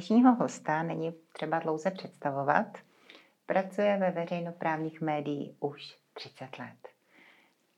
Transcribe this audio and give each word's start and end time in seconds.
Dnešního 0.00 0.34
hosta 0.34 0.82
není 0.82 1.14
třeba 1.32 1.58
dlouze 1.58 1.90
představovat. 1.90 2.66
Pracuje 3.46 3.96
ve 3.96 4.10
veřejnoprávních 4.10 5.00
médiích 5.00 5.52
už 5.60 5.96
30 6.14 6.58
let. 6.58 6.88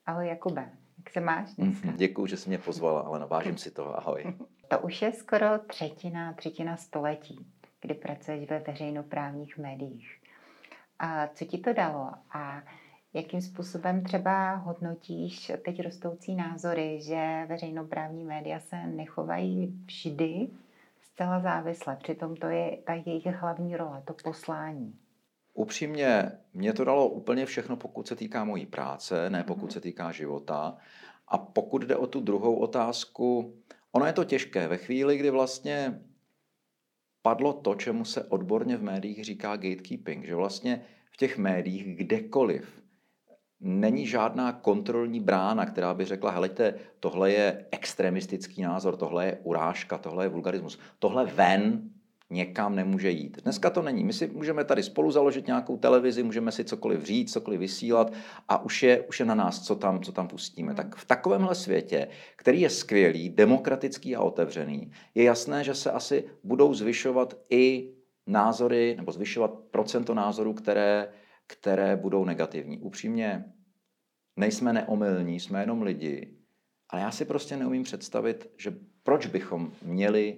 Ahoj 0.07 0.29
Jakube, 0.29 0.71
jak 0.99 1.11
se 1.11 1.21
máš 1.21 1.55
dneska? 1.55 1.89
Mhm, 1.89 1.97
Děkuji, 1.97 2.27
že 2.27 2.37
jsi 2.37 2.49
mě 2.49 2.59
pozvala, 2.59 3.01
ale 3.01 3.19
navážím 3.19 3.59
si 3.59 3.71
toho. 3.71 3.99
Ahoj. 3.99 4.35
To 4.69 4.79
už 4.79 5.03
je 5.03 5.13
skoro 5.13 5.47
třetina, 5.67 6.33
třetina 6.33 6.77
století, 6.77 7.47
kdy 7.81 7.95
pracuješ 7.95 8.51
ve 8.51 8.59
veřejnoprávních 8.59 9.59
médiích. 9.59 10.21
A 10.99 11.27
co 11.27 11.45
ti 11.45 11.59
to 11.59 11.73
dalo? 11.73 12.11
A 12.31 12.63
jakým 13.15 13.43
způsobem 13.43 14.05
třeba 14.05 14.55
hodnotíš 14.55 15.53
teď 15.65 15.83
rostoucí 15.83 16.35
názory, 16.35 17.01
že 17.03 17.47
veřejnoprávní 17.49 18.25
média 18.25 18.61
se 18.61 18.87
nechovají 18.87 19.67
vždy 19.87 20.49
zcela 21.13 21.41
závisle. 21.41 21.97
Přitom 21.97 22.37
to 22.37 22.47
je 22.47 22.79
ta 22.87 22.95
jejich 22.95 23.27
hlavní 23.27 23.77
role, 23.77 24.03
to 24.07 24.15
poslání. 24.25 24.99
Upřímně, 25.55 26.33
mě 26.55 26.73
to 26.73 26.85
dalo 26.85 27.09
úplně 27.09 27.47
všechno, 27.47 27.77
pokud 27.77 28.09
se 28.09 28.17
týká 28.17 28.45
mojí 28.45 28.67
práce, 28.67 29.31
ne 29.31 29.45
pokud 29.45 29.65
mhm. 29.65 29.71
se 29.71 29.81
týká 29.81 30.13
života. 30.13 30.77
A 31.29 31.39
pokud 31.39 31.83
jde 31.83 31.97
o 31.97 32.07
tu 32.07 32.21
druhou 32.21 32.57
otázku, 32.57 33.57
ono 33.93 34.07
je 34.07 34.13
to 34.13 34.25
těžké. 34.25 34.69
Ve 34.69 34.77
chvíli, 34.77 35.19
kdy 35.19 35.31
vlastně 35.31 36.01
padlo 37.23 37.53
to, 37.53 37.75
čemu 37.75 38.05
se 38.05 38.25
odborně 38.25 38.77
v 38.77 38.83
médiích 38.83 39.25
říká 39.25 39.57
gatekeeping, 39.57 40.25
že 40.25 40.35
vlastně 40.35 40.85
v 41.11 41.17
těch 41.17 41.39
médiích 41.39 41.97
kdekoliv 41.97 42.82
není 43.63 44.07
žádná 44.07 44.53
kontrolní 44.53 45.21
brána, 45.21 45.67
která 45.67 45.95
by 45.95 46.05
řekla, 46.05 46.31
helejte, 46.31 46.75
tohle 47.01 47.31
je 47.31 47.67
extremistický 47.71 48.63
názor, 48.63 48.97
tohle 48.97 49.27
je 49.27 49.39
urážka, 49.43 49.99
tohle 49.99 50.25
je 50.25 50.29
vulgarismus. 50.29 50.79
Tohle 50.99 51.27
ven 51.27 51.91
někam 52.31 52.77
nemůže 52.77 53.11
jít. 53.11 53.43
Dneska 53.43 53.71
to 53.71 53.83
není. 53.83 54.05
My 54.05 54.13
si 54.13 54.27
můžeme 54.27 54.65
tady 54.65 54.83
spolu 54.83 55.11
založit 55.11 55.47
nějakou 55.47 55.77
televizi, 55.77 56.23
můžeme 56.23 56.53
si 56.53 56.65
cokoliv 56.65 57.05
říct, 57.05 57.33
cokoliv 57.33 57.61
vysílat 57.61 58.13
a 58.49 58.65
už 58.65 58.83
je, 58.83 59.01
už 59.01 59.21
je 59.21 59.27
na 59.27 59.35
nás, 59.35 59.61
co 59.61 59.75
tam, 59.77 60.03
co 60.03 60.13
tam 60.13 60.29
pustíme. 60.29 60.75
Tak 60.75 60.97
v 60.97 61.05
takovémhle 61.05 61.55
světě, 61.55 62.09
který 62.37 62.61
je 62.61 62.71
skvělý, 62.71 63.29
demokratický 63.29 64.17
a 64.17 64.21
otevřený, 64.21 64.91
je 65.15 65.25
jasné, 65.25 65.65
že 65.65 65.75
se 65.75 65.91
asi 65.91 66.25
budou 66.45 66.75
zvyšovat 66.75 67.35
i 67.51 67.93
názory, 68.27 68.95
nebo 68.97 69.13
zvyšovat 69.13 69.51
procento 69.71 70.15
názorů, 70.15 70.55
které 70.55 71.09
které 71.47 71.97
budou 71.97 72.25
negativní. 72.25 72.79
Upřímně, 72.79 73.45
nejsme 74.37 74.73
neomylní, 74.73 75.41
jsme 75.41 75.61
jenom 75.61 75.83
lidi, 75.83 76.29
ale 76.91 77.03
já 77.03 77.11
si 77.11 77.25
prostě 77.25 77.57
neumím 77.57 77.83
představit, 77.83 78.51
že 78.57 78.75
proč 79.03 79.27
bychom 79.27 79.73
měli 79.83 80.37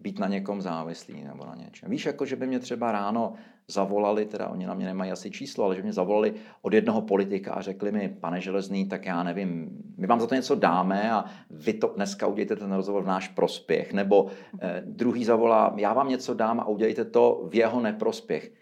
být 0.00 0.18
na 0.18 0.28
někom 0.28 0.62
závislí 0.62 1.24
nebo 1.24 1.46
na 1.46 1.54
něčem. 1.54 1.90
Víš, 1.90 2.06
jako 2.06 2.26
že 2.26 2.36
by 2.36 2.46
mě 2.46 2.58
třeba 2.58 2.92
ráno 2.92 3.34
zavolali, 3.68 4.26
teda 4.26 4.48
oni 4.48 4.66
na 4.66 4.74
mě 4.74 4.86
nemají 4.86 5.12
asi 5.12 5.30
číslo, 5.30 5.64
ale 5.64 5.76
že 5.76 5.82
mě 5.82 5.92
zavolali 5.92 6.34
od 6.62 6.72
jednoho 6.72 7.02
politika 7.02 7.52
a 7.52 7.60
řekli 7.60 7.92
mi, 7.92 8.16
pane 8.20 8.40
Železný, 8.40 8.88
tak 8.88 9.06
já 9.06 9.22
nevím, 9.22 9.70
my 9.96 10.06
vám 10.06 10.20
za 10.20 10.26
to 10.26 10.34
něco 10.34 10.54
dáme 10.54 11.12
a 11.12 11.24
vy 11.50 11.72
to 11.72 11.92
dneska 11.96 12.26
udějte 12.26 12.56
ten 12.56 12.72
rozhovor 12.72 13.02
v 13.02 13.06
náš 13.06 13.28
prospěch. 13.28 13.92
Nebo 13.92 14.26
eh, 14.60 14.82
druhý 14.86 15.24
zavolá, 15.24 15.74
já 15.76 15.92
vám 15.92 16.08
něco 16.08 16.34
dám 16.34 16.60
a 16.60 16.68
udějte 16.68 17.04
to 17.04 17.46
v 17.50 17.54
jeho 17.54 17.80
neprospěch. 17.80 18.52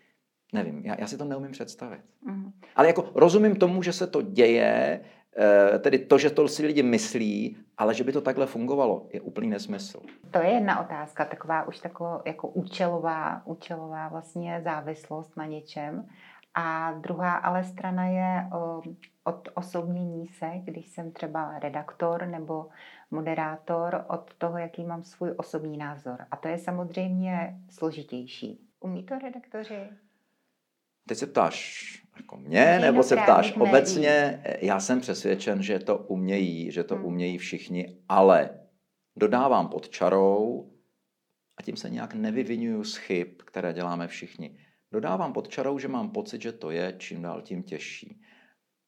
Nevím, 0.57 0.83
já, 0.85 0.97
já 0.99 1.07
si 1.07 1.19
to 1.19 1.25
neumím 1.25 1.53
představit. 1.53 2.01
Mm. 2.23 2.53
Ale 2.77 2.87
jako 2.87 3.11
rozumím 3.15 3.57
tomu, 3.57 3.83
že 3.83 3.93
se 3.93 4.07
to 4.07 4.23
děje, 4.23 5.01
eh, 5.37 5.79
tedy 5.79 5.99
to, 5.99 6.19
že 6.19 6.31
to 6.31 6.49
si 6.49 6.67
lidi 6.67 6.83
myslí, 6.83 7.57
ale 7.79 7.95
že 7.95 8.05
by 8.05 8.13
to 8.13 8.21
takhle 8.21 8.47
fungovalo, 8.47 9.07
je 9.13 9.21
úplný 9.21 9.49
nesmysl. 9.49 10.01
To 10.31 10.39
je 10.39 10.49
jedna 10.49 10.81
otázka, 10.81 11.25
taková 11.25 11.69
už 11.69 11.79
taková 11.79 12.23
jako 12.27 12.49
účelová, 12.49 13.43
účelová 13.47 14.09
vlastně 14.09 14.61
závislost 14.65 15.37
na 15.37 15.47
něčem. 15.47 16.09
A 16.55 16.93
druhá 16.93 17.37
ale 17.37 17.65
strana 17.65 18.05
je 18.05 18.49
o, 18.53 18.83
od 19.25 19.49
osobnění 19.55 20.27
se, 20.27 20.51
když 20.65 20.89
jsem 20.89 21.13
třeba 21.13 21.59
redaktor 21.59 22.27
nebo 22.27 22.69
moderátor, 23.11 24.05
od 24.09 24.35
toho, 24.35 24.59
jaký 24.59 24.85
mám 24.85 25.03
svůj 25.03 25.35
osobní 25.37 25.77
názor. 25.77 26.27
A 26.31 26.37
to 26.37 26.49
je 26.49 26.59
samozřejmě 26.59 27.57
složitější. 27.71 28.61
Umí 28.81 29.03
to 29.03 29.19
redaktoři? 29.19 29.89
Teď 31.09 31.19
se 31.19 31.27
ptáš 31.27 31.87
jako 32.17 32.37
mě, 32.37 32.79
nebo 32.81 33.03
se 33.03 33.17
ptáš 33.17 33.57
obecně? 33.57 34.43
Já 34.61 34.81
jsem 34.81 35.01
přesvědčen, 35.01 35.63
že 35.63 35.79
to 35.79 35.99
umějí, 35.99 36.73
že 36.73 36.85
to 36.85 36.95
hmm. 36.95 37.05
umějí 37.05 37.39
všichni, 37.39 37.99
ale 38.09 38.61
dodávám 39.17 39.69
pod 39.69 39.89
čarou, 39.89 40.71
a 41.57 41.63
tím 41.63 41.77
se 41.77 41.91
nějak 41.91 42.15
nevyvinuju 42.15 42.85
z 42.85 42.97
chyb, 42.97 43.29
které 43.45 43.73
děláme 43.73 44.09
všichni. 44.09 44.59
Dodávám 44.93 45.33
pod 45.33 45.49
čarou, 45.49 45.79
že 45.79 45.89
mám 45.89 46.11
pocit, 46.11 46.43
že 46.43 46.53
to 46.53 46.71
je 46.71 46.95
čím 46.99 47.23
dál 47.23 47.43
tím 47.43 47.63
těžší. 47.63 48.21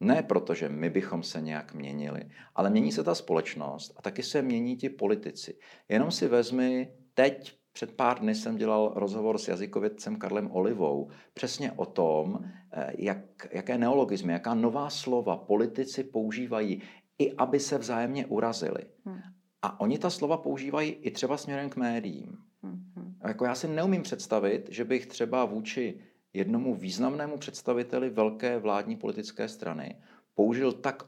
Ne 0.00 0.22
proto, 0.22 0.54
že 0.54 0.68
my 0.68 0.90
bychom 0.90 1.22
se 1.22 1.40
nějak 1.40 1.74
měnili, 1.74 2.30
ale 2.54 2.70
mění 2.70 2.92
se 2.92 3.04
ta 3.04 3.14
společnost 3.14 3.92
a 3.96 4.02
taky 4.02 4.22
se 4.22 4.42
mění 4.42 4.76
ti 4.76 4.88
politici. 4.88 5.58
Jenom 5.88 6.10
si 6.10 6.28
vezmi 6.28 6.92
teď 7.14 7.58
před 7.78 7.92
pár 7.92 8.18
dny 8.18 8.34
jsem 8.34 8.56
dělal 8.56 8.92
rozhovor 8.96 9.38
s 9.38 9.48
jazykovědcem 9.48 10.16
Karlem 10.16 10.50
Olivou 10.50 11.08
přesně 11.34 11.72
o 11.72 11.86
tom, 11.86 12.38
eh, 12.72 12.92
jak, 12.98 13.18
jaké 13.50 13.78
neologizmy, 13.78 14.32
jaká 14.32 14.54
nová 14.54 14.90
slova 14.90 15.36
politici 15.36 16.04
používají, 16.04 16.82
i 17.18 17.32
aby 17.32 17.60
se 17.60 17.78
vzájemně 17.78 18.26
urazili. 18.26 18.82
Hmm. 19.04 19.20
A 19.62 19.80
oni 19.80 19.98
ta 19.98 20.10
slova 20.10 20.36
používají 20.36 20.90
i 20.90 21.10
třeba 21.10 21.36
směrem 21.36 21.70
k 21.70 21.76
médiím. 21.76 22.38
Hmm. 22.62 23.14
Jako 23.24 23.44
já 23.44 23.54
si 23.54 23.68
neumím 23.68 24.02
představit, 24.02 24.68
že 24.70 24.84
bych 24.84 25.06
třeba 25.06 25.44
vůči 25.44 26.00
jednomu 26.32 26.74
významnému 26.74 27.38
představiteli 27.38 28.10
velké 28.10 28.58
vládní 28.58 28.96
politické 28.96 29.48
strany 29.48 29.96
použil 30.34 30.72
tak 30.72 31.02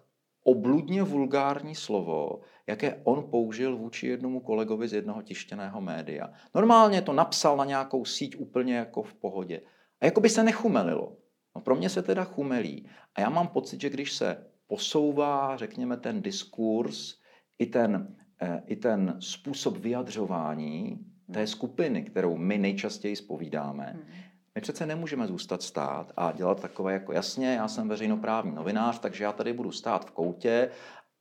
obludně 0.45 1.03
vulgární 1.03 1.75
slovo, 1.75 2.41
jaké 2.71 3.01
on 3.05 3.31
použil 3.31 3.77
vůči 3.77 4.07
jednomu 4.07 4.41
kolegovi 4.41 4.89
z 4.89 4.93
jednoho 4.93 5.23
tištěného 5.23 5.81
média. 5.81 6.31
Normálně 6.55 7.03
to 7.03 7.13
napsal 7.13 7.57
na 7.57 7.65
nějakou 7.65 8.05
síť 8.05 8.37
úplně 8.37 8.77
jako 8.77 9.03
v 9.03 9.15
pohodě. 9.15 9.61
A 10.01 10.05
jako 10.05 10.21
by 10.21 10.29
se 10.29 10.43
nechumelilo. 10.43 11.17
No 11.57 11.61
pro 11.61 11.77
mě 11.77 11.89
se 11.89 12.03
teda 12.03 12.25
chumelí. 12.25 12.89
A 13.15 13.21
já 13.21 13.29
mám 13.29 13.49
pocit, 13.49 13.81
že 13.81 13.91
když 13.91 14.13
se 14.13 14.47
posouvá, 14.67 15.57
řekněme, 15.57 15.97
ten 15.97 16.23
diskurs, 16.23 17.19
i 17.59 17.67
ten, 17.67 18.17
eh, 18.43 18.63
i 18.67 18.77
ten 18.77 19.17
způsob 19.21 19.77
vyjadřování 19.77 20.99
té 21.33 21.47
skupiny, 21.47 22.03
kterou 22.03 22.37
my 22.37 22.59
nejčastěji 22.59 23.17
spovídáme, 23.17 23.93
hmm. 23.95 24.31
My 24.55 24.61
přece 24.61 24.87
nemůžeme 24.87 25.27
zůstat 25.27 25.63
stát 25.63 26.13
a 26.17 26.33
dělat 26.33 26.61
takové 26.61 26.93
jako 26.93 27.13
jasně, 27.13 27.55
já 27.55 27.69
jsem 27.69 27.89
veřejnoprávní 27.89 28.55
novinář, 28.55 28.99
takže 28.99 29.25
já 29.25 29.33
tady 29.33 29.53
budu 29.53 29.73
stát 29.73 30.05
v 30.05 30.11
koutě 30.11 30.71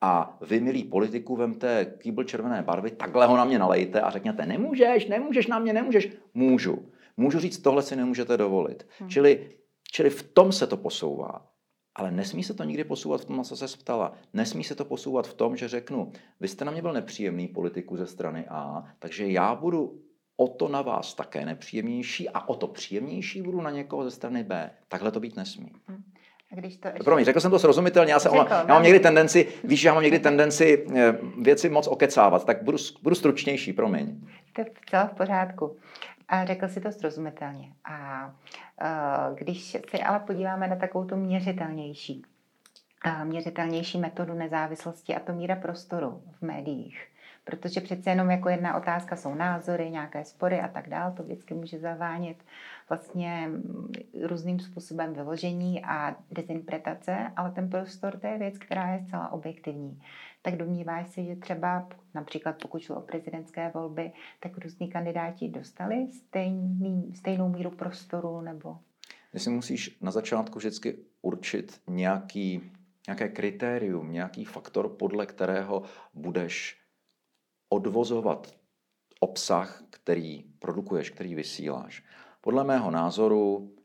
a 0.01 0.37
vy, 0.41 0.59
milí 0.59 0.83
politiku, 0.83 1.35
vemte 1.35 1.93
kýbl 1.97 2.23
červené 2.23 2.61
barvy, 2.61 2.91
takhle 2.91 3.25
ho 3.25 3.37
na 3.37 3.45
mě 3.45 3.59
nalejte 3.59 4.01
a 4.01 4.09
řekněte, 4.09 4.45
nemůžeš, 4.45 5.07
nemůžeš 5.07 5.47
na 5.47 5.59
mě, 5.59 5.73
nemůžeš. 5.73 6.09
Můžu. 6.33 6.91
Můžu 7.17 7.39
říct, 7.39 7.57
tohle 7.57 7.81
si 7.81 7.95
nemůžete 7.95 8.37
dovolit. 8.37 8.87
Hmm. 8.99 9.09
Čili, 9.09 9.49
čili 9.91 10.09
v 10.09 10.23
tom 10.23 10.51
se 10.51 10.67
to 10.67 10.77
posouvá. 10.77 11.45
Ale 11.95 12.11
nesmí 12.11 12.43
se 12.43 12.53
to 12.53 12.63
nikdy 12.63 12.83
posouvat 12.83 13.21
v 13.21 13.25
tom, 13.25 13.37
na 13.37 13.43
co 13.43 13.57
se 13.57 13.77
ptala. 13.77 14.13
Nesmí 14.33 14.63
se 14.63 14.75
to 14.75 14.85
posouvat 14.85 15.27
v 15.27 15.33
tom, 15.33 15.55
že 15.55 15.67
řeknu, 15.67 16.11
vy 16.39 16.47
jste 16.47 16.65
na 16.65 16.71
mě 16.71 16.81
byl 16.81 16.93
nepříjemný 16.93 17.47
politiku 17.47 17.97
ze 17.97 18.07
strany 18.07 18.45
A, 18.49 18.85
takže 18.99 19.27
já 19.27 19.55
budu 19.55 20.01
o 20.37 20.47
to 20.47 20.67
na 20.67 20.81
vás 20.81 21.13
také 21.13 21.45
nepříjemnější 21.45 22.29
a 22.29 22.47
o 22.49 22.55
to 22.55 22.67
příjemnější 22.67 23.41
budu 23.41 23.61
na 23.61 23.71
někoho 23.71 24.03
ze 24.03 24.11
strany 24.11 24.43
B. 24.43 24.71
Takhle 24.87 25.11
to 25.11 25.19
být 25.19 25.35
nesmí. 25.35 25.71
Hmm. 25.87 26.03
A 26.51 26.55
když 26.55 26.77
to 26.77 26.87
ještě... 26.87 27.03
Promiň, 27.03 27.25
řekl 27.25 27.39
jsem 27.39 27.51
to 27.51 27.59
srozumitelně, 27.59 28.13
já, 28.13 28.19
se 28.19 28.29
řekl, 28.29 28.45
já 28.49 28.65
mám 28.67 28.83
někdy 28.83 28.99
tendenci, 28.99 29.47
víš, 29.63 29.83
já 29.83 29.93
mám 29.93 30.03
někdy 30.03 30.19
tendenci 30.19 30.85
eh, 30.95 31.13
věci 31.41 31.69
moc 31.69 31.87
okecávat, 31.87 32.45
tak 32.45 32.63
budu, 32.63 32.77
budu 33.03 33.15
stručnější, 33.15 33.73
promiň. 33.73 34.21
To 34.55 34.61
je 34.61 34.67
v 35.07 35.13
pořádku. 35.17 35.77
A 36.29 36.45
řekl 36.45 36.67
si 36.67 36.81
to 36.81 36.91
srozumitelně. 36.91 37.73
A 37.85 38.25
uh, 38.81 39.37
když 39.37 39.77
se 39.89 39.99
ale 40.05 40.19
podíváme 40.19 40.67
na 40.67 40.75
takovou 40.75 41.05
tu 41.05 41.15
měřitelnější, 41.15 42.21
uh, 43.05 43.25
měřitelnější 43.25 43.99
metodu 43.99 44.33
nezávislosti 44.33 45.15
a 45.15 45.19
to 45.19 45.33
míra 45.33 45.55
prostoru 45.55 46.21
v 46.39 46.41
médiích, 46.41 47.07
protože 47.49 47.81
přece 47.81 48.09
jenom 48.09 48.31
jako 48.31 48.49
jedna 48.49 48.77
otázka 48.77 49.15
jsou 49.15 49.35
názory, 49.35 49.89
nějaké 49.89 50.25
spory 50.25 50.59
a 50.59 50.67
tak 50.67 50.89
dál, 50.89 51.11
to 51.11 51.23
vždycky 51.23 51.53
může 51.53 51.79
zavánět 51.79 52.37
vlastně 52.89 53.49
různým 54.23 54.59
způsobem 54.59 55.13
vyložení 55.13 55.85
a 55.85 56.15
dezinterpretace, 56.31 57.31
ale 57.35 57.51
ten 57.51 57.69
prostor 57.69 58.17
to 58.17 58.27
je 58.27 58.37
věc, 58.37 58.57
která 58.57 58.93
je 58.93 59.03
zcela 59.07 59.31
objektivní. 59.31 60.01
Tak 60.41 60.57
domníváš 60.57 61.07
si, 61.07 61.25
že 61.25 61.35
třeba 61.35 61.87
například 62.13 62.55
pokud 62.61 62.81
šlo 62.81 62.95
o 62.95 63.01
prezidentské 63.01 63.71
volby, 63.73 64.11
tak 64.39 64.57
různí 64.57 64.87
kandidáti 64.87 65.47
dostali 65.47 66.07
stejný, 66.11 67.15
stejnou 67.15 67.49
míru 67.49 67.71
prostoru 67.71 68.41
nebo? 68.41 68.77
Ty 69.31 69.39
si 69.39 69.49
musíš 69.49 69.97
na 70.01 70.11
začátku 70.11 70.59
vždycky 70.59 70.95
určit 71.21 71.81
nějaký, 71.87 72.71
nějaké 73.07 73.29
kritérium, 73.29 74.11
nějaký 74.11 74.45
faktor, 74.45 74.89
podle 74.89 75.25
kterého 75.25 75.83
budeš 76.13 76.78
odvozovat 77.69 78.55
obsah, 79.19 79.83
který 79.89 80.43
produkuješ, 80.59 81.09
který 81.09 81.35
vysíláš. 81.35 82.03
Podle 82.41 82.63
mého 82.63 82.91
názoru 82.91 83.75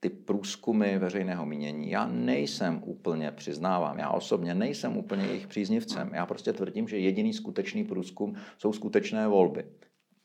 ty 0.00 0.10
průzkumy 0.10 0.98
veřejného 0.98 1.46
mínění, 1.46 1.90
já 1.90 2.06
nejsem 2.06 2.82
úplně, 2.84 3.32
přiznávám, 3.32 3.98
já 3.98 4.10
osobně 4.10 4.54
nejsem 4.54 4.96
úplně 4.96 5.24
jejich 5.24 5.46
příznivcem. 5.46 6.10
Já 6.14 6.26
prostě 6.26 6.52
tvrdím, 6.52 6.88
že 6.88 6.98
jediný 6.98 7.32
skutečný 7.32 7.84
průzkum 7.84 8.34
jsou 8.58 8.72
skutečné 8.72 9.28
volby. 9.28 9.64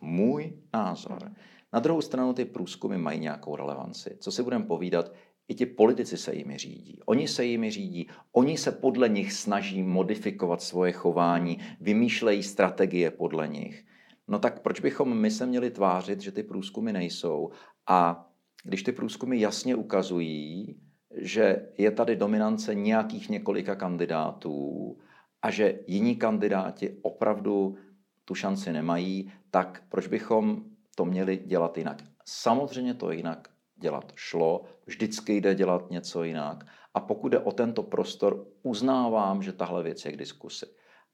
Můj 0.01 0.54
názor. 0.74 1.31
Na 1.74 1.80
druhou 1.80 2.01
stranu 2.01 2.33
ty 2.33 2.45
průzkumy 2.45 2.98
mají 2.98 3.19
nějakou 3.19 3.56
relevanci. 3.56 4.18
Co 4.19 4.31
si 4.31 4.44
budeme 4.44 4.66
povídat, 4.66 5.12
i 5.50 5.56
ti 5.56 5.66
politici 5.66 6.18
se 6.18 6.36
jimi 6.36 6.57
řídí. 6.57 7.00
Oni 7.06 7.28
se 7.28 7.46
jimi 7.46 7.72
řídí, 7.72 8.07
oni 8.31 8.57
se 8.57 8.72
podle 8.72 9.10
nich 9.10 9.34
snaží 9.34 9.84
modifikovat 9.84 10.62
svoje 10.62 10.92
chování, 10.92 11.60
vymýšlejí 11.81 12.44
strategie 12.44 13.12
podle 13.12 13.48
nich. 13.48 13.86
No 14.28 14.40
tak 14.40 14.62
proč 14.62 14.80
bychom 14.80 15.18
my 15.18 15.31
se 15.31 15.46
měli 15.46 15.72
tvářit, 15.72 16.22
že 16.22 16.31
ty 16.31 16.44
průzkumy 16.44 16.94
nejsou 16.94 17.50
a 17.88 18.30
když 18.63 18.84
ty 18.84 18.92
průzkumy 18.92 19.40
jasně 19.40 19.75
ukazují, 19.75 20.75
že 21.16 21.69
je 21.78 21.92
tady 21.92 22.16
dominance 22.16 22.75
nějakých 22.75 23.30
několika 23.30 23.75
kandidátů 23.75 24.98
a 25.42 25.52
že 25.52 25.80
jiní 25.88 26.16
kandidáti 26.16 26.98
opravdu 27.02 27.78
tu 28.25 28.36
šanci 28.36 28.74
nemají, 28.74 29.31
tak 29.52 29.84
proč 29.90 30.07
bychom 30.07 30.63
to 30.95 31.06
měli 31.06 31.38
dělat 31.45 31.78
jinak? 31.78 32.04
Samozřejmě 32.25 32.94
to 32.94 33.12
jinak 33.12 33.50
dělat 33.80 34.12
šlo, 34.16 34.64
vždycky 34.86 35.38
jde 35.38 35.56
dělat 35.56 35.92
něco 35.92 36.24
jinak. 36.24 36.64
A 36.94 37.00
pokud 37.00 37.30
jde 37.30 37.40
o 37.40 37.52
tento 37.52 37.84
prostor, 37.84 38.46
uznávám, 38.64 39.44
že 39.44 39.54
tahle 39.54 39.84
věc 39.84 40.06
je 40.06 40.12
k 40.12 40.18
diskusi. 40.18 40.66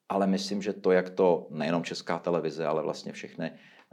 Ale 0.09 0.27
myslím, 0.27 0.61
že 0.61 0.73
to, 0.73 0.91
jak 0.91 1.09
to 1.09 1.47
nejenom 1.49 1.83
česká 1.83 2.19
televize, 2.19 2.65
ale 2.65 2.83
vlastně 2.83 3.11
všechny, 3.11 3.51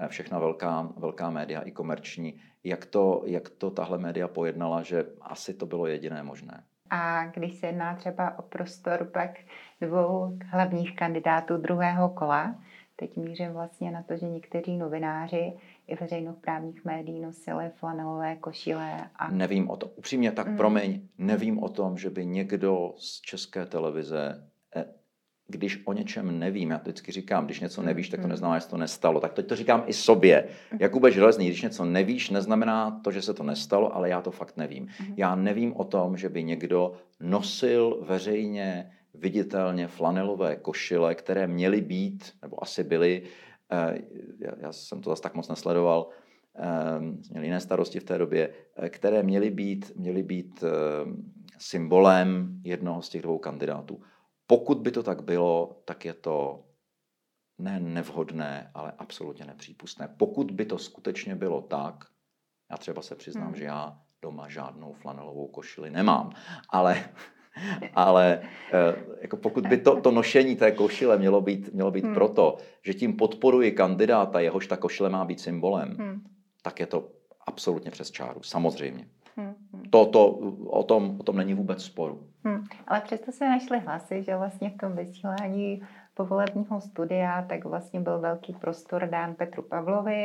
všechna 0.09 0.39
velká, 0.39 0.93
velká 0.97 1.31
média 1.31 1.61
i 1.61 1.71
komerční, 1.71 2.41
jak 2.65 2.87
to, 2.87 3.23
jak 3.27 3.49
to 3.49 3.71
tahle 3.71 3.99
média 3.99 4.29
pojednala, 4.29 4.83
že 4.83 5.07
asi 5.21 5.55
to 5.55 5.67
bylo 5.67 5.87
jediné 5.87 6.23
možné. 6.23 6.65
A 6.91 7.27
když 7.27 7.55
se 7.55 7.67
jedná 7.67 7.95
třeba 7.95 8.39
o 8.39 8.43
prostor 8.43 9.11
pak 9.13 9.31
dvou 9.81 10.39
hlavních 10.51 10.97
kandidátů 10.97 11.57
druhého 11.57 12.09
kola, 12.09 12.55
teď 12.97 13.17
mířím 13.17 13.53
vlastně 13.53 13.91
na 13.91 14.03
to, 14.03 14.17
že 14.17 14.27
někteří 14.27 14.77
novináři 14.77 15.53
i 15.87 15.97
veřejnoprávních 16.01 16.85
médií 16.85 17.21
nosili 17.21 17.71
flanelové 17.75 18.37
košile. 18.37 19.11
A... 19.17 19.31
Nevím 19.31 19.71
o 19.71 19.77
tom. 19.77 19.91
Upřímně, 19.97 20.33
tak 20.33 20.49
mm. 20.49 20.57
promiň, 20.57 21.09
nevím 21.19 21.63
o 21.63 21.69
tom, 21.69 21.99
že 21.99 22.11
by 22.11 22.27
někdo 22.27 22.95
z 22.97 23.21
české 23.21 23.67
televize 23.67 24.49
eh, 24.77 24.85
když 25.49 25.83
o 25.85 25.93
něčem 25.93 26.39
nevím, 26.39 26.71
já 26.71 26.79
to 26.79 26.83
vždycky 26.83 27.13
říkám, 27.13 27.45
když 27.45 27.61
něco 27.61 27.83
nevíš, 27.83 28.09
tak 28.09 28.21
to 28.21 28.27
mm-hmm. 28.27 28.31
neznamená, 28.31 28.59
že 28.59 28.65
se 28.65 28.71
to 28.71 28.77
nestalo. 28.77 29.21
Tak 29.21 29.33
teď 29.33 29.47
to 29.47 29.57
říkám 29.57 29.85
i 29.87 29.93
sobě. 29.93 30.49
Mm-hmm. 30.49 30.77
Jakube 30.81 31.11
Železný, 31.11 31.47
když 31.47 31.63
něco 31.63 31.85
nevíš, 31.85 32.31
neznamená 32.31 33.01
to, 33.05 33.11
že 33.11 33.23
se 33.23 33.35
to 33.35 33.43
nestalo, 33.43 33.97
ale 33.97 34.09
já 34.09 34.21
to 34.21 34.31
fakt 34.31 34.57
nevím. 34.57 34.87
Mm-hmm. 34.87 35.15
Já 35.17 35.35
nevím 35.35 35.77
o 35.77 35.85
tom, 35.85 36.17
že 36.17 36.29
by 36.29 36.45
někdo 36.45 36.93
nosil 37.21 38.05
veřejně, 38.09 38.91
viditelně 39.15 39.89
flanelové 39.89 40.57
košile, 40.57 41.15
které 41.15 41.47
měly 41.47 41.81
být, 41.81 42.33
nebo 42.43 42.63
asi 42.63 42.85
byly, 42.85 43.23
eh, 43.73 43.99
já 44.59 44.73
jsem 44.73 45.01
to 45.01 45.11
zase 45.11 45.23
tak 45.23 45.35
moc 45.35 45.49
nesledoval, 45.49 46.09
eh, 46.57 47.01
měli 47.31 47.47
jiné 47.47 47.61
starosti 47.61 48.01
v 48.01 48.05
té 48.05 48.19
době, 48.19 48.55
eh, 48.77 48.89
které 48.89 49.23
měly 49.23 49.51
být, 49.51 49.93
měly 49.97 50.23
být 50.23 50.65
symbolem 51.59 52.61
jednoho 52.65 53.03
z 53.03 53.09
těch 53.09 53.23
dvou 53.23 53.39
kandidátů. 53.39 54.03
Pokud 54.47 54.79
by 54.79 54.91
to 54.91 55.03
tak 55.03 55.23
bylo, 55.23 55.83
tak 55.85 56.05
je 56.05 56.15
to 56.15 56.65
ne 57.59 57.81
nevhodné, 57.81 58.71
ale 58.75 58.93
absolutně 58.99 59.45
nepřípustné. 59.45 60.09
Pokud 60.17 60.51
by 60.51 60.65
to 60.65 60.79
skutečně 60.79 61.35
bylo 61.35 61.63
tak, 61.63 62.05
já 62.71 62.77
třeba 62.77 63.03
se 63.03 63.15
přiznám, 63.15 63.47
hmm. 63.47 63.55
že 63.55 63.65
já 63.65 63.99
doma 64.23 64.49
žádnou 64.49 64.93
flanelovou 64.93 65.49
košili 65.49 65.91
nemám, 65.91 66.33
ale, 66.69 67.05
ale 67.95 68.41
eh, 68.73 68.95
jako 69.23 69.37
pokud 69.37 69.67
by 69.67 69.77
to, 69.79 70.01
to 70.01 70.11
nošení 70.11 70.57
té 70.57 70.73
košile 70.73 71.19
mělo 71.19 71.41
být, 71.41 71.75
mělo 71.75 71.91
být 71.91 72.05
hmm. 72.05 72.15
proto, 72.15 72.57
že 72.83 72.95
tím 72.95 73.17
podporuji 73.17 73.73
kandidáta, 73.73 74.41
jehož 74.41 74.67
ta 74.67 74.77
košile 74.77 75.11
má 75.11 75.25
být 75.25 75.41
symbolem, 75.41 75.97
hmm. 75.99 76.23
tak 76.63 76.81
je 76.81 76.87
to 76.87 77.09
absolutně 77.47 77.91
přes 77.91 78.11
čáru, 78.11 78.43
samozřejmě. 78.43 79.07
Hmm. 79.37 79.55
To, 79.91 80.07
to, 80.07 80.27
o, 80.67 80.83
tom, 80.83 81.17
o 81.21 81.23
tom 81.23 81.37
není 81.37 81.55
vůbec 81.55 81.85
sporu. 81.85 82.27
Hmm. 82.45 82.65
Ale 82.89 83.01
přesto 83.01 83.33
se 83.33 83.49
našly 83.49 83.79
hlasy, 83.79 84.23
že 84.23 84.37
vlastně 84.37 84.71
v 84.71 84.77
tom 84.77 84.97
vysílání 84.97 85.83
povolebního 86.15 86.81
studia, 86.81 87.43
tak 87.43 87.65
vlastně 87.65 88.01
byl 88.01 88.19
velký 88.19 88.53
prostor 88.53 89.07
dán 89.07 89.35
Petru 89.35 89.63
Pavlovi 89.63 90.23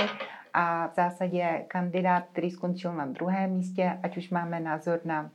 a 0.54 0.88
v 0.88 0.96
zásadě 0.96 1.66
kandidát, 1.68 2.24
který 2.32 2.52
skončil 2.52 2.94
na 2.94 3.06
druhém 3.06 3.52
místě, 3.52 4.00
ať 4.04 4.18
už 4.18 4.30
máme 4.30 4.60
názor 4.60 5.00
na 5.06 5.32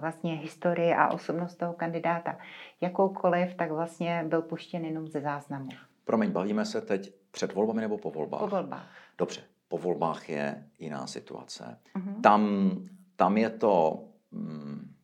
vlastně 0.00 0.34
historii 0.34 0.94
a 0.94 1.08
osobnost 1.08 1.56
toho 1.56 1.72
kandidáta 1.72 2.38
jakoukoliv, 2.80 3.54
tak 3.54 3.70
vlastně 3.70 4.24
byl 4.28 4.42
puštěn 4.42 4.84
jenom 4.84 5.08
ze 5.08 5.20
záznamu. 5.20 5.68
Promiň, 6.04 6.30
bavíme 6.30 6.64
se 6.64 6.80
teď 6.80 7.14
před 7.30 7.54
volbami 7.54 7.80
nebo 7.80 7.98
po 7.98 8.10
volbách? 8.10 8.40
Po 8.40 8.46
volbách. 8.46 8.86
Dobře, 9.18 9.40
po 9.68 9.78
volbách 9.78 10.28
je 10.28 10.68
jiná 10.78 11.06
situace. 11.06 11.78
Uh-huh. 11.96 12.20
Tam, 12.20 12.70
tam 13.16 13.36
je 13.36 13.50
to... 13.50 14.04
Mm, 14.30 14.94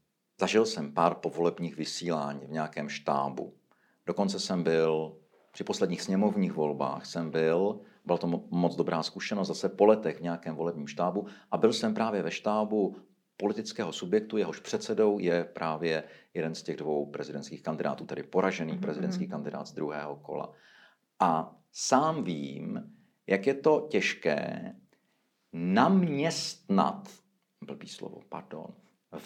zažil 0.41 0.67
jsem 0.67 0.93
pár 0.93 1.15
povolebních 1.15 1.77
vysílání 1.77 2.47
v 2.47 2.51
nějakém 2.51 2.89
štábu. 2.89 3.55
Dokonce 4.07 4.41
jsem 4.41 4.63
byl 4.63 5.17
při 5.53 5.65
posledních 5.65 6.03
sněmovních 6.03 6.53
volbách 6.53 7.07
jsem 7.07 7.31
byl, 7.31 7.81
byla 8.05 8.19
to 8.19 8.43
moc 8.51 8.77
dobrá 8.77 9.03
zkušenost, 9.03 9.49
zase 9.49 9.69
po 9.69 9.85
letech 9.85 10.19
v 10.19 10.23
nějakém 10.23 10.55
volebním 10.55 10.87
štábu 10.87 11.27
a 11.51 11.57
byl 11.57 11.73
jsem 11.73 11.95
právě 11.95 12.23
ve 12.23 12.31
štábu 12.31 12.97
politického 13.37 13.93
subjektu, 13.93 14.37
jehož 14.37 14.61
předsedou 14.61 15.19
je 15.19 15.45
právě 15.45 16.05
jeden 16.35 16.55
z 16.55 16.63
těch 16.63 16.77
dvou 16.77 17.07
prezidentských 17.07 17.63
kandidátů, 17.63 18.07
tedy 18.07 18.23
poražený 18.23 18.73
mm-hmm. 18.73 18.81
prezidentský 18.81 19.29
kandidát 19.29 19.69
z 19.69 19.73
druhého 19.73 20.17
kola. 20.17 20.53
A 21.21 21.57
sám 21.73 22.25
vím, 22.25 22.93
jak 23.27 23.47
je 23.47 23.55
to 23.55 23.87
těžké 23.91 24.75
naměstnat, 25.53 27.09
blbý 27.61 27.89
slovo, 27.89 28.21
pardon, 28.29 28.67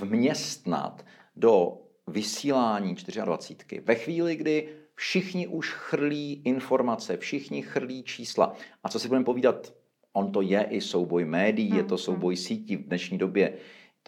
vměstnat 0.00 1.06
do 1.36 1.78
vysílání 2.06 2.94
24. 3.24 3.80
Ve 3.80 3.94
chvíli, 3.94 4.36
kdy 4.36 4.68
všichni 4.94 5.46
už 5.46 5.72
chrlí 5.72 6.42
informace, 6.44 7.16
všichni 7.16 7.62
chrlí 7.62 8.02
čísla. 8.02 8.54
A 8.84 8.88
co 8.88 8.98
si 8.98 9.08
budeme 9.08 9.24
povídat, 9.24 9.74
on 10.12 10.32
to 10.32 10.42
je 10.42 10.62
i 10.70 10.80
souboj 10.80 11.24
médií, 11.24 11.76
je 11.76 11.82
to 11.82 11.94
hmm, 11.94 11.98
souboj 11.98 12.34
hmm. 12.34 12.44
sítí 12.44 12.76
v 12.76 12.88
dnešní 12.88 13.18
době 13.18 13.58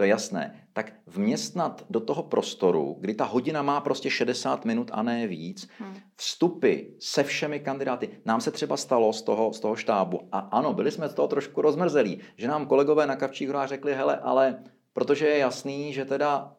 to 0.01 0.05
je 0.05 0.11
jasné, 0.11 0.69
tak 0.73 0.93
vměstnat 1.07 1.85
do 1.91 2.01
toho 2.01 2.23
prostoru, 2.23 2.97
kdy 3.01 3.15
ta 3.15 3.25
hodina 3.25 3.63
má 3.63 3.81
prostě 3.81 4.11
60 4.11 4.65
minut 4.65 4.91
a 4.93 5.03
ne 5.03 5.27
víc, 5.27 5.69
hmm. 5.79 5.97
vstupy 6.17 6.75
se 6.99 7.25
všemi 7.25 7.61
kandidáty. 7.61 8.09
Nám 8.25 8.41
se 8.41 8.51
třeba 8.51 8.77
stalo 8.77 9.13
z 9.13 9.23
toho, 9.23 9.53
z 9.53 9.61
toho 9.61 9.77
štábu, 9.77 10.29
a 10.33 10.39
ano, 10.39 10.73
byli 10.73 10.91
jsme 10.91 11.09
z 11.09 11.15
toho 11.15 11.29
trošku 11.29 11.63
rozmrzelí, 11.63 12.21
že 12.37 12.49
nám 12.49 12.67
kolegové 12.67 13.07
na 13.07 13.17
Kavčích 13.17 13.49
horách 13.49 13.69
řekli, 13.69 13.95
hele, 13.95 14.17
ale 14.17 14.65
protože 14.93 15.27
je 15.27 15.39
jasný, 15.39 15.93
že 15.93 16.05
teda 16.05 16.57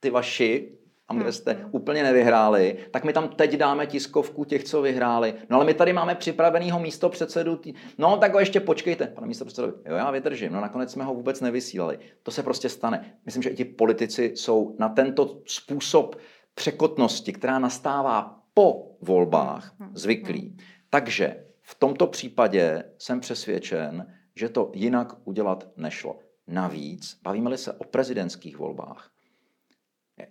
ty 0.00 0.10
vaši 0.10 0.77
a 1.08 1.14
kde 1.14 1.32
jste 1.32 1.52
hmm. 1.52 1.68
úplně 1.72 2.02
nevyhráli, 2.02 2.76
tak 2.90 3.04
my 3.04 3.12
tam 3.12 3.28
teď 3.28 3.56
dáme 3.56 3.86
tiskovku 3.86 4.44
těch, 4.44 4.64
co 4.64 4.82
vyhráli. 4.82 5.34
No 5.50 5.56
ale 5.56 5.64
my 5.64 5.74
tady 5.74 5.92
máme 5.92 6.14
připravenýho 6.14 6.80
místo 6.80 7.08
předsedu. 7.08 7.56
Tý... 7.56 7.74
No 7.98 8.16
tak 8.16 8.32
ho 8.32 8.38
ještě 8.40 8.60
počkejte, 8.60 9.06
pane 9.06 9.26
místo 9.26 9.44
předsedovi. 9.44 9.72
Jo, 9.86 9.96
já 9.96 10.10
vydržím. 10.10 10.52
No 10.52 10.60
nakonec 10.60 10.92
jsme 10.92 11.04
ho 11.04 11.14
vůbec 11.14 11.40
nevysílali. 11.40 11.98
To 12.22 12.30
se 12.30 12.42
prostě 12.42 12.68
stane. 12.68 13.14
Myslím, 13.26 13.42
že 13.42 13.50
i 13.50 13.56
ti 13.56 13.64
politici 13.64 14.32
jsou 14.34 14.76
na 14.78 14.88
tento 14.88 15.40
způsob 15.46 16.16
překotnosti, 16.54 17.32
která 17.32 17.58
nastává 17.58 18.40
po 18.54 18.96
volbách, 19.00 19.74
hmm. 19.78 19.90
zvyklí. 19.94 20.56
Takže 20.90 21.44
v 21.62 21.74
tomto 21.74 22.06
případě 22.06 22.84
jsem 22.98 23.20
přesvědčen, 23.20 24.14
že 24.36 24.48
to 24.48 24.70
jinak 24.74 25.12
udělat 25.24 25.68
nešlo. 25.76 26.18
Navíc, 26.46 27.18
bavíme-li 27.22 27.58
se 27.58 27.72
o 27.72 27.84
prezidentských 27.84 28.58
volbách, 28.58 29.10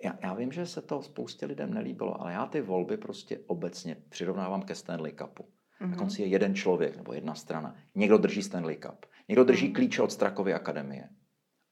já, 0.04 0.18
já 0.22 0.34
vím, 0.34 0.52
že 0.52 0.66
se 0.66 0.82
to 0.82 1.02
spoustě 1.02 1.46
lidem 1.46 1.74
nelíbilo, 1.74 2.22
ale 2.22 2.34
já 2.34 2.46
ty 2.46 2.62
volby 2.62 2.98
prostě 2.98 3.40
obecně 3.48 3.98
přirovnávám 4.10 4.62
ke 4.62 4.76
Stanley 4.76 5.12
Cupu. 5.12 5.44
Mm-hmm. 5.44 5.90
Na 5.90 5.96
konci 5.96 6.22
je 6.22 6.28
jeden 6.28 6.56
člověk 6.56 6.98
nebo 6.98 7.14
jedna 7.14 7.36
strana. 7.36 7.76
Někdo 7.96 8.18
drží 8.18 8.44
Stanley 8.44 8.76
Cup. 8.76 9.06
Někdo 9.30 9.44
drží 9.44 9.68
mm-hmm. 9.68 9.76
klíče 9.76 10.02
od 10.02 10.12
Strakovy 10.12 10.54
akademie. 10.54 11.10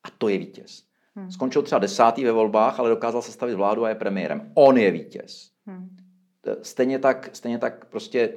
A 0.03 0.09
to 0.17 0.29
je 0.29 0.37
vítěz. 0.37 0.83
Mm-hmm. 1.15 1.29
Skončil 1.29 1.61
třeba 1.61 1.79
desátý 1.79 2.23
ve 2.23 2.31
volbách, 2.31 2.79
ale 2.79 2.89
dokázal 2.89 3.21
sestavit 3.21 3.55
vládu 3.55 3.85
a 3.85 3.89
je 3.89 3.95
premiérem. 3.95 4.51
On 4.53 4.77
je 4.77 4.91
vítěz. 4.91 5.51
Mm-hmm. 5.67 5.89
Stejně 6.61 6.99
tak, 6.99 7.29
stejně 7.33 7.57
tak 7.57 7.85
prostě 7.85 8.27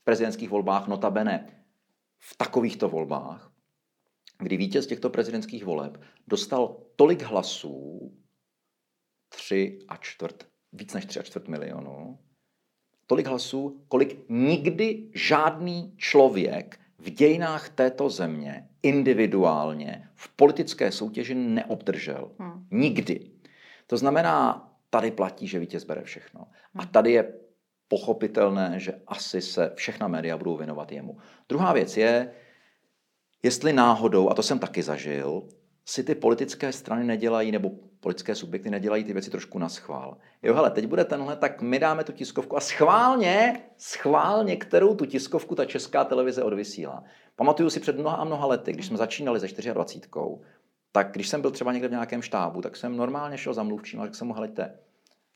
v 0.00 0.04
prezidentských 0.04 0.50
volbách 0.50 0.88
notabene 0.88 1.46
v 2.18 2.36
takovýchto 2.36 2.88
volbách, 2.88 3.52
kdy 4.38 4.56
vítěz 4.56 4.86
těchto 4.86 5.10
prezidentských 5.10 5.64
voleb 5.64 6.00
dostal 6.26 6.76
tolik 6.96 7.22
hlasů, 7.22 8.12
3 9.36 9.78
a 9.88 9.96
čtvrt, 9.96 10.46
víc 10.72 10.94
než 10.94 11.04
3 11.04 11.20
a 11.20 11.22
čtvrt 11.22 11.48
milionu. 11.48 12.18
tolik 13.06 13.26
hlasů, 13.26 13.84
kolik 13.88 14.24
nikdy 14.28 15.10
žádný 15.14 15.94
člověk 15.96 16.80
v 16.98 17.10
dějinách 17.10 17.68
této 17.68 18.10
země 18.10 18.68
individuálně 18.82 20.08
v 20.14 20.28
politické 20.28 20.92
soutěži 20.92 21.34
neobdržel. 21.34 22.30
Hmm. 22.38 22.66
Nikdy. 22.70 23.30
To 23.86 23.96
znamená, 23.96 24.68
tady 24.90 25.10
platí, 25.10 25.46
že 25.46 25.58
vítěz 25.58 25.84
bere 25.84 26.02
všechno. 26.02 26.40
A 26.74 26.82
hmm. 26.82 26.90
tady 26.90 27.12
je 27.12 27.32
pochopitelné, 27.88 28.74
že 28.76 29.00
asi 29.06 29.40
se 29.40 29.72
všechna 29.74 30.08
média 30.08 30.36
budou 30.38 30.56
věnovat 30.56 30.92
jemu. 30.92 31.18
Druhá 31.48 31.72
věc 31.72 31.96
je, 31.96 32.32
jestli 33.42 33.72
náhodou, 33.72 34.30
a 34.30 34.34
to 34.34 34.42
jsem 34.42 34.58
taky 34.58 34.82
zažil, 34.82 35.48
si 35.86 36.04
ty 36.04 36.14
politické 36.14 36.72
strany 36.72 37.04
nedělají, 37.04 37.52
nebo 37.52 37.70
politické 38.00 38.34
subjekty 38.34 38.70
nedělají 38.70 39.04
ty 39.04 39.12
věci 39.12 39.30
trošku 39.30 39.58
na 39.58 39.68
schvál. 39.68 40.16
Jo, 40.42 40.54
hele, 40.54 40.70
teď 40.70 40.86
bude 40.86 41.04
tenhle, 41.04 41.36
tak 41.36 41.62
my 41.62 41.78
dáme 41.78 42.04
tu 42.04 42.12
tiskovku 42.12 42.56
a 42.56 42.60
schválně, 42.60 43.60
schválně, 43.76 44.56
kterou 44.56 44.94
tu 44.94 45.06
tiskovku 45.06 45.54
ta 45.54 45.64
česká 45.64 46.04
televize 46.04 46.42
odvysílá. 46.42 47.04
Pamatuju 47.36 47.70
si 47.70 47.80
před 47.80 47.98
mnoha 47.98 48.16
a 48.16 48.24
mnoha 48.24 48.46
lety, 48.46 48.72
když 48.72 48.86
jsme 48.86 48.96
začínali 48.96 49.40
ze 49.40 49.46
24, 49.72 50.44
tak 50.92 51.12
když 51.12 51.28
jsem 51.28 51.40
byl 51.40 51.50
třeba 51.50 51.72
někde 51.72 51.88
v 51.88 51.90
nějakém 51.90 52.22
štábu, 52.22 52.60
tak 52.60 52.76
jsem 52.76 52.96
normálně 52.96 53.38
šel 53.38 53.54
za 53.54 53.62
mluvčím 53.62 54.00
a 54.00 54.04
řekl 54.04 54.16
jsem 54.16 54.26
mu, 54.26 54.34
helejte, 54.34 54.78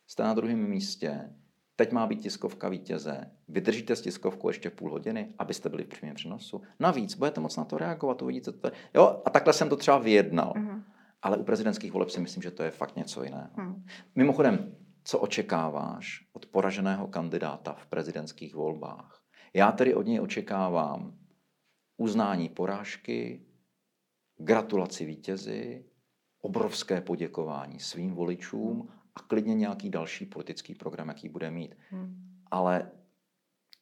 jste 0.07 0.23
na 0.23 0.35
druhém 0.35 0.59
místě, 0.59 1.31
teď 1.79 1.93
má 1.93 2.07
být 2.07 2.21
tiskovka 2.21 2.69
vítěze, 2.69 3.31
vydržíte 3.49 3.97
s 3.97 4.01
tiskovkou 4.01 4.49
ještě 4.49 4.71
půl 4.71 4.91
hodiny, 4.91 5.35
abyste 5.39 5.69
byli 5.69 5.85
v 5.85 5.89
přímém 5.89 6.15
přenosu. 6.15 6.63
Navíc 6.81 7.15
budete 7.15 7.41
moc 7.41 7.57
na 7.57 7.65
to 7.65 7.79
reagovat, 7.79 8.23
uvidíte 8.23 8.53
to. 8.53 8.71
Jo, 8.95 9.23
a 9.25 9.31
takhle 9.31 9.53
jsem 9.53 9.69
to 9.69 9.77
třeba 9.77 9.99
vyjednal. 9.99 10.53
Uh-huh. 10.57 10.83
Ale 11.23 11.37
u 11.37 11.45
prezidentských 11.45 11.93
voleb 11.93 12.11
si 12.11 12.21
myslím, 12.21 12.43
že 12.43 12.51
to 12.51 12.63
je 12.63 12.71
fakt 12.71 12.97
něco 12.97 13.25
jiného. 13.25 13.49
Uh-huh. 13.57 13.83
Mimochodem, 14.15 14.77
co 15.05 15.19
očekáváš 15.19 16.29
od 16.33 16.47
poraženého 16.47 17.07
kandidáta 17.07 17.73
v 17.73 17.87
prezidentských 17.87 18.55
volbách? 18.55 19.23
Já 19.55 19.73
tedy 19.73 19.95
od 19.95 20.07
něj 20.07 20.21
očekávám 20.21 21.19
uznání 21.97 22.49
porážky, 22.49 23.47
gratulaci 24.37 25.05
vítězi, 25.05 25.85
obrovské 26.41 27.01
poděkování 27.01 27.81
svým 27.81 28.15
voličům 28.15 28.89
a 29.19 29.23
klidně 29.27 29.55
nějaký 29.55 29.91
další 29.91 30.27
politický 30.27 30.75
program, 30.75 31.09
jaký 31.09 31.29
bude 31.29 31.51
mít. 31.51 31.77
Hmm. 31.91 32.17
Ale 32.51 32.91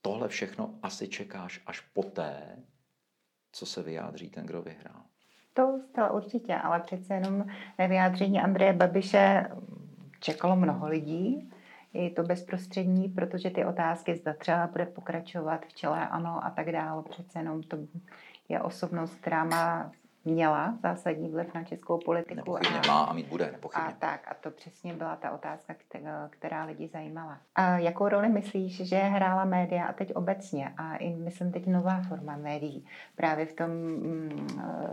tohle 0.02 0.28
všechno 0.28 0.74
asi 0.82 1.08
čekáš 1.08 1.62
až 1.66 1.80
poté, 1.80 2.56
co 3.52 3.66
se 3.66 3.82
vyjádří 3.82 4.30
ten, 4.30 4.46
kdo 4.46 4.62
vyhrál. 4.62 5.02
To 5.54 5.78
zcela 5.90 6.12
určitě, 6.12 6.54
ale 6.54 6.80
přece 6.80 7.14
jenom 7.14 7.46
na 7.78 7.86
vyjádření 7.86 8.40
Andreje 8.40 8.72
Babiše 8.72 9.50
čekalo 10.20 10.56
mnoho 10.56 10.88
lidí. 10.88 11.50
Je 11.92 12.10
to 12.10 12.22
bezprostřední, 12.22 13.08
protože 13.08 13.50
ty 13.50 13.64
otázky 13.64 14.16
zda 14.16 14.34
třeba 14.34 14.66
bude 14.66 14.86
pokračovat 14.86 15.66
v 15.66 15.74
čele 15.74 16.08
ano 16.08 16.44
a 16.44 16.50
tak 16.50 16.72
dále. 16.72 17.02
Přece 17.10 17.38
jenom 17.38 17.62
to 17.62 17.76
je 18.48 18.60
osobnost, 18.60 19.14
která 19.14 19.44
má 19.44 19.92
měla 20.26 20.78
zásadní 20.82 21.28
vliv 21.28 21.54
na 21.54 21.64
českou 21.64 21.98
politiku. 21.98 22.34
Nepochybně 22.34 22.80
a, 22.80 22.86
má 22.86 23.04
a 23.04 23.12
mít 23.12 23.26
bude, 23.26 23.52
nepochybně. 23.52 23.88
A 23.88 23.92
tak, 23.92 24.20
a 24.28 24.34
to 24.34 24.50
přesně 24.50 24.94
byla 24.94 25.16
ta 25.16 25.30
otázka, 25.30 25.74
která 26.30 26.64
lidi 26.64 26.88
zajímala. 26.88 27.38
A 27.54 27.78
jakou 27.78 28.08
roli 28.08 28.28
myslíš, 28.28 28.88
že 28.88 28.96
hrála 28.96 29.44
média 29.44 29.86
a 29.86 29.92
teď 29.92 30.14
obecně 30.14 30.72
a 30.76 30.96
i 30.96 31.14
myslím 31.14 31.52
teď 31.52 31.66
nová 31.66 32.02
forma 32.02 32.36
médií 32.36 32.86
právě 33.16 33.46
v 33.46 33.52
tom 33.52 33.70
mm, 33.70 34.48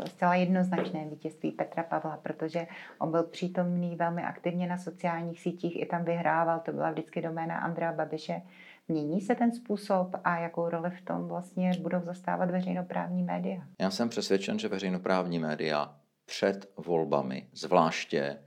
zcela 0.07 0.35
jednoznačném 0.35 1.09
vítězství 1.09 1.51
Petra 1.51 1.83
Pavla, 1.83 2.19
protože 2.23 2.67
on 2.99 3.11
byl 3.11 3.23
přítomný 3.23 3.95
velmi 3.95 4.23
aktivně 4.23 4.67
na 4.67 4.77
sociálních 4.77 5.39
sítích, 5.39 5.81
i 5.81 5.85
tam 5.85 6.03
vyhrával, 6.03 6.59
to 6.59 6.71
byla 6.71 6.91
vždycky 6.91 7.21
doména 7.21 7.59
Andrea 7.59 7.91
Babiše, 7.91 8.41
Mění 8.87 9.21
se 9.21 9.35
ten 9.35 9.51
způsob 9.51 10.15
a 10.23 10.37
jakou 10.37 10.69
roli 10.69 10.91
v 10.91 11.01
tom 11.01 11.27
vlastně 11.27 11.71
budou 11.81 12.01
zastávat 12.01 12.51
veřejnoprávní 12.51 13.23
média? 13.23 13.67
Já 13.81 13.91
jsem 13.91 14.09
přesvědčen, 14.09 14.59
že 14.59 14.67
veřejnoprávní 14.67 15.39
média 15.39 15.99
před 16.25 16.73
volbami, 16.77 17.49
zvláště 17.53 18.43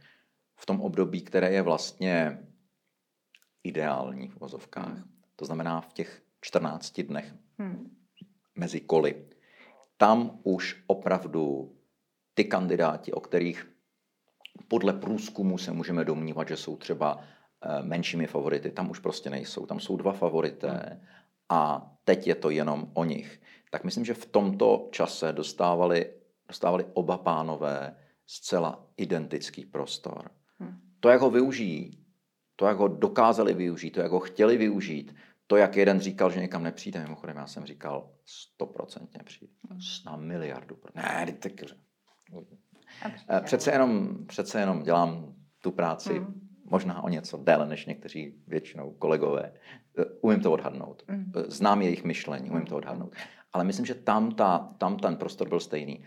v 0.56 0.66
tom 0.66 0.80
období, 0.80 1.20
které 1.20 1.52
je 1.52 1.62
vlastně 1.62 2.38
ideální 3.64 4.28
v 4.28 4.36
vozovkách, 4.36 4.94
hmm. 4.94 5.10
to 5.36 5.44
znamená 5.44 5.80
v 5.80 5.92
těch 5.92 6.22
14 6.40 7.00
dnech 7.00 7.34
hmm. 7.58 7.96
mezi 8.54 8.80
koly, 8.80 9.26
tam 9.96 10.40
už 10.42 10.84
opravdu 10.86 11.72
ty 12.34 12.44
kandidáti, 12.44 13.12
o 13.12 13.20
kterých 13.20 13.76
podle 14.68 14.92
průzkumu 14.92 15.58
se 15.58 15.72
můžeme 15.72 16.04
domnívat, 16.04 16.48
že 16.48 16.56
jsou 16.56 16.76
třeba 16.76 17.20
menšími 17.82 18.26
favority. 18.26 18.70
Tam 18.70 18.90
už 18.90 18.98
prostě 18.98 19.30
nejsou. 19.30 19.66
Tam 19.66 19.80
jsou 19.80 19.96
dva 19.96 20.12
favorité 20.12 21.00
a 21.48 21.90
teď 22.04 22.26
je 22.26 22.34
to 22.34 22.50
jenom 22.50 22.90
o 22.94 23.04
nich. 23.04 23.40
Tak 23.70 23.84
myslím, 23.84 24.04
že 24.04 24.14
v 24.14 24.26
tomto 24.26 24.88
čase 24.90 25.32
dostávali, 25.32 26.10
dostávali 26.48 26.86
oba 26.92 27.18
pánové 27.18 27.96
zcela 28.26 28.86
identický 28.96 29.64
prostor. 29.64 30.30
Hmm. 30.58 30.80
To, 31.00 31.08
jak 31.08 31.20
ho 31.20 31.30
využijí, 31.30 32.04
to, 32.56 32.66
jak 32.66 32.76
ho 32.76 32.88
dokázali 32.88 33.54
využít, 33.54 33.90
to, 33.90 34.00
jak 34.00 34.10
ho 34.10 34.20
chtěli 34.20 34.56
využít, 34.56 35.14
to, 35.46 35.56
jak 35.56 35.76
jeden 35.76 36.00
říkal, 36.00 36.30
že 36.30 36.40
někam 36.40 36.62
nepřijde, 36.62 37.02
mimochodem 37.02 37.36
já 37.36 37.46
jsem 37.46 37.64
říkal, 37.64 38.10
stoprocentně 38.24 39.20
přijde, 39.24 39.52
hmm. 39.70 39.80
na 40.06 40.16
miliardu. 40.16 40.78
Ne, 40.94 41.36
teď, 41.38 41.64
eh, 43.30 43.40
přece 43.40 43.72
jenom, 43.72 44.18
přece 44.26 44.60
jenom 44.60 44.82
dělám 44.82 45.34
tu 45.60 45.70
práci 45.70 46.18
hmm 46.18 46.45
možná 46.70 47.04
o 47.04 47.08
něco 47.08 47.36
déle 47.36 47.66
než 47.66 47.86
někteří 47.86 48.34
většinou 48.46 48.90
kolegové. 48.98 49.52
Eh, 49.98 50.04
umím 50.20 50.40
to 50.40 50.52
odhadnout. 50.52 51.02
Mm. 51.08 51.32
Eh, 51.36 51.42
znám 51.48 51.82
jejich 51.82 52.04
myšlení, 52.04 52.50
umím 52.50 52.66
to 52.66 52.76
odhadnout. 52.76 53.12
Ale 53.52 53.64
myslím, 53.64 53.86
že 53.86 53.94
tam, 53.94 54.34
ta, 54.34 54.68
tam 54.78 54.96
ten 54.96 55.16
prostor 55.16 55.48
byl 55.48 55.60
stejný. 55.60 56.04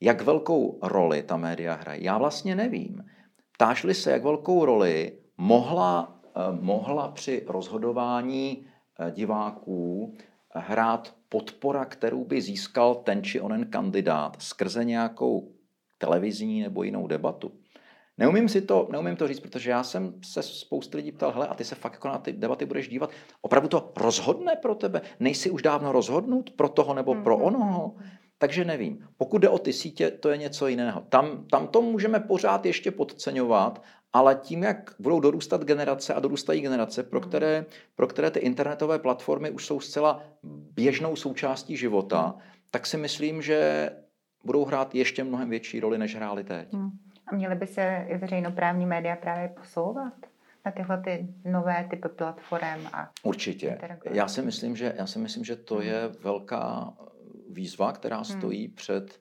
Jak 0.00 0.22
velkou 0.22 0.78
roli 0.82 1.22
ta 1.22 1.36
média 1.36 1.74
hrají? 1.74 2.04
Já 2.04 2.18
vlastně 2.18 2.56
nevím. 2.56 3.04
Ptášli 3.52 3.94
se, 3.94 4.10
jak 4.10 4.22
velkou 4.22 4.64
roli 4.64 5.12
mohla, 5.36 6.20
eh, 6.36 6.40
mohla 6.60 7.08
při 7.08 7.44
rozhodování 7.46 8.66
diváků 9.10 10.14
hrát 10.54 11.14
podpora, 11.28 11.84
kterou 11.84 12.24
by 12.24 12.40
získal 12.40 12.94
ten 12.94 13.22
či 13.22 13.40
onen 13.40 13.66
kandidát 13.66 14.42
skrze 14.42 14.84
nějakou 14.84 15.52
televizní 15.98 16.62
nebo 16.62 16.82
jinou 16.82 17.06
debatu. 17.06 17.52
Neumím 18.20 18.48
si 18.48 18.60
to, 18.60 18.88
neumím 18.92 19.16
to 19.16 19.28
říct, 19.28 19.40
protože 19.40 19.70
já 19.70 19.82
jsem 19.82 20.14
se 20.24 20.42
spousty 20.42 20.96
lidí 20.96 21.12
ptal, 21.12 21.32
hele, 21.32 21.48
a 21.48 21.54
ty 21.54 21.64
se 21.64 21.74
fakt 21.74 21.92
jako 21.92 22.08
na 22.08 22.18
ty 22.18 22.32
debaty 22.32 22.66
budeš 22.66 22.88
dívat. 22.88 23.10
Opravdu 23.42 23.68
to 23.68 23.92
rozhodne 23.96 24.56
pro 24.56 24.74
tebe? 24.74 25.00
Nejsi 25.20 25.50
už 25.50 25.62
dávno 25.62 25.92
rozhodnut 25.92 26.50
pro 26.50 26.68
toho 26.68 26.94
nebo 26.94 27.14
pro 27.14 27.36
mm-hmm. 27.36 27.46
onoho? 27.46 27.94
Takže 28.38 28.64
nevím. 28.64 29.08
Pokud 29.16 29.38
jde 29.38 29.48
o 29.48 29.58
ty 29.58 29.72
sítě, 29.72 30.10
to 30.10 30.28
je 30.28 30.36
něco 30.36 30.66
jiného. 30.66 31.00
Tam, 31.08 31.46
tam 31.50 31.68
to 31.68 31.82
můžeme 31.82 32.20
pořád 32.20 32.66
ještě 32.66 32.90
podceňovat, 32.90 33.82
ale 34.12 34.34
tím, 34.42 34.62
jak 34.62 34.94
budou 34.98 35.20
dorůstat 35.20 35.64
generace 35.64 36.14
a 36.14 36.20
dorůstají 36.20 36.60
generace, 36.60 37.02
pro 37.02 37.20
mm. 37.20 37.28
které, 37.28 37.66
pro 37.94 38.06
které 38.06 38.30
ty 38.30 38.38
internetové 38.38 38.98
platformy 38.98 39.50
už 39.50 39.66
jsou 39.66 39.80
zcela 39.80 40.22
běžnou 40.74 41.16
součástí 41.16 41.76
života, 41.76 42.34
mm. 42.36 42.42
tak 42.70 42.86
si 42.86 42.96
myslím, 42.96 43.42
že 43.42 43.90
budou 44.44 44.64
hrát 44.64 44.94
ještě 44.94 45.24
mnohem 45.24 45.50
větší 45.50 45.80
roli, 45.80 45.98
než 45.98 46.16
hráli 46.16 46.44
teď. 46.44 46.72
Hmm. 46.72 46.90
A 47.30 47.34
měly 47.34 47.54
by 47.54 47.66
se 47.66 48.06
i 48.08 48.18
veřejnoprávní 48.18 48.86
média 48.86 49.16
právě 49.16 49.48
posouvat 49.48 50.12
na 50.66 50.72
tyhle 50.72 51.02
ty 51.02 51.28
nové 51.44 51.86
typy 51.90 52.08
platform 52.08 52.86
a 52.92 53.10
Určitě. 53.22 53.78
Já 54.10 54.28
si 54.28 54.42
myslím, 54.42 54.76
že, 54.76 54.94
já 54.96 55.06
si 55.06 55.18
myslím, 55.18 55.44
že 55.44 55.56
to 55.56 55.74
hmm. 55.74 55.86
je 55.86 56.08
velká 56.08 56.94
výzva, 57.50 57.92
která 57.92 58.16
hmm. 58.16 58.24
stojí 58.24 58.66
hmm. 58.66 58.74
před 58.74 59.20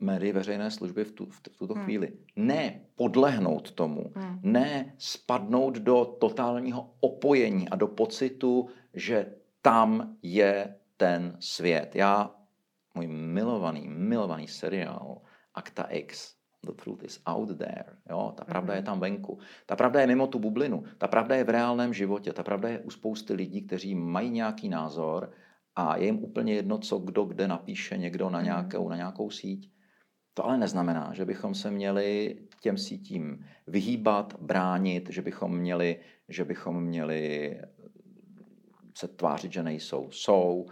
médii 0.00 0.32
veřejné 0.32 0.70
služby 0.70 1.04
v, 1.04 1.12
tu, 1.12 1.26
v 1.26 1.40
tuto 1.58 1.74
hmm. 1.74 1.84
chvíli. 1.84 2.12
Ne 2.36 2.80
podlehnout 2.96 3.70
tomu, 3.70 4.12
hmm. 4.14 4.38
ne 4.42 4.94
spadnout 4.98 5.74
do 5.78 6.04
totálního 6.04 6.90
opojení 7.00 7.68
a 7.68 7.76
do 7.76 7.86
pocitu, 7.86 8.68
že 8.94 9.26
tam 9.62 10.16
je 10.22 10.74
ten 10.96 11.36
svět. 11.40 11.96
Já, 11.96 12.34
můj 12.94 13.06
milovaný, 13.06 13.88
milovaný 13.88 14.48
seriál 14.48 15.18
Akta 15.54 15.82
X, 15.82 16.37
The 16.66 16.72
truth 16.72 17.04
is 17.04 17.20
out 17.26 17.58
there. 17.58 17.84
Jo? 18.10 18.32
Ta 18.36 18.44
pravda 18.44 18.72
mm-hmm. 18.72 18.76
je 18.76 18.80
mhm. 18.80 18.86
tam 18.86 19.00
venku. 19.00 19.38
Ta 19.66 19.76
pravda 19.76 20.00
je 20.00 20.06
mimo 20.06 20.26
tu 20.26 20.38
bublinu. 20.38 20.84
Ta 20.98 21.08
pravda 21.08 21.34
je 21.36 21.44
v 21.44 21.48
reálném 21.48 21.94
životě. 21.94 22.32
Ta 22.32 22.42
pravda 22.42 22.68
je 22.68 22.78
u 22.78 22.90
spousty 22.90 23.32
lidí, 23.32 23.62
kteří 23.62 23.94
mají 23.94 24.30
nějaký 24.30 24.68
názor 24.68 25.32
a 25.76 25.96
je 25.96 26.04
jim 26.04 26.24
úplně 26.24 26.54
jedno, 26.54 26.78
co 26.78 26.98
kdo 26.98 27.24
kde 27.24 27.48
napíše 27.48 27.96
někdo 27.96 28.30
na 28.30 28.38
mhm. 28.38 28.44
nějakou, 28.44 28.88
na 28.88 28.96
nějakou 28.96 29.30
síť. 29.30 29.70
To 30.34 30.44
ale 30.44 30.58
neznamená, 30.58 31.10
že 31.14 31.24
bychom 31.24 31.54
se 31.54 31.70
měli 31.70 32.36
těm 32.60 32.78
sítím 32.78 33.46
vyhýbat, 33.66 34.34
bránit, 34.40 35.10
že 35.10 35.22
bychom 35.22 35.58
měli, 35.58 36.00
že 36.28 36.44
bychom 36.44 36.84
měli 36.84 37.60
se 38.98 39.08
tvářit, 39.08 39.52
že 39.52 39.62
nejsou. 39.62 40.10
Jsou 40.10 40.66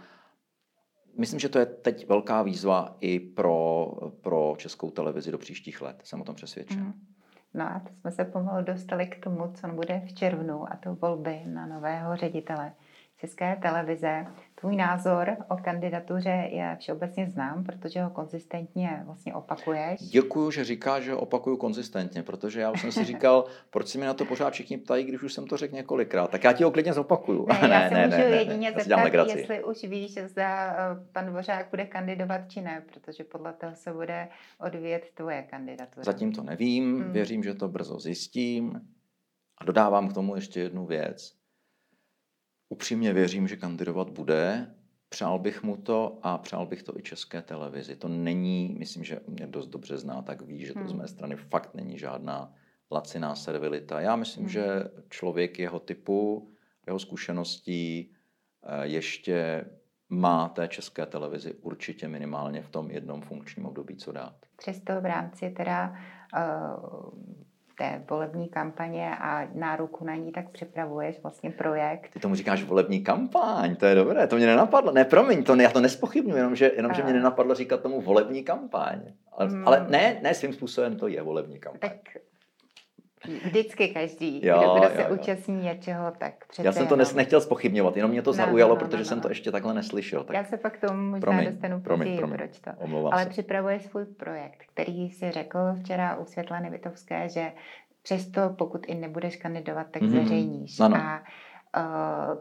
myslím, 1.17 1.39
že 1.39 1.49
to 1.49 1.59
je 1.59 1.65
teď 1.65 2.07
velká 2.07 2.43
výzva 2.43 2.97
i 2.99 3.19
pro, 3.19 3.91
pro 4.21 4.55
českou 4.57 4.91
televizi 4.91 5.31
do 5.31 5.37
příštích 5.37 5.81
let. 5.81 6.01
Jsem 6.03 6.21
o 6.21 6.23
tom 6.23 6.35
přesvědčen. 6.35 6.79
Mm. 6.79 6.93
No 7.53 7.65
a 7.65 7.79
to 7.79 7.93
jsme 7.93 8.11
se 8.11 8.25
pomalu 8.25 8.65
dostali 8.65 9.07
k 9.07 9.23
tomu, 9.23 9.53
co 9.53 9.67
bude 9.67 10.01
v 10.07 10.13
červnu, 10.13 10.73
a 10.73 10.75
to 10.83 10.95
volby 10.95 11.41
na 11.45 11.65
nového 11.65 12.15
ředitele 12.15 12.73
České 13.17 13.55
televize. 13.55 14.25
Tvůj 14.59 14.75
názor 14.75 15.37
o 15.47 15.57
kandidatuře 15.57 16.49
je 16.51 16.77
všeobecně 16.79 17.27
znám, 17.27 17.63
protože 17.63 18.01
ho 18.01 18.09
konzistentně 18.09 19.01
vlastně 19.05 19.33
opakuješ. 19.33 19.99
Děkuju, 20.01 20.51
že 20.51 20.63
říkáš, 20.63 21.03
že 21.03 21.13
ho 21.13 21.19
opakuju 21.19 21.57
konzistentně, 21.57 22.23
protože 22.23 22.61
já 22.61 22.71
už 22.71 22.81
jsem 22.81 22.91
si 22.91 23.03
říkal, 23.13 23.45
proč 23.69 23.87
si 23.87 23.97
mi 23.97 24.05
na 24.05 24.13
to 24.13 24.25
pořád 24.25 24.53
všichni 24.53 24.77
ptají, 24.77 25.03
když 25.03 25.23
už 25.23 25.33
jsem 25.33 25.47
to 25.47 25.57
řekl 25.57 25.75
několikrát. 25.75 26.31
Tak 26.31 26.43
já 26.43 26.53
ti 26.53 26.63
ho 26.63 26.71
klidně 26.71 26.93
zopakuju. 26.93 27.47
Ne, 27.47 27.69
já 27.69 27.89
se 27.89 27.95
ne, 27.95 28.05
můžu 28.07 28.17
ne, 28.17 28.25
jedině 28.25 28.71
ne, 28.71 28.83
zeptat, 28.83 29.27
jestli 29.35 29.63
už 29.63 29.83
víš, 29.83 30.17
zda 30.25 30.73
eh, 30.73 31.05
pan 31.11 31.25
Dvořák 31.25 31.69
bude 31.69 31.85
kandidovat 31.85 32.41
či 32.47 32.61
ne, 32.61 32.83
protože 32.93 33.23
podle 33.23 33.53
toho 33.53 33.75
se 33.75 33.93
bude 33.93 34.27
odvíjet 34.59 35.05
tvoje 35.13 35.43
kandidatura. 35.43 36.03
Zatím 36.03 36.31
to 36.31 36.43
nevím, 36.43 37.01
hmm. 37.01 37.11
věřím, 37.11 37.43
že 37.43 37.53
to 37.53 37.67
brzo 37.67 37.99
zjistím. 37.99 38.81
A 39.57 39.65
dodávám 39.65 40.09
k 40.09 40.13
tomu 40.13 40.35
ještě 40.35 40.59
jednu 40.59 40.85
věc 40.85 41.36
upřímně 42.69 43.13
věřím, 43.13 43.47
že 43.47 43.55
kandidovat 43.55 44.09
bude. 44.09 44.73
Přál 45.09 45.39
bych 45.39 45.63
mu 45.63 45.77
to 45.77 46.19
a 46.23 46.37
přál 46.37 46.65
bych 46.65 46.83
to 46.83 46.99
i 46.99 47.01
české 47.01 47.41
televizi. 47.41 47.95
To 47.95 48.07
není, 48.07 48.75
myslím, 48.79 49.03
že 49.03 49.19
mě 49.27 49.47
dost 49.47 49.67
dobře 49.67 49.97
zná, 49.97 50.21
tak 50.21 50.41
ví, 50.41 50.65
že 50.65 50.73
to 50.73 50.79
hmm. 50.79 50.89
z 50.89 50.93
mé 50.93 51.07
strany 51.07 51.35
fakt 51.35 51.75
není 51.75 51.97
žádná 51.97 52.53
laciná 52.91 53.35
servilita. 53.35 54.01
Já 54.01 54.15
myslím, 54.15 54.43
hmm. 54.43 54.49
že 54.49 54.83
člověk 55.09 55.59
jeho 55.59 55.79
typu, 55.79 56.51
jeho 56.87 56.99
zkušeností 56.99 58.11
eh, 58.63 58.87
ještě 58.87 59.65
má 60.09 60.49
té 60.49 60.67
české 60.67 61.05
televizi 61.05 61.53
určitě 61.53 62.07
minimálně 62.07 62.61
v 62.61 62.69
tom 62.69 62.91
jednom 62.91 63.21
funkčním 63.21 63.65
období 63.65 63.95
co 63.95 64.11
dát. 64.11 64.35
Přesto 64.55 65.01
v 65.01 65.05
rámci 65.05 65.49
teda 65.49 65.95
uh, 66.37 67.09
té 67.77 68.03
volební 68.09 68.49
kampaně 68.49 69.15
a 69.21 69.47
náruku 69.53 70.05
na 70.05 70.15
ní, 70.15 70.31
tak 70.31 70.49
připravuješ 70.49 71.19
vlastně 71.23 71.51
projekt. 71.51 72.09
Ty 72.13 72.19
tomu 72.19 72.35
říkáš 72.35 72.63
volební 72.63 73.03
kampaň, 73.03 73.75
to 73.75 73.85
je 73.85 73.95
dobré, 73.95 74.27
to 74.27 74.35
mě 74.35 74.45
nenapadlo. 74.45 74.91
Ne, 74.91 75.05
promiň, 75.05 75.43
to 75.43 75.55
ne, 75.55 75.63
já 75.63 75.69
to 75.69 75.81
nespochybnuju, 75.81 76.37
jenomže, 76.37 76.71
jenomže 76.75 77.03
mě 77.03 77.13
nenapadlo 77.13 77.55
říkat 77.55 77.81
tomu 77.81 78.01
volební 78.01 78.43
kampaň. 78.43 79.01
Ale, 79.31 79.49
hmm. 79.49 79.67
ale 79.67 79.85
ne, 79.89 80.19
ne, 80.21 80.33
svým 80.33 80.53
způsobem 80.53 80.95
to 80.95 81.07
je 81.07 81.21
volební 81.21 81.59
kampaň. 81.59 81.89
Tak 81.89 82.17
Vždycky 83.25 83.87
každý, 83.87 84.45
jo, 84.45 84.59
kdo, 84.59 84.73
kdo 84.75 84.95
se 84.95 85.01
jo, 85.01 85.15
účastní 85.15 85.55
něčeho, 85.55 86.11
tak 86.17 86.47
přece 86.47 86.67
Já 86.67 86.71
jsem 86.71 86.87
to 86.87 86.95
nes, 86.95 87.13
nechtěl 87.13 87.41
spochybňovat, 87.41 87.95
jenom 87.95 88.11
mě 88.11 88.21
to 88.21 88.29
no, 88.29 88.33
zaujalo, 88.33 88.69
no, 88.69 88.75
no, 88.75 88.79
protože 88.79 88.97
no, 88.97 89.05
jsem 89.05 89.21
to 89.21 89.29
ještě 89.29 89.51
takhle 89.51 89.73
neslyšel. 89.73 90.23
Tak... 90.23 90.35
Já 90.35 90.43
se 90.43 90.57
pak 90.57 90.77
tomu 90.77 91.01
možná 91.01 91.19
promiň, 91.19 91.45
dostanu 91.45 91.81
později, 91.81 92.19
proč 92.19 92.59
to. 92.59 92.71
Omlouvám 92.77 93.13
Ale 93.13 93.23
se. 93.23 93.29
připravuje 93.29 93.79
svůj 93.79 94.05
projekt, 94.05 94.63
který 94.73 95.09
si 95.09 95.31
řekl 95.31 95.59
včera 95.79 96.15
u 96.15 96.25
Světlany 96.25 96.69
Vitovské, 96.69 97.29
že 97.29 97.51
přesto 98.03 98.55
pokud 98.57 98.85
i 98.87 98.95
nebudeš 98.95 99.35
kandidovat, 99.35 99.87
tak 99.91 100.01
mm-hmm. 100.01 100.09
zveřejníš. 100.09 100.79
Ano. 100.79 100.95
A 100.95 101.23
uh, 101.77 102.37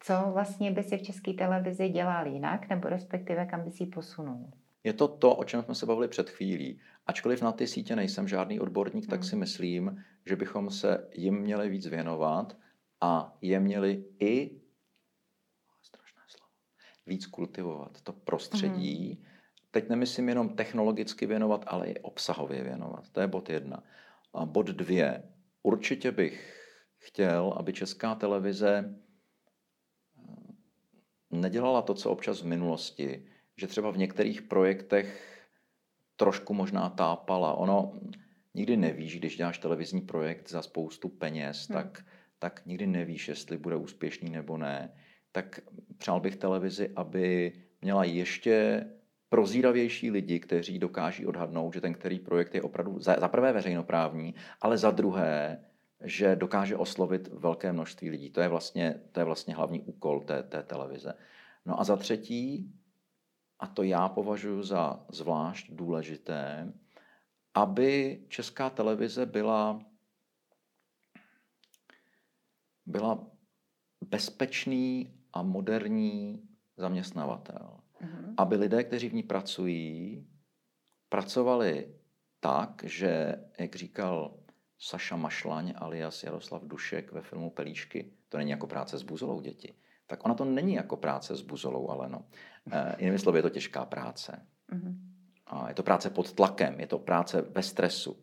co 0.00 0.14
vlastně 0.32 0.70
by 0.70 0.82
si 0.82 0.98
v 0.98 1.02
české 1.02 1.32
televizi 1.32 1.88
dělal 1.88 2.26
jinak, 2.26 2.68
nebo 2.68 2.88
respektive 2.88 3.46
kam 3.46 3.64
by 3.64 3.70
si 3.70 3.86
posunul? 3.86 4.50
Je 4.84 4.92
to 4.92 5.08
to, 5.08 5.34
o 5.36 5.44
čem 5.44 5.62
jsme 5.62 5.74
se 5.74 5.86
bavili 5.86 6.08
před 6.08 6.30
chvílí. 6.30 6.80
Ačkoliv 7.06 7.42
na 7.42 7.52
ty 7.52 7.66
sítě 7.66 7.96
nejsem 7.96 8.28
žádný 8.28 8.60
odborník, 8.60 9.06
tak 9.06 9.20
hmm. 9.20 9.28
si 9.28 9.36
myslím, 9.36 10.04
že 10.26 10.36
bychom 10.36 10.70
se 10.70 11.08
jim 11.14 11.34
měli 11.34 11.68
víc 11.68 11.86
věnovat 11.86 12.56
a 13.00 13.36
je 13.40 13.60
měli 13.60 14.04
i 14.20 14.60
strašné 15.82 16.22
slovo, 16.28 16.52
víc 17.06 17.26
kultivovat. 17.26 18.00
To 18.00 18.12
prostředí, 18.12 19.06
hmm. 19.06 19.24
teď 19.70 19.88
nemyslím 19.88 20.28
jenom 20.28 20.48
technologicky 20.56 21.26
věnovat, 21.26 21.64
ale 21.66 21.86
i 21.90 22.00
obsahově 22.00 22.62
věnovat. 22.62 23.10
To 23.10 23.20
je 23.20 23.26
bod 23.26 23.50
jedna. 23.50 23.82
A 24.34 24.46
bod 24.46 24.66
dvě. 24.66 25.22
Určitě 25.62 26.12
bych 26.12 26.60
chtěl, 26.98 27.54
aby 27.56 27.72
česká 27.72 28.14
televize 28.14 28.94
eh, 30.18 30.52
nedělala 31.30 31.82
to, 31.82 31.94
co 31.94 32.10
občas 32.10 32.42
v 32.42 32.46
minulosti, 32.46 33.26
že 33.60 33.66
třeba 33.66 33.90
v 33.90 33.98
některých 33.98 34.42
projektech 34.42 35.38
trošku 36.16 36.54
možná 36.54 36.90
tápala. 36.90 37.54
Ono 37.54 37.92
nikdy 38.54 38.76
nevíš, 38.76 39.18
když 39.18 39.36
děláš 39.36 39.58
televizní 39.58 40.00
projekt 40.00 40.50
za 40.50 40.62
spoustu 40.62 41.08
peněz, 41.08 41.68
hmm. 41.68 41.78
tak, 41.78 42.04
tak 42.38 42.62
nikdy 42.66 42.86
nevíš, 42.86 43.28
jestli 43.28 43.58
bude 43.58 43.76
úspěšný 43.76 44.30
nebo 44.30 44.56
ne. 44.56 44.92
Tak 45.32 45.60
přál 45.98 46.20
bych 46.20 46.36
televizi, 46.36 46.90
aby 46.96 47.52
měla 47.82 48.04
ještě 48.04 48.86
prozíravější 49.28 50.10
lidi, 50.10 50.40
kteří 50.40 50.78
dokáží 50.78 51.26
odhadnout, 51.26 51.74
že 51.74 51.80
ten 51.80 51.94
který 51.94 52.18
projekt 52.18 52.54
je 52.54 52.62
opravdu 52.62 53.00
za, 53.00 53.16
za 53.20 53.28
prvé 53.28 53.52
veřejnoprávní, 53.52 54.34
ale 54.60 54.78
za 54.78 54.90
druhé, 54.90 55.64
že 56.04 56.36
dokáže 56.36 56.76
oslovit 56.76 57.28
velké 57.28 57.72
množství 57.72 58.10
lidí. 58.10 58.30
To 58.30 58.40
je 58.40 58.48
vlastně, 58.48 59.00
to 59.12 59.20
je 59.20 59.24
vlastně 59.24 59.54
hlavní 59.54 59.80
úkol 59.80 60.20
té, 60.20 60.42
té 60.42 60.62
televize. 60.62 61.14
No 61.66 61.80
a 61.80 61.84
za 61.84 61.96
třetí, 61.96 62.72
a 63.60 63.66
to 63.66 63.82
já 63.82 64.08
považuji 64.08 64.62
za 64.62 65.04
zvlášť 65.08 65.70
důležité, 65.70 66.72
aby 67.54 68.20
česká 68.28 68.70
televize 68.70 69.26
byla, 69.26 69.80
byla 72.86 73.26
bezpečný 74.00 75.14
a 75.32 75.42
moderní 75.42 76.42
zaměstnavatel. 76.76 77.80
Mm-hmm. 78.00 78.34
Aby 78.36 78.56
lidé, 78.56 78.84
kteří 78.84 79.08
v 79.08 79.14
ní 79.14 79.22
pracují, 79.22 80.26
pracovali 81.08 81.94
tak, 82.40 82.84
že, 82.84 83.36
jak 83.58 83.76
říkal 83.76 84.38
Saša 84.78 85.16
Mašlaň 85.16 85.74
alias 85.76 86.22
Jaroslav 86.22 86.64
Dušek 86.64 87.12
ve 87.12 87.22
filmu 87.22 87.50
Pelíšky, 87.50 88.12
to 88.28 88.38
není 88.38 88.50
jako 88.50 88.66
práce 88.66 88.98
s 88.98 89.02
buzolou 89.02 89.40
děti, 89.40 89.74
tak 90.10 90.24
ona 90.24 90.34
to 90.34 90.44
není 90.44 90.74
jako 90.74 90.96
práce 90.96 91.36
s 91.36 91.42
buzolou, 91.42 91.90
ale 91.90 92.08
no. 92.08 92.24
E, 92.72 92.96
jinými 92.98 93.18
slovy, 93.18 93.38
je 93.38 93.42
to 93.42 93.50
těžká 93.50 93.84
práce. 93.84 94.46
Mm-hmm. 94.72 94.94
A 95.46 95.68
je 95.68 95.74
to 95.74 95.82
práce 95.82 96.10
pod 96.10 96.32
tlakem, 96.32 96.80
je 96.80 96.86
to 96.86 96.98
práce 96.98 97.42
ve 97.42 97.62
stresu. 97.62 98.16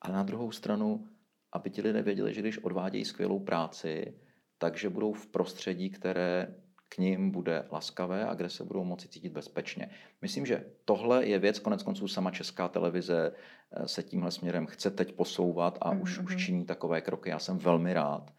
Ale 0.00 0.14
na 0.14 0.22
druhou 0.22 0.52
stranu, 0.52 1.08
aby 1.52 1.70
ti 1.70 1.82
lidé 1.82 2.02
věděli, 2.02 2.34
že 2.34 2.40
když 2.40 2.58
odvádějí 2.58 3.04
skvělou 3.04 3.38
práci, 3.38 4.14
takže 4.58 4.90
budou 4.90 5.12
v 5.12 5.26
prostředí, 5.26 5.90
které 5.90 6.54
k 6.88 6.98
ním 6.98 7.30
bude 7.30 7.64
laskavé 7.70 8.26
a 8.26 8.34
kde 8.34 8.50
se 8.50 8.64
budou 8.64 8.84
moci 8.84 9.08
cítit 9.08 9.32
bezpečně. 9.32 9.90
Myslím, 10.22 10.46
že 10.46 10.64
tohle 10.84 11.26
je 11.26 11.38
věc, 11.38 11.58
konec 11.58 11.82
konců 11.82 12.08
sama 12.08 12.30
česká 12.30 12.68
televize 12.68 13.32
eh, 13.32 13.88
se 13.88 14.02
tímhle 14.02 14.30
směrem 14.30 14.66
chce 14.66 14.90
teď 14.90 15.12
posouvat 15.12 15.78
a 15.80 15.94
mm-hmm. 15.94 16.02
už, 16.02 16.18
už 16.18 16.34
mhm. 16.34 16.38
činí 16.38 16.64
takové 16.64 17.00
kroky. 17.00 17.30
Já 17.30 17.38
jsem 17.38 17.58
velmi 17.58 17.92
rád. 17.92 18.32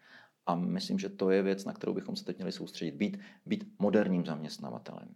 A 0.48 0.54
myslím, 0.54 0.98
že 0.98 1.08
to 1.08 1.30
je 1.30 1.42
věc, 1.42 1.64
na 1.64 1.72
kterou 1.72 1.94
bychom 1.94 2.16
se 2.16 2.24
teď 2.24 2.36
měli 2.36 2.52
soustředit. 2.52 2.94
Být, 2.94 3.18
být 3.46 3.74
moderním 3.78 4.26
zaměstnavatelem. 4.26 5.08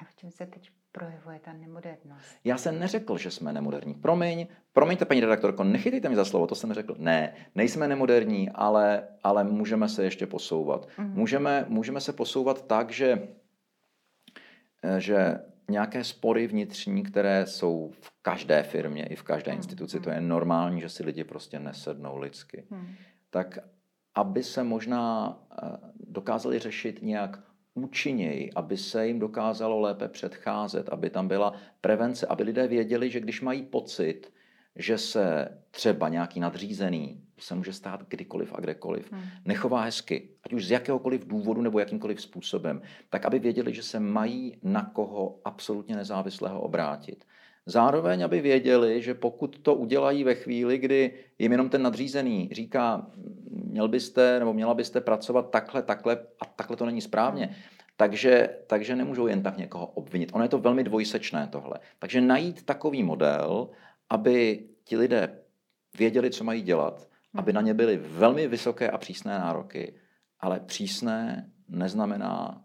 A 0.00 0.04
v 0.04 0.14
čem 0.16 0.30
se 0.30 0.46
teď 0.46 0.70
projevuje 0.92 1.38
ta 1.38 1.52
nemodernost? 1.52 2.26
Já 2.44 2.58
jsem 2.58 2.78
neřekl, 2.78 3.18
že 3.18 3.30
jsme 3.30 3.52
nemoderní. 3.52 3.94
Promiň, 3.94 4.46
promiňte, 4.72 5.04
paní 5.04 5.20
redaktorko, 5.20 5.64
nechytejte 5.64 6.08
mi 6.08 6.16
za 6.16 6.24
slovo, 6.24 6.46
to 6.46 6.54
jsem 6.54 6.68
neřekl. 6.68 6.94
Ne, 6.98 7.34
nejsme 7.54 7.88
nemoderní, 7.88 8.50
ale, 8.50 9.08
ale 9.24 9.44
můžeme 9.44 9.88
se 9.88 10.04
ještě 10.04 10.26
posouvat. 10.26 10.88
Mm-hmm. 10.88 11.14
Můžeme, 11.14 11.64
můžeme 11.68 12.00
se 12.00 12.12
posouvat 12.12 12.66
tak, 12.66 12.90
že, 12.90 13.28
eh, 14.82 15.00
že 15.00 15.40
nějaké 15.70 16.04
spory 16.04 16.46
vnitřní, 16.46 17.02
které 17.02 17.46
jsou 17.46 17.90
v 18.00 18.10
každé 18.22 18.62
firmě 18.62 19.06
i 19.06 19.16
v 19.16 19.22
každé 19.22 19.52
mm-hmm. 19.52 19.56
instituci, 19.56 20.00
to 20.00 20.10
je 20.10 20.20
normální, 20.20 20.80
že 20.80 20.88
si 20.88 21.04
lidi 21.04 21.24
prostě 21.24 21.60
nesednou 21.60 22.18
lidsky. 22.18 22.64
Mm-hmm. 22.70 22.94
Tak 23.30 23.58
aby 24.18 24.42
se 24.42 24.64
možná 24.64 25.38
eh, 25.62 25.66
dokázali 26.10 26.58
řešit 26.58 27.02
nějak 27.02 27.40
účinněji, 27.74 28.52
aby 28.52 28.76
se 28.76 29.06
jim 29.06 29.18
dokázalo 29.18 29.80
lépe 29.80 30.08
předcházet, 30.08 30.88
aby 30.88 31.10
tam 31.10 31.28
byla 31.28 31.52
prevence, 31.80 32.26
aby 32.26 32.42
lidé 32.42 32.68
věděli, 32.68 33.10
že 33.10 33.20
když 33.20 33.40
mají 33.40 33.62
pocit, 33.62 34.32
že 34.76 34.98
se 34.98 35.48
třeba 35.70 36.08
nějaký 36.08 36.40
nadřízený, 36.40 37.22
se 37.38 37.54
může 37.54 37.72
stát 37.72 38.08
kdykoliv 38.08 38.52
a 38.54 38.60
kdekoliv, 38.60 39.12
hmm. 39.12 39.22
nechová 39.44 39.82
hezky, 39.82 40.28
ať 40.42 40.52
už 40.52 40.66
z 40.66 40.70
jakéhokoliv 40.70 41.26
důvodu 41.26 41.62
nebo 41.62 41.78
jakýmkoliv 41.78 42.20
způsobem, 42.20 42.82
tak 43.10 43.24
aby 43.24 43.38
věděli, 43.38 43.74
že 43.74 43.82
se 43.82 44.00
mají 44.00 44.58
na 44.62 44.84
koho 44.84 45.38
absolutně 45.44 45.96
nezávislého 45.96 46.60
obrátit. 46.60 47.24
Zároveň, 47.68 48.24
aby 48.24 48.40
věděli, 48.40 49.02
že 49.02 49.14
pokud 49.14 49.58
to 49.58 49.74
udělají 49.74 50.24
ve 50.24 50.34
chvíli, 50.34 50.78
kdy 50.78 51.12
jim 51.38 51.52
jenom 51.52 51.68
ten 51.68 51.82
nadřízený 51.82 52.48
říká, 52.52 53.06
měl 53.50 53.88
byste 53.88 54.38
nebo 54.38 54.52
měla 54.52 54.74
byste 54.74 55.00
pracovat 55.00 55.50
takhle, 55.50 55.82
takhle 55.82 56.18
a 56.40 56.44
takhle 56.44 56.76
to 56.76 56.86
není 56.86 57.00
správně, 57.00 57.46
hmm. 57.46 57.54
takže, 57.96 58.48
takže 58.66 58.96
nemůžou 58.96 59.26
jen 59.26 59.42
tak 59.42 59.56
někoho 59.56 59.86
obvinit. 59.86 60.30
Ono 60.32 60.44
je 60.44 60.48
to 60.48 60.58
velmi 60.58 60.84
dvojsečné 60.84 61.48
tohle. 61.52 61.78
Takže 61.98 62.20
najít 62.20 62.62
takový 62.62 63.02
model, 63.02 63.68
aby 64.10 64.64
ti 64.84 64.96
lidé 64.96 65.38
věděli, 65.98 66.30
co 66.30 66.44
mají 66.44 66.62
dělat, 66.62 67.08
aby 67.34 67.52
na 67.52 67.60
ně 67.60 67.74
byly 67.74 67.96
velmi 67.96 68.48
vysoké 68.48 68.90
a 68.90 68.98
přísné 68.98 69.38
nároky, 69.38 69.94
ale 70.40 70.60
přísné 70.60 71.50
neznamená 71.68 72.64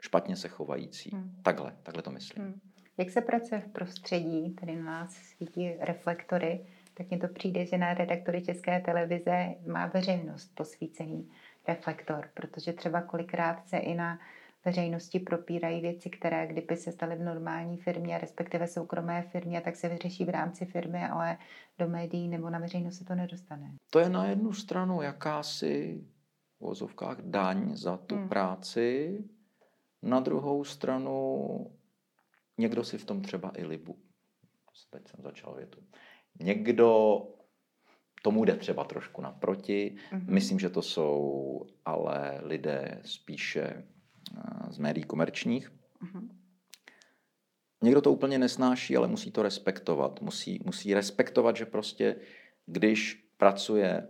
špatně 0.00 0.36
se 0.36 0.48
chovající. 0.48 1.10
Hmm. 1.12 1.36
Takhle, 1.42 1.76
takhle 1.82 2.02
to 2.02 2.10
myslím. 2.10 2.44
Hmm. 2.44 2.60
Jak 2.98 3.10
se 3.10 3.20
pracuje 3.20 3.60
v 3.60 3.68
prostředí, 3.68 4.54
tady 4.54 4.76
na 4.76 4.84
nás 4.84 5.12
svítí 5.12 5.72
reflektory, 5.80 6.66
tak 6.94 7.10
mně 7.10 7.18
to 7.18 7.28
přijde, 7.28 7.66
že 7.66 7.78
na 7.78 7.94
redaktory 7.94 8.42
České 8.42 8.80
televize 8.80 9.54
má 9.66 9.86
veřejnost 9.86 10.52
posvícený. 10.54 11.30
reflektor, 11.68 12.28
protože 12.34 12.72
třeba 12.72 13.02
kolikrát 13.02 13.68
se 13.68 13.78
i 13.78 13.94
na 13.94 14.18
veřejnosti 14.64 15.18
propírají 15.18 15.80
věci, 15.80 16.10
které 16.10 16.46
kdyby 16.46 16.76
se 16.76 16.92
staly 16.92 17.16
v 17.16 17.22
normální 17.22 17.76
firmě, 17.76 18.18
respektive 18.18 18.66
soukromé 18.66 19.22
firmě, 19.22 19.60
tak 19.60 19.76
se 19.76 19.88
vyřeší 19.88 20.24
v 20.24 20.28
rámci 20.28 20.64
firmy, 20.64 21.04
ale 21.04 21.38
do 21.78 21.88
médií 21.88 22.28
nebo 22.28 22.50
na 22.50 22.58
veřejnost 22.58 22.98
se 22.98 23.04
to 23.04 23.14
nedostane. 23.14 23.72
To 23.90 23.98
je 23.98 24.08
na 24.08 24.26
jednu 24.26 24.52
stranu 24.52 25.02
jakási 25.02 26.00
v 26.58 26.64
vozovkách 26.64 27.18
daň 27.20 27.76
za 27.76 27.96
tu 27.96 28.16
hmm. 28.16 28.28
práci, 28.28 29.18
na 30.02 30.20
druhou 30.20 30.64
stranu 30.64 31.66
někdo 32.58 32.84
si 32.84 32.98
v 32.98 33.04
tom 33.04 33.22
třeba 33.22 33.52
i 33.56 33.64
libu. 33.64 33.98
Teď 34.90 35.08
jsem 35.08 35.22
začal 35.22 35.54
větu. 35.54 35.80
Někdo 36.40 37.18
tomu 38.22 38.44
jde 38.44 38.56
třeba 38.56 38.84
trošku 38.84 39.22
naproti. 39.22 39.96
Mm-hmm. 40.12 40.30
Myslím, 40.30 40.58
že 40.58 40.70
to 40.70 40.82
jsou 40.82 41.66
ale 41.84 42.40
lidé 42.42 43.00
spíše 43.04 43.84
z 44.70 44.78
médií 44.78 45.04
komerčních. 45.04 45.70
Mm-hmm. 45.70 46.28
Někdo 47.82 48.00
to 48.00 48.12
úplně 48.12 48.38
nesnáší, 48.38 48.96
ale 48.96 49.08
musí 49.08 49.30
to 49.30 49.42
respektovat. 49.42 50.20
Musí, 50.20 50.60
musí 50.64 50.94
respektovat, 50.94 51.56
že 51.56 51.66
prostě 51.66 52.16
když 52.66 53.28
pracuje 53.36 54.08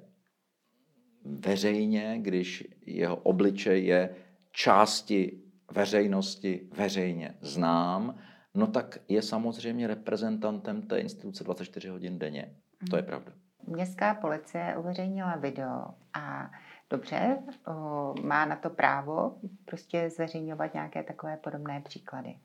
veřejně, 1.25 2.19
když 2.23 2.65
jeho 2.87 3.17
obličej 3.17 3.87
je 3.87 4.17
části 4.53 5.41
veřejnosti 5.71 6.69
veřejně 6.73 7.39
znám, 7.41 8.19
no 8.55 8.67
tak 8.67 8.99
je 9.09 9.23
samozřejmě 9.23 9.87
reprezentantem 9.87 10.83
té 10.83 10.99
instituce 10.99 11.45
24 11.45 11.89
hodin 11.89 12.19
denně. 12.19 12.43
Mm-hmm. 12.43 12.91
To 12.91 12.97
je 12.97 13.03
mhm. 13.03 13.09
pravda. 13.09 13.33
Městská 13.67 14.15
policie 14.15 14.77
uveřejnila 14.79 15.37
video 15.37 15.87
a 16.15 16.51
dobře, 16.91 17.39
o, 17.67 18.15
má 18.23 18.45
na 18.45 18.57
to 18.57 18.71
právo 18.71 19.37
prostě 19.65 20.11
zveřejňovat 20.11 20.75
nějaké 20.75 21.03
takové 21.03 21.37
podobné 21.37 21.81
příklady. 21.81 22.37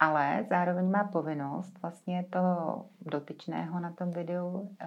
Ale 0.00 0.46
zároveň 0.50 0.90
má 0.90 1.04
povinnost 1.04 1.78
vlastně 1.82 2.24
toho 2.30 2.86
dotyčného 3.00 3.80
na 3.80 3.92
tom 3.92 4.10
videu 4.10 4.76
e, 4.80 4.86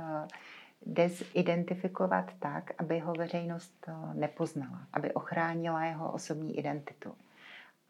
dezidentifikovat 0.86 2.32
tak, 2.39 2.71
aby 2.77 2.99
ho 2.99 3.13
veřejnost 3.13 3.89
nepoznala, 4.13 4.88
aby 4.93 5.13
ochránila 5.13 5.86
jeho 5.86 6.12
osobní 6.12 6.58
identitu. 6.58 7.13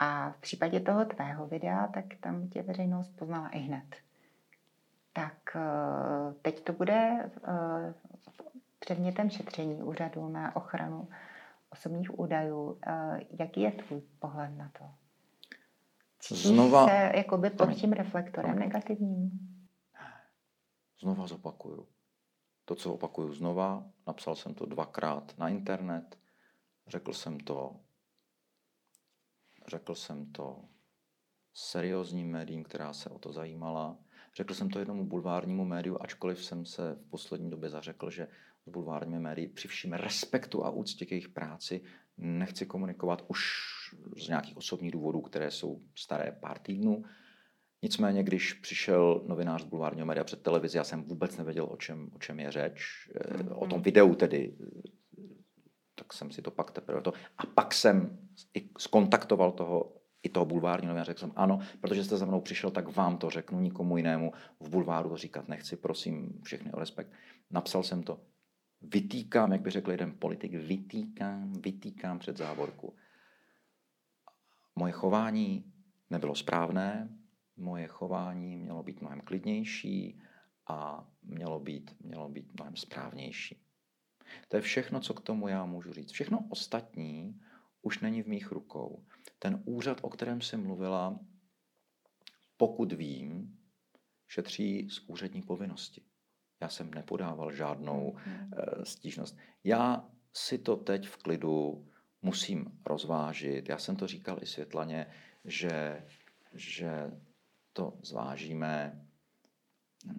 A 0.01 0.31
v 0.31 0.37
případě 0.37 0.79
toho 0.79 1.05
tvého 1.05 1.47
videa, 1.47 1.87
tak 1.87 2.05
tam 2.19 2.49
tě 2.49 2.61
veřejnost 2.61 3.15
poznala 3.15 3.49
i 3.49 3.59
hned. 3.59 3.95
Tak 5.13 5.55
e, 5.55 5.59
teď 6.41 6.63
to 6.63 6.73
bude 6.73 6.93
e, 6.93 7.93
předmětem 8.79 9.29
šetření 9.29 9.83
úřadu 9.83 10.29
na 10.29 10.55
ochranu 10.55 11.07
osobních 11.71 12.19
údajů. 12.19 12.77
Eh, 12.87 13.19
jaký 13.39 13.61
je 13.61 13.71
tvůj 13.71 14.01
pohled 14.19 14.57
na 14.57 14.71
to? 14.79 14.85
Cítíš 16.19 16.47
Znova... 16.47 16.87
se 16.87 17.11
jakoby 17.15 17.49
pod 17.49 17.73
tím 17.73 17.93
reflektorem 17.93 18.59
negativním? 18.59 19.31
Znova 21.01 21.27
zopakuju. 21.27 21.87
To, 22.65 22.75
co 22.75 22.93
opakuju 22.93 23.33
znova, 23.33 23.83
napsal 24.07 24.35
jsem 24.35 24.53
to 24.53 24.65
dvakrát 24.65 25.37
na 25.37 25.49
internet, 25.49 26.17
řekl 26.87 27.13
jsem 27.13 27.39
to, 27.39 27.75
řekl 29.71 29.95
jsem 29.95 30.31
to 30.31 30.59
seriózním 31.53 32.31
médiím, 32.31 32.63
která 32.63 32.93
se 32.93 33.09
o 33.09 33.19
to 33.19 33.33
zajímala. 33.33 33.97
Řekl 34.35 34.53
jsem 34.53 34.69
to 34.69 34.79
jednomu 34.79 35.05
bulvárnímu 35.05 35.65
médiu, 35.65 35.97
ačkoliv 36.01 36.43
jsem 36.43 36.65
se 36.65 36.93
v 36.93 37.09
poslední 37.09 37.49
době 37.49 37.69
zařekl, 37.69 38.09
že 38.09 38.27
s 38.65 38.69
bulvárními 38.69 39.19
médií 39.19 39.47
při 39.47 39.67
vším 39.67 39.93
respektu 39.93 40.65
a 40.65 40.69
úctě 40.69 41.05
k 41.05 41.11
jejich 41.11 41.29
práci 41.29 41.81
nechci 42.17 42.65
komunikovat 42.65 43.25
už 43.27 43.41
z 44.17 44.27
nějakých 44.27 44.57
osobních 44.57 44.91
důvodů, 44.91 45.21
které 45.21 45.51
jsou 45.51 45.81
staré 45.95 46.31
pár 46.31 46.59
týdnů. 46.59 47.03
Nicméně, 47.81 48.23
když 48.23 48.53
přišel 48.53 49.23
novinář 49.27 49.61
z 49.61 49.65
bulvárního 49.65 50.05
média 50.05 50.23
před 50.23 50.41
televizi, 50.41 50.77
já 50.77 50.83
jsem 50.83 51.03
vůbec 51.03 51.37
nevěděl, 51.37 51.67
o 51.71 51.77
čem, 51.77 52.09
o 52.13 52.19
čem 52.19 52.39
je 52.39 52.51
řeč. 52.51 53.09
Mm-hmm. 53.15 53.57
O 53.57 53.67
tom 53.67 53.77
mhm. 53.77 53.83
videu 53.83 54.15
tedy, 54.15 54.53
tak 56.01 56.13
jsem 56.13 56.31
si 56.31 56.41
to 56.41 56.51
pak 56.51 56.71
teprve 56.71 57.01
to. 57.01 57.13
A 57.37 57.45
pak 57.45 57.73
jsem 57.73 58.17
i 58.53 58.69
skontaktoval 58.77 59.51
toho 59.51 59.93
i 60.23 60.29
toho 60.29 60.45
bulvárního 60.45 60.87
novináře, 60.87 61.09
řekl 61.09 61.19
jsem 61.19 61.31
ano, 61.35 61.59
protože 61.81 62.03
jste 62.03 62.17
za 62.17 62.25
mnou 62.25 62.41
přišel, 62.41 62.71
tak 62.71 62.95
vám 62.95 63.17
to 63.17 63.29
řeknu, 63.29 63.59
nikomu 63.59 63.97
jinému 63.97 64.33
v 64.59 64.69
bulváru 64.69 65.09
to 65.09 65.17
říkat 65.17 65.47
nechci, 65.47 65.75
prosím 65.75 66.41
všechny 66.43 66.71
o 66.71 66.79
respekt. 66.79 67.11
Napsal 67.51 67.83
jsem 67.83 68.03
to 68.03 68.19
vytýkám, 68.81 69.51
jak 69.51 69.61
by 69.61 69.69
řekl 69.69 69.91
jeden 69.91 70.15
politik, 70.19 70.53
vytýkám, 70.53 71.53
vytýkám 71.53 72.19
před 72.19 72.37
závorku. 72.37 72.95
Moje 74.75 74.93
chování 74.93 75.73
nebylo 76.09 76.35
správné, 76.35 77.09
moje 77.57 77.87
chování 77.87 78.57
mělo 78.57 78.83
být 78.83 79.01
mnohem 79.01 79.21
klidnější 79.21 80.21
a 80.67 81.07
mělo 81.23 81.59
být, 81.59 81.95
mělo 81.99 82.29
být 82.29 82.53
mnohem 82.53 82.75
správnější. 82.75 83.70
To 84.47 84.55
je 84.55 84.61
všechno, 84.61 84.99
co 84.99 85.13
k 85.13 85.21
tomu 85.21 85.47
já 85.47 85.65
můžu 85.65 85.93
říct. 85.93 86.11
Všechno 86.11 86.47
ostatní 86.49 87.41
už 87.81 87.99
není 87.99 88.23
v 88.23 88.27
mých 88.27 88.51
rukou. 88.51 89.05
Ten 89.39 89.61
úřad, 89.65 89.97
o 90.01 90.09
kterém 90.09 90.41
jsem 90.41 90.63
mluvila, 90.63 91.19
pokud 92.57 92.93
vím, 92.93 93.57
šetří 94.27 94.89
z 94.89 94.99
úřední 95.07 95.41
povinnosti. 95.41 96.01
Já 96.61 96.69
jsem 96.69 96.93
nepodával 96.93 97.51
žádnou 97.51 98.13
hmm. 98.15 98.51
stížnost. 98.83 99.37
Já 99.63 100.09
si 100.33 100.57
to 100.57 100.75
teď 100.75 101.07
v 101.07 101.17
klidu 101.17 101.87
musím 102.21 102.79
rozvážit. 102.85 103.69
Já 103.69 103.77
jsem 103.77 103.95
to 103.95 104.07
říkal 104.07 104.37
i 104.41 104.45
Světlaně, 104.45 105.07
že, 105.45 106.05
že 106.53 107.11
to 107.73 107.99
zvážíme. 108.03 109.05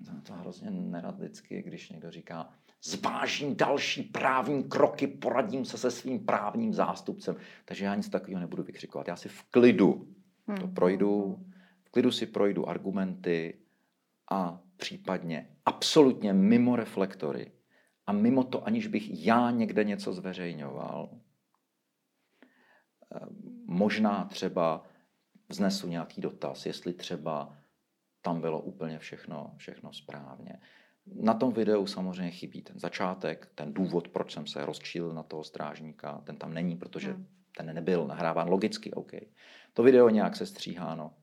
To, 0.06 0.20
to 0.22 0.32
hrozně 0.32 0.70
nerad 0.70 1.16
vždycky, 1.18 1.62
když 1.62 1.90
někdo 1.90 2.10
říká, 2.10 2.54
zvážím 2.82 3.56
další 3.56 4.02
právní 4.02 4.64
kroky, 4.64 5.06
poradím 5.06 5.64
se 5.64 5.78
se 5.78 5.90
svým 5.90 6.26
právním 6.26 6.74
zástupcem. 6.74 7.36
Takže 7.64 7.84
já 7.84 7.94
nic 7.94 8.08
takového 8.08 8.40
nebudu 8.40 8.62
vykřikovat. 8.62 9.08
Já 9.08 9.16
si 9.16 9.28
v 9.28 9.42
klidu 9.42 10.08
to 10.46 10.52
hmm. 10.52 10.74
projdu, 10.74 11.44
v 11.84 11.90
klidu 11.90 12.12
si 12.12 12.26
projdu 12.26 12.68
argumenty 12.68 13.58
a 14.30 14.60
případně 14.76 15.56
absolutně 15.66 16.32
mimo 16.32 16.76
reflektory 16.76 17.52
a 18.06 18.12
mimo 18.12 18.44
to, 18.44 18.66
aniž 18.66 18.86
bych 18.86 19.24
já 19.26 19.50
někde 19.50 19.84
něco 19.84 20.12
zveřejňoval, 20.12 21.10
eh, 23.14 23.20
možná 23.66 24.24
třeba 24.24 24.84
vznesu 25.48 25.88
nějaký 25.88 26.20
dotaz, 26.20 26.66
jestli 26.66 26.92
třeba 26.92 27.56
tam 28.22 28.40
bylo 28.40 28.60
úplně 28.60 28.98
všechno, 28.98 29.54
všechno 29.56 29.92
správně. 29.92 30.60
Na 31.06 31.34
tom 31.34 31.52
videu 31.52 31.86
samozřejmě 31.86 32.30
chybí 32.30 32.62
ten 32.62 32.78
začátek, 32.78 33.48
ten 33.54 33.74
důvod, 33.74 34.08
proč 34.08 34.32
jsem 34.32 34.46
se 34.46 34.66
rozčíl 34.66 35.12
na 35.12 35.22
toho 35.22 35.44
strážníka, 35.44 36.22
ten 36.26 36.36
tam 36.36 36.54
není, 36.54 36.76
protože 36.76 37.12
hmm. 37.12 37.26
ten 37.56 37.74
nebyl 37.74 38.06
nahráván 38.06 38.48
logicky, 38.48 38.92
OK. 38.92 39.12
To 39.72 39.82
video 39.82 40.08
nějak 40.08 40.36
se 40.36 40.46
stříháno. 40.46 41.14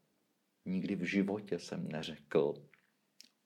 Nikdy 0.65 0.95
v 0.95 1.03
životě 1.03 1.59
jsem 1.59 1.87
neřekl, 1.87 2.53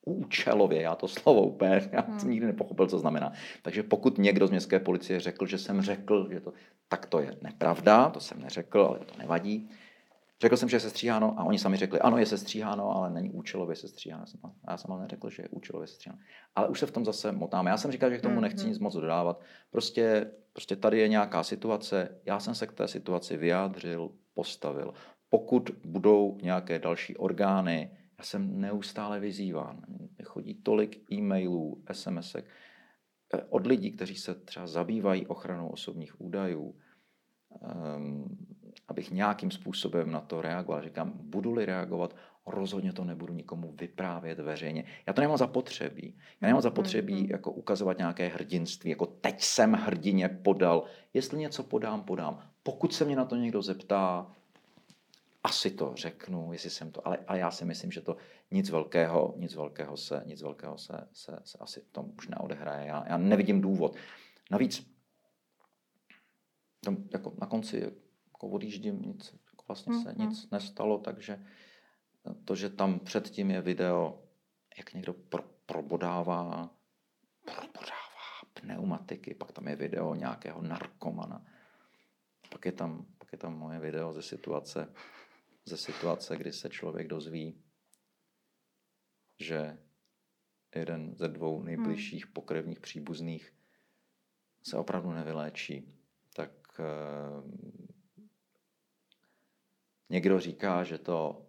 účelově, 0.05 0.81
já 0.81 0.95
to 0.95 1.07
slovo 1.07 1.41
úplně, 1.41 1.89
já 1.91 2.01
hmm. 2.01 2.19
jsem 2.19 2.29
nikdy 2.29 2.45
nepochopil, 2.45 2.87
co 2.87 2.99
znamená. 2.99 3.33
Takže 3.61 3.83
pokud 3.83 4.17
někdo 4.17 4.47
z 4.47 4.49
městské 4.49 4.79
policie 4.79 5.19
řekl, 5.19 5.45
že 5.45 5.57
jsem 5.57 5.81
řekl, 5.81 6.29
že 6.31 6.39
to, 6.39 6.53
tak 6.87 7.05
to 7.05 7.19
je 7.19 7.37
nepravda, 7.41 8.09
to 8.09 8.19
jsem 8.19 8.41
neřekl, 8.41 8.81
ale 8.81 8.99
to 8.99 9.17
nevadí. 9.17 9.69
Řekl 10.41 10.57
jsem, 10.57 10.69
že 10.69 10.75
je 10.75 10.79
sestříháno 10.79 11.39
a 11.39 11.43
oni 11.43 11.59
sami 11.59 11.77
řekli, 11.77 11.99
ano, 11.99 12.17
je 12.17 12.25
sestříháno, 12.25 12.95
ale 12.95 13.09
není 13.09 13.31
účelově 13.31 13.75
sestříháno. 13.75 14.25
Já 14.69 14.77
jsem 14.77 14.91
ale 14.91 15.01
neřekl, 15.01 15.29
že 15.29 15.43
je 15.43 15.49
účelově 15.49 15.87
sestříháno. 15.87 16.21
Ale 16.55 16.67
už 16.67 16.79
se 16.79 16.85
v 16.85 16.91
tom 16.91 17.05
zase 17.05 17.31
motáme. 17.31 17.69
Já 17.69 17.77
jsem 17.77 17.91
říkal, 17.91 18.09
že 18.09 18.17
k 18.17 18.21
tomu 18.21 18.39
nechci 18.39 18.61
hmm, 18.61 18.69
nic 18.69 18.79
moc 18.79 18.93
dodávat. 18.93 19.41
Prostě, 19.71 20.31
prostě 20.53 20.75
tady 20.75 20.99
je 20.99 21.07
nějaká 21.07 21.43
situace, 21.43 22.21
já 22.25 22.39
jsem 22.39 22.55
se 22.55 22.67
k 22.67 22.73
té 22.73 22.87
situaci 22.87 23.37
vyjádřil, 23.37 24.11
postavil. 24.33 24.93
Pokud 25.29 25.69
budou 25.85 26.37
nějaké 26.41 26.79
další 26.79 27.17
orgány, 27.17 27.97
já 28.17 28.23
jsem 28.23 28.59
neustále 28.59 29.19
vyzýván. 29.19 29.81
Chodí 30.23 30.55
tolik 30.55 31.11
e-mailů, 31.11 31.83
sms 31.91 32.35
eh, 32.35 32.43
od 33.49 33.67
lidí, 33.67 33.91
kteří 33.91 34.15
se 34.15 34.35
třeba 34.35 34.67
zabývají 34.67 35.27
ochranou 35.27 35.69
osobních 35.69 36.21
údajů, 36.21 36.75
um, 37.97 38.52
abych 38.87 39.11
nějakým 39.11 39.51
způsobem 39.51 40.11
na 40.11 40.21
to 40.21 40.41
reagoval. 40.41 40.83
Říkám, 40.83 41.13
budu-li 41.15 41.65
reagovat, 41.65 42.15
rozhodně 42.45 42.93
to 42.93 43.03
nebudu 43.03 43.33
nikomu 43.33 43.71
vyprávět 43.71 44.39
veřejně. 44.39 44.83
Já 45.07 45.13
to 45.13 45.21
nemám 45.21 45.37
zapotřebí. 45.37 46.17
Já 46.41 46.47
nemám 46.47 46.61
zapotřebí 46.61 47.23
mm-hmm. 47.23 47.31
jako 47.31 47.51
ukazovat 47.51 47.97
nějaké 47.97 48.27
hrdinství, 48.27 48.89
jako 48.89 49.05
teď 49.05 49.41
jsem 49.41 49.73
hrdině 49.73 50.29
podal. 50.29 50.83
Jestli 51.13 51.39
něco 51.39 51.63
podám, 51.63 52.03
podám. 52.03 52.41
Pokud 52.63 52.93
se 52.93 53.05
mě 53.05 53.15
na 53.15 53.25
to 53.25 53.35
někdo 53.35 53.61
zeptá, 53.61 54.31
asi 55.43 55.71
to 55.71 55.93
řeknu, 55.95 56.53
jestli 56.53 56.69
jsem 56.69 56.91
to, 56.91 57.07
ale, 57.07 57.17
ale 57.27 57.39
já 57.39 57.51
si 57.51 57.65
myslím, 57.65 57.91
že 57.91 58.01
to 58.01 58.17
nic 58.51 58.69
velkého, 58.69 59.33
nic 59.37 59.55
velkého 59.55 59.97
se, 59.97 60.23
nic 60.25 60.41
velkého 60.41 60.77
se, 60.77 61.07
se, 61.13 61.39
se 61.43 61.57
asi 61.61 61.81
tom 61.91 62.11
už 62.17 62.27
neodehraje. 62.27 62.87
Já, 62.87 63.05
já 63.07 63.17
nevidím 63.17 63.61
důvod. 63.61 63.95
Navíc 64.51 64.93
tam 66.83 66.97
jako 67.13 67.33
na 67.41 67.47
konci 67.47 67.91
jako 68.43 68.55
odjíždím, 68.55 69.01
nic, 69.01 69.31
jako 69.31 69.63
vlastně 69.67 70.03
se 70.03 70.09
mm-hmm. 70.09 70.29
nic 70.29 70.49
nestalo, 70.49 70.97
takže 70.97 71.45
to, 72.45 72.55
že 72.55 72.69
tam 72.69 72.99
předtím 72.99 73.51
je 73.51 73.61
video, 73.61 74.23
jak 74.77 74.93
někdo 74.93 75.13
pro, 75.13 75.43
probodává, 75.65 76.69
probodává 77.45 78.23
pneumatiky, 78.53 79.33
pak 79.33 79.51
tam 79.51 79.67
je 79.67 79.75
video 79.75 80.15
nějakého 80.15 80.61
narkomana, 80.61 81.45
pak 82.51 82.65
je 82.65 82.71
tam, 82.71 83.05
pak 83.17 83.31
je 83.31 83.37
tam 83.37 83.57
moje 83.57 83.79
video 83.79 84.13
ze 84.13 84.21
situace, 84.21 84.93
ze 85.65 85.77
situace, 85.77 86.37
kdy 86.37 86.53
se 86.53 86.69
člověk 86.69 87.07
dozví, 87.07 87.63
že 89.39 89.77
jeden 90.75 91.15
ze 91.15 91.27
dvou 91.27 91.63
nejbližších 91.63 92.25
hmm. 92.25 92.33
pokrevních 92.33 92.79
příbuzných 92.79 93.53
se 94.63 94.77
opravdu 94.77 95.11
nevyléčí, 95.11 95.93
tak 96.35 96.51
eh, 96.79 97.82
někdo 100.09 100.39
říká, 100.39 100.83
že 100.83 100.97
to, 100.97 101.45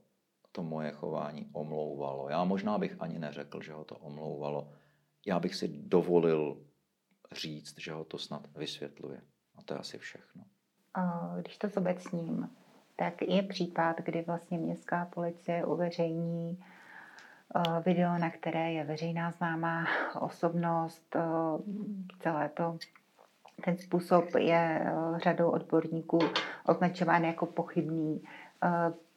to 0.53 0.62
moje 0.62 0.90
chování 0.90 1.49
omlouvalo. 1.53 2.29
Já 2.29 2.45
možná 2.45 2.79
bych 2.79 2.97
ani 2.99 3.19
neřekl, 3.19 3.62
že 3.62 3.73
ho 3.73 3.85
to 3.85 3.97
omlouvalo. 3.97 4.73
Já 5.27 5.40
bych 5.40 5.55
si 5.55 5.69
dovolil 5.69 6.59
říct, 7.33 7.81
že 7.81 7.93
ho 7.93 8.05
to 8.05 8.19
snad 8.19 8.57
vysvětluje. 8.57 9.21
A 9.55 9.62
to 9.62 9.75
je 9.75 9.81
asi 9.81 9.99
všechno. 9.99 10.45
Když 11.40 11.59
to 11.59 11.69
zobecním, 11.69 12.51
tak 12.97 13.23
je 13.23 13.43
případ, 13.43 13.97
kdy 14.01 14.23
vlastně 14.23 14.59
městská 14.59 15.05
policie 15.05 15.64
uveřejní 15.64 16.59
Eh, 17.57 17.83
video, 17.87 18.19
na 18.19 18.31
které 18.31 18.73
je 18.73 18.85
veřejná 18.85 19.31
známá 19.31 19.85
osobnost. 20.21 21.17
Eh, 21.17 21.21
celé 22.21 22.49
to, 22.49 22.79
ten 23.64 23.79
způsob 23.79 24.25
je 24.38 24.81
eh, 24.85 25.19
řadou 25.19 25.51
odborníků 25.51 26.19
označován 26.67 27.25
jako 27.25 27.47
pochybný. 27.47 28.23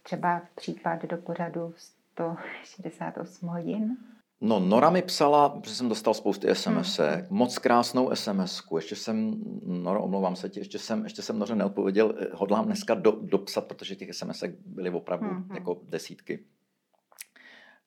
Třeba 0.04 0.42
případ 0.56 1.06
do 1.06 1.18
pořadu 1.18 1.74
168 1.78 3.50
hodin. 3.50 3.98
No, 4.42 4.60
Nora 4.60 4.90
mi 4.90 5.02
psala, 5.02 5.62
že 5.66 5.76
jsem 5.76 5.90
dostal 5.90 6.14
spousty 6.14 6.56
SMS, 6.56 7.00
hmm. 7.00 7.26
moc 7.30 7.58
krásnou 7.58 8.16
sms. 8.16 8.62
Ještě 8.76 8.96
jsem, 8.96 9.36
Nora, 9.66 10.00
omlouvám 10.00 10.36
se 10.36 10.50
ti, 10.50 10.60
ještě 10.60 10.80
jsem, 10.80 11.04
ještě 11.04 11.22
jsem 11.22 11.40
Noře 11.40 11.56
neodpověděl, 11.56 12.14
hodlám 12.34 12.66
dneska 12.66 12.94
do, 12.94 13.12
dopsat, 13.22 13.66
protože 13.66 13.96
těch 13.96 14.14
SMS 14.14 14.44
byly 14.66 14.90
opravdu 14.90 15.28
hmm. 15.28 15.50
jako 15.54 15.82
desítky. 15.84 16.40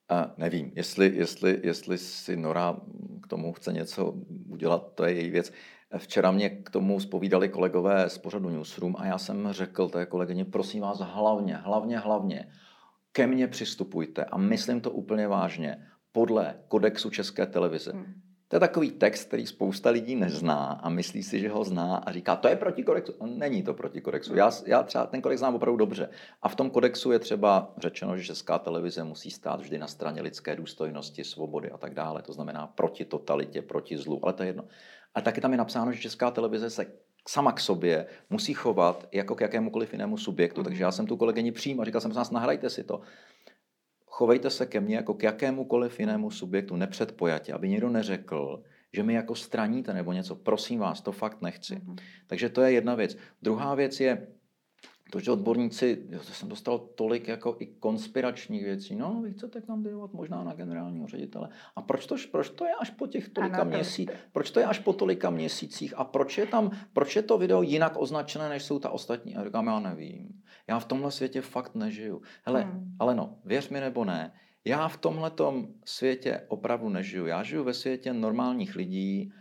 A 0.09 0.35
nevím, 0.37 0.73
jestli, 0.75 1.17
jestli, 1.17 1.61
jestli 1.63 1.99
si 1.99 2.37
Nora 2.37 2.77
k 3.23 3.27
tomu 3.27 3.53
chce 3.53 3.73
něco 3.73 4.15
udělat, 4.49 4.93
to 4.95 5.05
je 5.05 5.13
její 5.13 5.31
věc. 5.31 5.53
Včera 5.99 6.31
mě 6.31 6.51
k 6.51 6.71
tomu 6.71 7.01
spovídali 7.01 7.49
kolegové 7.49 8.09
z 8.09 8.19
pořadu 8.19 8.49
Newsroom 8.49 8.97
a 8.99 9.07
já 9.07 9.19
jsem 9.19 9.49
řekl 9.51 9.89
té 9.89 10.07
kolegyně, 10.07 10.45
prosím 10.45 10.83
vás, 10.83 11.01
hlavně, 11.01 11.57
hlavně, 11.57 11.99
hlavně, 11.99 12.49
ke 13.13 13.27
mně 13.27 13.49
přistupujte 13.49 14.25
a 14.25 14.39
myslím 14.39 14.81
to 14.81 14.91
úplně 14.91 15.29
vážně, 15.29 15.87
podle 16.13 16.55
kodexu 16.69 17.11
České 17.11 17.47
televize. 17.47 17.93
Hmm. 17.93 18.15
To 18.49 18.57
je 18.57 18.61
takový 18.61 18.91
text, 18.91 19.25
který 19.25 19.47
spousta 19.47 19.91
lidí 19.91 20.17
nezná 20.17 20.81
a 20.83 20.89
myslí 20.89 21.23
si, 21.23 21.41
že 21.41 21.49
ho 21.49 21.65
zná 21.65 21.97
a 21.97 22.13
říká, 22.13 22.37
to 22.37 22.49
je 22.49 22.57
proti 22.57 22.83
kodexu. 22.83 23.13
Není 23.27 23.63
to 23.63 23.75
proti 23.75 24.01
kodexu. 24.01 24.37
Já, 24.37 24.51
já 24.67 24.83
třeba 24.83 25.07
ten 25.07 25.23
kodex 25.23 25.39
znám 25.39 25.55
opravdu 25.55 25.77
dobře. 25.77 26.09
A 26.43 26.49
v 26.49 26.55
tom 26.55 26.71
kodexu 26.71 27.13
je 27.13 27.19
třeba 27.19 27.75
řečeno, 27.79 28.17
že 28.17 28.25
Česká 28.25 28.59
televize 28.59 29.05
musí 29.05 29.31
stát 29.31 29.61
vždy 29.61 29.79
na 29.79 29.87
straně 29.87 30.23
lidské 30.23 30.57
důstojnosti, 30.57 31.25
svobody 31.25 31.71
a 31.71 31.79
tak 31.79 31.95
dále. 31.95 32.23
To 32.23 32.33
znamená 32.33 32.67
proti 32.67 33.05
totalitě, 33.05 33.63
proti 33.63 33.97
zlu, 33.97 34.21
ale 34.23 34.33
to 34.33 34.43
je 34.43 34.49
jedno. 34.49 34.65
A 35.15 35.21
taky 35.21 35.41
tam 35.41 35.53
je 35.53 35.59
napsáno, 35.59 35.93
že 35.93 36.01
Česká 36.01 36.31
televize 36.31 36.71
se 36.71 36.87
sama 37.29 37.53
k 37.53 37.61
sobě 37.61 38.07
musí 38.31 38.55
chovat 38.55 39.09
jako 39.13 39.35
k 39.35 39.41
jakémukoliv 39.41 39.93
jinému 39.93 40.17
subjektu. 40.17 40.63
Takže 40.63 40.83
já 40.83 40.93
jsem 40.93 41.07
tu 41.07 41.17
kolegyni 41.17 41.53
přijímal, 41.53 41.85
říkal 41.85 42.01
jsem, 42.01 42.13
nás 42.13 42.31
nahrajte 42.31 42.71
si 42.71 42.85
to 42.85 43.01
chovejte 44.21 44.51
se 44.51 44.67
ke 44.67 44.81
mně 44.81 44.97
jako 44.97 45.15
k 45.15 45.23
jakémukoliv 45.23 46.01
jinému 46.01 46.31
subjektu 46.31 46.77
nepředpojatě, 46.77 47.53
aby 47.53 47.69
někdo 47.69 47.89
neřekl, 47.89 48.63
že 48.93 49.03
mi 49.03 49.15
jako 49.15 49.35
straníte 49.35 49.95
nebo 49.95 50.13
něco. 50.13 50.37
Prosím 50.37 50.79
vás, 50.79 51.01
to 51.01 51.13
fakt 51.13 51.43
nechci. 51.43 51.75
Mm-hmm. 51.75 51.97
Takže 52.27 52.49
to 52.49 52.61
je 52.63 52.73
jedna 52.73 52.95
věc. 52.95 53.17
Druhá 53.43 53.75
věc 53.75 54.01
je, 54.01 54.27
to, 55.11 55.21
že 55.21 55.31
odborníci, 55.31 56.07
já 56.09 56.23
jsem 56.23 56.49
dostal 56.49 56.79
tolik 56.79 57.29
jako 57.29 57.57
i 57.59 57.67
konspiračních 57.67 58.65
věcí, 58.65 58.97
no 58.97 59.21
vy 59.23 59.33
chcete 59.33 59.61
kandidovat 59.61 60.13
možná 60.13 60.45
na 60.45 60.55
generálního 60.55 61.07
ředitele. 61.07 61.49
A 61.77 61.83
proč 61.83 62.07
to, 62.07 62.17
proč 62.31 62.51
to 62.51 62.65
je 62.65 62.73
až 62.81 62.91
po 62.91 63.07
těch 63.07 63.29
tolika 63.29 63.65
měsících, 63.65 64.11
proč 64.33 64.51
to 64.51 64.61
je 64.61 64.67
až 64.67 64.79
po 64.79 64.93
tolika 64.93 65.31
měsících 65.31 65.95
a 65.97 66.05
proč 66.05 66.39
je 66.39 66.47
tam, 66.47 66.71
proč 66.93 67.17
je 67.17 67.23
to 67.23 67.39
video 67.39 67.63
jinak 67.63 67.93
označené, 67.97 68.49
než 68.49 68.63
jsou 68.63 68.79
ta 68.79 68.91
ostatní? 68.91 69.37
A 69.37 69.45
říkám, 69.45 69.67
já 69.67 69.81
nevím. 69.81 70.43
Já 70.69 70.79
v 70.79 70.85
tomhle 70.85 71.11
světě 71.11 71.41
fakt 71.41 71.75
nežiju. 71.75 72.23
Hele, 72.45 72.63
hmm. 72.63 72.97
ale 72.99 73.15
no, 73.15 73.39
věř 73.45 73.69
mi 73.69 73.81
nebo 73.81 74.05
ne, 74.05 74.33
já 74.65 74.89
v 74.89 74.97
tomhle 74.97 75.33
světě 75.85 76.45
opravdu 76.49 76.89
nežiju. 76.89 77.27
Já 77.27 77.43
žiju 77.43 77.65
ve 77.65 77.75
světě 77.75 78.13
normálních 78.13 78.77
lidí, 78.77 79.33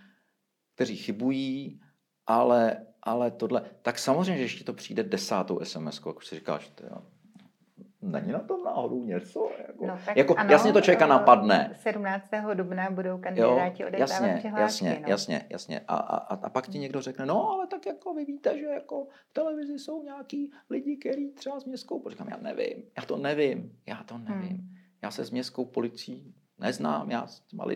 kteří 0.75 0.95
chybují, 0.95 1.82
ale 2.25 2.86
ale 3.10 3.32
tohle, 3.32 3.62
tak 3.82 4.00
samozřejmě, 4.00 4.38
že 4.38 4.43
ještě 4.43 4.63
to 4.63 4.74
přijde 4.74 5.04
desátou 5.04 5.60
SMS, 5.63 6.02
jak 6.06 6.24
si 6.24 6.36
říkáš, 6.36 6.69
tyjo, 6.69 7.02
není 8.02 8.32
na 8.32 8.39
tom 8.39 8.63
náhodou 8.63 9.04
něco? 9.04 9.50
Jako, 9.67 9.88
no, 9.88 10.00
jako 10.15 10.36
ano, 10.38 10.52
jasně 10.52 10.74
to 10.74 10.82
člověka 10.82 11.08
napadne. 11.08 11.72
17. 11.76 12.30
dubna 12.54 12.91
budou 12.91 13.17
kandidáti 13.17 13.86
odevzdávat 13.86 14.12
jasně, 14.12 14.36
přihlášky. 14.39 14.86
Jasně, 14.86 15.00
no. 15.02 15.10
jasně, 15.10 15.45
jasně. 15.50 15.82
A, 15.88 15.95
a, 15.95 16.36
a 16.36 16.50
pak 16.50 16.65
ti 16.65 16.72
hmm. 16.72 16.82
někdo 16.82 17.02
řekne, 17.02 17.26
no 17.26 17.50
ale 17.50 17.67
tak 17.67 17.86
jako 17.86 18.13
vy 18.13 18.26
víte, 18.26 18.60
že 18.60 18.65
jako 18.65 19.08
v 19.30 19.34
televizi 19.34 19.80
jsou 19.80 20.04
nějaký 20.04 20.52
lidi, 20.69 20.98
kteří 20.98 21.32
třeba 21.32 21.60
s 21.60 21.65
městskou, 21.65 22.10
říkám, 22.10 22.28
já 22.30 22.38
nevím, 22.38 22.84
já 22.98 23.06
to 23.06 23.17
nevím, 23.17 23.80
já 23.88 24.04
to 24.04 24.17
nevím. 24.17 24.58
Hmm. 24.58 24.76
Já 25.02 25.12
se 25.12 25.26
s 25.26 25.32
městskou 25.32 25.65
policií 25.65 26.34
neznám, 26.60 27.12
já, 27.12 27.28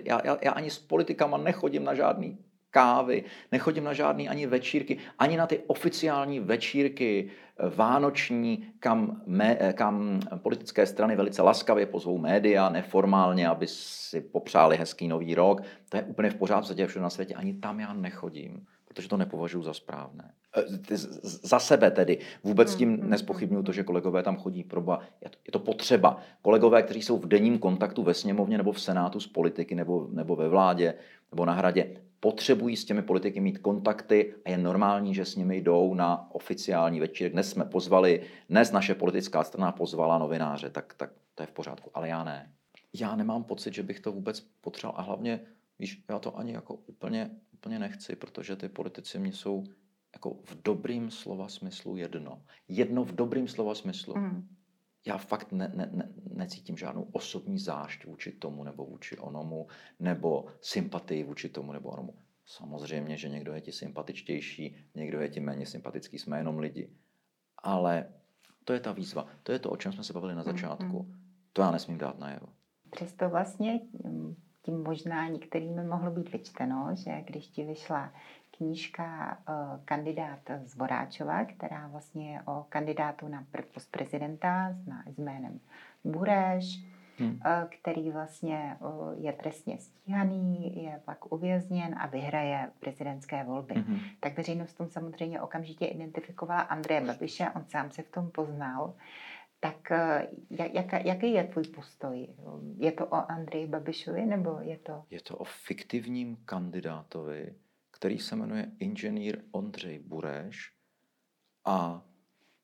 já, 0.05 0.21
já, 0.25 0.37
já 0.41 0.51
ani 0.51 0.69
s 0.69 0.79
politikama 0.79 1.37
nechodím 1.37 1.83
na 1.83 1.93
žádný 1.93 2.37
kávy, 2.73 3.23
nechodím 3.51 3.83
na 3.83 3.93
žádný 3.93 4.29
ani 4.29 4.47
večírky, 4.47 4.97
ani 5.19 5.37
na 5.37 5.47
ty 5.47 5.59
oficiální 5.67 6.39
večírky 6.39 7.29
eh, 7.29 7.69
vánoční, 7.69 8.73
kam, 8.79 9.21
mé, 9.25 9.57
eh, 9.59 9.73
kam 9.73 10.19
politické 10.37 10.85
strany 10.85 11.15
velice 11.15 11.41
laskavě 11.41 11.85
pozvou 11.85 12.17
média, 12.17 12.69
neformálně, 12.69 13.47
aby 13.47 13.67
si 13.67 14.21
popřáli 14.21 14.77
hezký 14.77 15.07
nový 15.07 15.35
rok. 15.35 15.61
To 15.89 15.97
je 15.97 16.03
úplně 16.03 16.29
v 16.29 16.35
pořádku, 16.35 16.73
co 16.73 16.87
všude 16.87 17.03
na 17.03 17.09
světě. 17.09 17.33
Ani 17.33 17.53
tam 17.53 17.79
já 17.79 17.93
nechodím, 17.93 18.65
protože 18.85 19.09
to 19.09 19.17
nepovažuji 19.17 19.63
za 19.63 19.73
správné. 19.73 20.33
Eh, 20.57 20.97
za 21.23 21.59
sebe 21.59 21.91
tedy. 21.91 22.19
Vůbec 22.43 22.75
tím 22.75 22.89
hmm, 22.89 22.99
hmm, 22.99 23.09
nespochybnuju 23.09 23.59
hmm. 23.59 23.65
to, 23.65 23.71
že 23.71 23.83
kolegové 23.83 24.23
tam 24.23 24.37
chodí. 24.37 24.63
Proba. 24.63 24.99
Je 25.21 25.51
to 25.51 25.59
potřeba. 25.59 26.21
Kolegové, 26.41 26.83
kteří 26.83 27.01
jsou 27.01 27.17
v 27.17 27.27
denním 27.27 27.59
kontaktu 27.59 28.03
ve 28.03 28.13
sněmovně 28.13 28.57
nebo 28.57 28.71
v 28.71 28.81
senátu 28.81 29.19
s 29.19 29.27
politiky 29.27 29.75
nebo, 29.75 30.07
nebo 30.11 30.35
ve 30.35 30.49
vládě 30.49 30.93
nebo 31.31 31.45
na 31.45 31.53
hradě, 31.53 31.97
potřebují 32.19 32.77
s 32.77 32.85
těmi 32.85 33.01
politiky 33.01 33.39
mít 33.39 33.57
kontakty 33.57 34.33
a 34.45 34.49
je 34.49 34.57
normální, 34.57 35.15
že 35.15 35.25
s 35.25 35.35
nimi 35.35 35.57
jdou 35.57 35.93
na 35.93 36.29
oficiální 36.31 36.99
večírek. 36.99 37.33
Dnes 37.33 37.49
jsme 37.49 37.65
pozvali, 37.65 38.21
dnes 38.49 38.71
naše 38.71 38.95
politická 38.95 39.43
strana 39.43 39.71
pozvala 39.71 40.17
novináře, 40.17 40.69
tak, 40.69 40.93
tak 40.97 41.09
to 41.35 41.43
je 41.43 41.47
v 41.47 41.51
pořádku, 41.51 41.91
ale 41.93 42.09
já 42.09 42.23
ne. 42.23 42.51
Já 42.93 43.15
nemám 43.15 43.43
pocit, 43.43 43.73
že 43.73 43.83
bych 43.83 43.99
to 43.99 44.11
vůbec 44.11 44.39
potřeboval 44.61 44.99
a 44.99 45.03
hlavně, 45.03 45.39
víš, 45.79 46.03
já 46.09 46.19
to 46.19 46.37
ani 46.37 46.53
jako 46.53 46.73
úplně, 46.73 47.31
úplně 47.53 47.79
nechci, 47.79 48.15
protože 48.15 48.55
ty 48.55 48.69
politici 48.69 49.19
mě 49.19 49.33
jsou 49.33 49.63
jako 50.23 50.39
v 50.43 50.63
dobrým 50.63 51.11
slova 51.11 51.47
smyslu 51.47 51.97
jedno. 51.97 52.41
Jedno 52.67 53.03
v 53.03 53.15
dobrým 53.15 53.47
slova 53.47 53.75
smyslu. 53.75 54.17
Mm 54.17 54.47
já 55.05 55.17
fakt 55.17 55.51
ne, 55.51 55.71
ne, 55.75 55.89
ne, 55.91 56.09
necítím 56.33 56.77
žádnou 56.77 57.03
osobní 57.11 57.59
zášť 57.59 58.05
vůči 58.05 58.31
tomu 58.31 58.63
nebo 58.63 58.85
vůči 58.85 59.17
onomu, 59.17 59.67
nebo 59.99 60.45
sympatii 60.61 61.23
vůči 61.23 61.49
tomu 61.49 61.73
nebo 61.73 61.89
onomu. 61.89 62.13
Samozřejmě, 62.45 63.17
že 63.17 63.29
někdo 63.29 63.53
je 63.53 63.61
ti 63.61 63.71
sympatičtější, 63.71 64.75
někdo 64.95 65.21
je 65.21 65.29
ti 65.29 65.39
méně 65.39 65.65
sympatický, 65.65 66.19
jsme 66.19 66.37
jenom 66.37 66.59
lidi. 66.59 66.89
Ale 67.57 68.13
to 68.63 68.73
je 68.73 68.79
ta 68.79 68.91
výzva, 68.91 69.27
to 69.43 69.51
je 69.51 69.59
to, 69.59 69.71
o 69.71 69.77
čem 69.77 69.91
jsme 69.91 70.03
se 70.03 70.13
bavili 70.13 70.35
na 70.35 70.41
mm-hmm. 70.41 70.45
začátku. 70.45 71.13
To 71.53 71.61
já 71.61 71.71
nesmím 71.71 71.97
dát 71.97 72.19
najevo. 72.19 72.47
Přesto 72.89 73.29
vlastně 73.29 73.79
tím 74.61 74.83
možná 74.83 75.27
některými 75.27 75.83
mohlo 75.83 76.11
být 76.11 76.31
vyčteno, 76.31 76.89
že 76.93 77.21
když 77.27 77.47
ti 77.47 77.65
vyšla 77.65 78.13
knížka 78.63 79.37
eh, 79.49 79.53
Kandidát 79.85 80.39
z 80.63 80.75
Voráčova, 80.75 81.45
která 81.45 81.87
vlastně 81.87 82.33
je 82.33 82.41
o 82.41 82.65
kandidátu 82.69 83.27
na 83.27 83.45
post 83.73 83.91
prezidenta 83.91 84.75
s 85.09 85.17
jménem 85.17 85.59
Bureš, 86.03 86.83
hmm. 87.17 87.39
Eh, 87.45 87.67
který 87.69 88.11
vlastně 88.11 88.77
eh, 88.81 88.85
je 89.15 89.33
trestně 89.33 89.77
stíhaný, 89.77 90.83
je 90.83 91.01
pak 91.05 91.33
uvězněn 91.33 91.95
a 91.99 92.07
vyhraje 92.07 92.71
prezidentské 92.79 93.43
volby. 93.43 93.73
Hmm. 93.73 93.99
Tak 94.19 94.37
veřejnost 94.37 94.71
v 94.71 94.77
tom 94.77 94.87
samozřejmě 94.89 95.41
okamžitě 95.41 95.85
identifikovala 95.85 96.61
Andreje 96.61 97.01
Babiše, 97.01 97.49
on 97.55 97.65
sám 97.67 97.91
se 97.91 98.01
v 98.01 98.11
tom 98.11 98.31
poznal. 98.31 98.93
Tak 99.59 99.91
jak, 100.49 101.05
jaký 101.05 101.33
je 101.33 101.43
tvůj 101.43 101.63
postoj? 101.63 102.27
Je 102.77 102.91
to 102.91 103.05
o 103.07 103.31
Andreji 103.31 103.67
Babišovi 103.67 104.25
nebo 104.25 104.59
je 104.61 104.77
to... 104.77 105.03
Je 105.09 105.21
to 105.21 105.37
o 105.37 105.43
fiktivním 105.43 106.37
kandidátovi, 106.45 107.53
který 108.03 108.19
se 108.19 108.35
jmenuje 108.35 108.71
inženýr 108.79 109.41
Ondřej 109.51 109.99
Bureš 109.99 110.71
A 111.65 112.05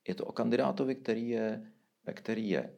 je 0.08 0.16
to 0.16 0.26
o 0.26 0.32
kandidátovi, 0.32 0.96
který 0.96 1.30
je, 1.30 1.64
který 2.14 2.50
je 2.50 2.74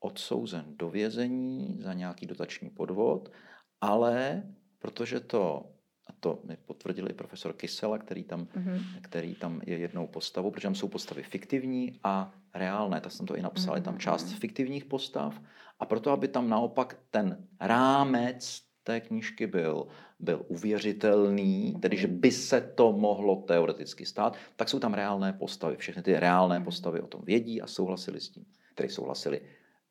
odsouzen 0.00 0.64
do 0.76 0.90
vězení 0.90 1.78
za 1.80 1.92
nějaký 1.92 2.26
dotační 2.26 2.70
podvod, 2.70 3.32
ale 3.80 4.42
protože 4.78 5.20
to, 5.20 5.70
a 6.06 6.12
to 6.20 6.42
mi 6.44 6.56
potvrdil 6.56 7.10
i 7.10 7.12
profesor 7.12 7.52
Kysela, 7.52 7.98
který 7.98 8.24
tam, 8.24 8.44
mm-hmm. 8.44 8.80
který 9.02 9.34
tam 9.34 9.60
je 9.66 9.78
jednou 9.78 10.06
postavou, 10.06 10.50
protože 10.50 10.66
tam 10.66 10.74
jsou 10.74 10.88
postavy 10.88 11.22
fiktivní 11.22 12.00
a 12.02 12.34
reálné, 12.54 13.00
tak 13.00 13.12
jsem 13.12 13.26
to 13.26 13.36
i 13.36 13.42
napsal, 13.42 13.74
mm-hmm. 13.74 13.78
je 13.78 13.82
tam 13.82 13.98
část 13.98 14.24
mhm. 14.24 14.36
fiktivních 14.36 14.84
postav 14.84 15.40
a 15.78 15.86
proto, 15.86 16.10
aby 16.10 16.28
tam 16.28 16.48
naopak 16.48 16.98
ten 17.10 17.46
rámec 17.60 18.62
té 18.82 19.00
knížky 19.00 19.46
byl, 19.46 19.86
byl 20.24 20.44
uvěřitelný, 20.48 21.76
tedy 21.80 21.96
že 21.96 22.06
by 22.06 22.30
se 22.30 22.60
to 22.60 22.92
mohlo 22.92 23.36
teoreticky 23.36 24.06
stát, 24.06 24.36
tak 24.56 24.68
jsou 24.68 24.78
tam 24.78 24.94
reálné 24.94 25.32
postavy. 25.32 25.76
Všechny 25.76 26.02
ty 26.02 26.20
reálné 26.20 26.58
mhm. 26.58 26.64
postavy 26.64 27.00
o 27.00 27.06
tom 27.06 27.20
vědí 27.24 27.62
a 27.62 27.66
souhlasili 27.66 28.20
s 28.20 28.28
tím. 28.28 28.44
Tedy 28.74 28.88
souhlasili 28.88 29.40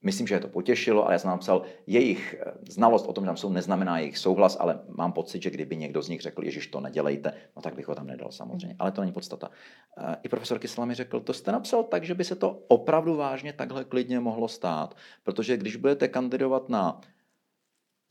Myslím, 0.03 0.27
že 0.27 0.35
je 0.35 0.39
to 0.39 0.47
potěšilo, 0.47 1.05
ale 1.05 1.13
já 1.13 1.19
jsem 1.19 1.29
napsal, 1.29 1.61
jejich 1.87 2.35
eh, 2.39 2.51
znalost 2.69 3.07
o 3.07 3.13
tom, 3.13 3.23
že 3.23 3.25
tam 3.25 3.37
jsou, 3.37 3.49
neznamená 3.49 3.99
jejich 3.99 4.17
souhlas, 4.17 4.57
ale 4.59 4.79
mám 4.87 5.13
pocit, 5.13 5.43
že 5.43 5.49
kdyby 5.49 5.75
někdo 5.75 6.01
z 6.01 6.09
nich 6.09 6.21
řekl, 6.21 6.43
Ježíš, 6.43 6.67
to 6.67 6.79
nedělejte, 6.79 7.33
no 7.55 7.61
tak 7.61 7.75
bych 7.75 7.87
ho 7.87 7.95
tam 7.95 8.07
nedal 8.07 8.31
samozřejmě. 8.31 8.75
Ale 8.79 8.91
to 8.91 9.01
není 9.01 9.13
podstata. 9.13 9.49
Eh, 9.97 10.15
I 10.23 10.29
profesor 10.29 10.59
Kysela 10.59 10.85
mi 10.85 10.95
řekl, 10.95 11.19
to 11.19 11.33
jste 11.33 11.51
napsal 11.51 11.83
tak, 11.83 12.03
že 12.03 12.15
by 12.15 12.23
se 12.23 12.35
to 12.35 12.63
opravdu 12.67 13.15
vážně 13.15 13.53
takhle 13.53 13.83
klidně 13.83 14.19
mohlo 14.19 14.47
stát, 14.47 14.95
protože 15.23 15.57
když 15.57 15.75
budete 15.75 16.07
kandidovat 16.07 16.69
na 16.69 17.01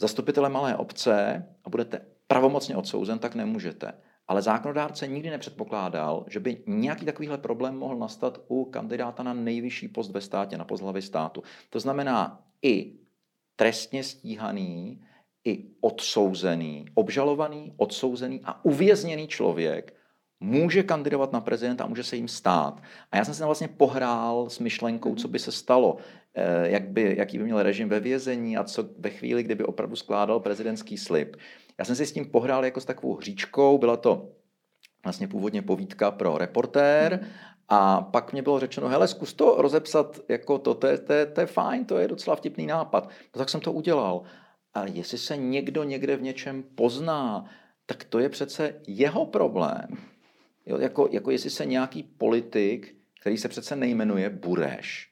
zastupitele 0.00 0.48
malé 0.48 0.76
obce 0.76 1.46
a 1.64 1.70
budete 1.70 2.00
pravomocně 2.32 2.76
odsouzen, 2.76 3.18
tak 3.18 3.34
nemůžete. 3.34 3.92
Ale 4.28 4.42
zákonodárce 4.42 5.06
nikdy 5.06 5.30
nepředpokládal, 5.30 6.24
že 6.28 6.40
by 6.40 6.62
nějaký 6.66 7.04
takovýhle 7.04 7.38
problém 7.38 7.78
mohl 7.78 7.96
nastat 7.96 8.40
u 8.48 8.64
kandidáta 8.64 9.22
na 9.22 9.34
nejvyšší 9.34 9.88
post 9.88 10.10
ve 10.10 10.20
státě, 10.20 10.56
na 10.56 10.64
post 10.64 10.80
hlavy 10.80 11.02
státu. 11.02 11.42
To 11.70 11.80
znamená 11.80 12.44
i 12.62 12.92
trestně 13.56 14.04
stíhaný, 14.04 15.00
i 15.44 15.64
odsouzený, 15.80 16.86
obžalovaný, 16.94 17.72
odsouzený 17.76 18.40
a 18.44 18.64
uvězněný 18.64 19.28
člověk 19.28 19.94
může 20.40 20.82
kandidovat 20.82 21.32
na 21.32 21.40
prezidenta 21.40 21.84
a 21.84 21.86
může 21.86 22.04
se 22.04 22.16
jim 22.16 22.28
stát. 22.28 22.82
A 23.10 23.16
já 23.16 23.24
jsem 23.24 23.34
se 23.34 23.44
vlastně 23.44 23.68
pohrál 23.68 24.50
s 24.50 24.58
myšlenkou, 24.58 25.14
co 25.14 25.28
by 25.28 25.38
se 25.38 25.52
stalo, 25.52 25.96
eh, 26.34 26.70
jak 26.70 26.88
by, 26.88 27.14
jaký 27.18 27.38
by 27.38 27.44
měl 27.44 27.62
režim 27.62 27.88
ve 27.88 28.00
vězení 28.00 28.56
a 28.56 28.64
co 28.64 28.88
ve 28.98 29.10
chvíli, 29.10 29.42
kdyby 29.42 29.64
opravdu 29.64 29.96
skládal 29.96 30.40
prezidentský 30.40 30.98
slib. 30.98 31.36
Já 31.78 31.84
jsem 31.84 31.96
si 31.96 32.06
s 32.06 32.12
tím 32.12 32.30
pohrál 32.30 32.64
jako 32.64 32.80
s 32.80 32.84
takovou 32.84 33.14
hříčkou, 33.14 33.78
byla 33.78 33.96
to 33.96 34.28
vlastně 35.04 35.28
původně 35.28 35.62
povídka 35.62 36.10
pro 36.10 36.38
reportér 36.38 37.26
a 37.68 38.00
pak 38.02 38.32
mě 38.32 38.42
bylo 38.42 38.60
řečeno, 38.60 38.88
hele, 38.88 39.08
zkus 39.08 39.34
to 39.34 39.54
rozepsat 39.58 40.20
jako 40.28 40.58
to, 40.58 40.74
to 40.74 40.86
je, 40.86 40.98
to, 40.98 41.12
je, 41.12 41.26
to 41.26 41.40
je 41.40 41.46
fajn, 41.46 41.84
to 41.84 41.98
je 41.98 42.08
docela 42.08 42.36
vtipný 42.36 42.66
nápad. 42.66 43.08
No 43.34 43.38
tak 43.38 43.48
jsem 43.48 43.60
to 43.60 43.72
udělal. 43.72 44.22
Ale 44.74 44.90
jestli 44.90 45.18
se 45.18 45.36
někdo 45.36 45.84
někde 45.84 46.16
v 46.16 46.22
něčem 46.22 46.62
pozná, 46.62 47.44
tak 47.86 48.04
to 48.04 48.18
je 48.18 48.28
přece 48.28 48.74
jeho 48.86 49.26
problém. 49.26 49.86
Jo, 50.66 50.78
jako, 50.78 51.08
jako 51.10 51.30
jestli 51.30 51.50
se 51.50 51.66
nějaký 51.66 52.02
politik, 52.02 52.96
který 53.20 53.38
se 53.38 53.48
přece 53.48 53.76
nejmenuje 53.76 54.30
Bureš, 54.30 55.10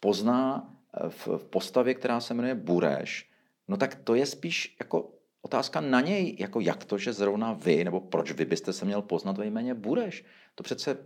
pozná 0.00 0.70
v, 1.08 1.26
v 1.26 1.44
postavě, 1.44 1.94
která 1.94 2.20
se 2.20 2.34
jmenuje 2.34 2.54
Bureš, 2.54 3.30
no 3.68 3.76
tak 3.76 3.94
to 3.94 4.14
je 4.14 4.26
spíš 4.26 4.76
jako 4.80 5.10
otázka 5.42 5.80
na 5.80 6.00
něj, 6.00 6.36
jako 6.38 6.60
jak 6.60 6.84
to, 6.84 6.98
že 6.98 7.12
zrovna 7.12 7.52
vy, 7.52 7.84
nebo 7.84 8.00
proč 8.00 8.32
vy 8.32 8.44
byste 8.44 8.72
se 8.72 8.84
měl 8.84 9.02
poznat 9.02 9.38
ve 9.38 9.46
jméně 9.46 9.74
Bureš. 9.74 10.24
To 10.54 10.62
přece 10.62 10.98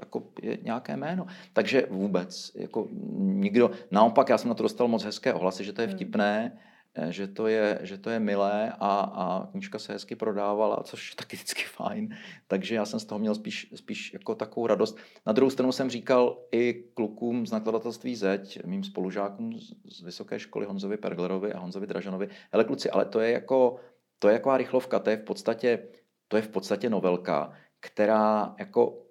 jako 0.00 0.22
je 0.42 0.58
nějaké 0.62 0.96
jméno. 0.96 1.26
Takže 1.52 1.86
vůbec, 1.90 2.52
jako 2.54 2.88
nikdo, 3.18 3.70
naopak 3.90 4.28
já 4.28 4.38
jsem 4.38 4.48
na 4.48 4.54
to 4.54 4.62
dostal 4.62 4.88
moc 4.88 5.04
hezké 5.04 5.34
ohlasy, 5.34 5.64
že 5.64 5.72
to 5.72 5.80
je 5.80 5.86
hmm. 5.86 5.96
vtipné, 5.96 6.40
hmm 6.40 6.73
že 7.08 7.26
to 7.26 7.46
je, 7.46 7.78
že 7.82 7.98
to 7.98 8.10
je 8.10 8.20
milé 8.20 8.72
a, 8.80 9.00
a 9.00 9.46
knížka 9.50 9.78
se 9.78 9.92
hezky 9.92 10.16
prodávala, 10.16 10.82
což 10.82 11.10
je 11.10 11.16
taky 11.16 11.36
vždycky 11.36 11.62
fajn. 11.62 12.16
Takže 12.46 12.74
já 12.74 12.84
jsem 12.84 13.00
z 13.00 13.04
toho 13.04 13.18
měl 13.18 13.34
spíš, 13.34 13.72
spíš 13.74 14.12
jako 14.12 14.34
takovou 14.34 14.66
radost. 14.66 14.96
Na 15.26 15.32
druhou 15.32 15.50
stranu 15.50 15.72
jsem 15.72 15.90
říkal 15.90 16.38
i 16.52 16.84
klukům 16.94 17.46
z 17.46 17.52
nakladatelství 17.52 18.16
Zeď, 18.16 18.64
mým 18.64 18.84
spolužákům 18.84 19.58
z 19.84 20.02
vysoké 20.02 20.38
školy 20.38 20.66
Honzovi 20.66 20.96
Perglerovi 20.96 21.52
a 21.52 21.58
Honzovi 21.58 21.86
Dražanovi, 21.86 22.28
hele 22.52 22.64
kluci, 22.64 22.90
ale 22.90 23.04
to 23.04 23.20
je 23.20 23.30
jako, 23.30 23.76
to 24.18 24.28
je 24.28 24.32
jako 24.32 24.56
rychlovka, 24.56 24.98
to 24.98 25.10
je 25.10 25.16
v 25.16 25.24
podstatě, 25.24 25.88
to 26.28 26.36
je 26.36 26.42
v 26.42 26.48
podstatě 26.48 26.90
novelka, 26.90 27.52
která 27.80 28.54
jako 28.58 29.03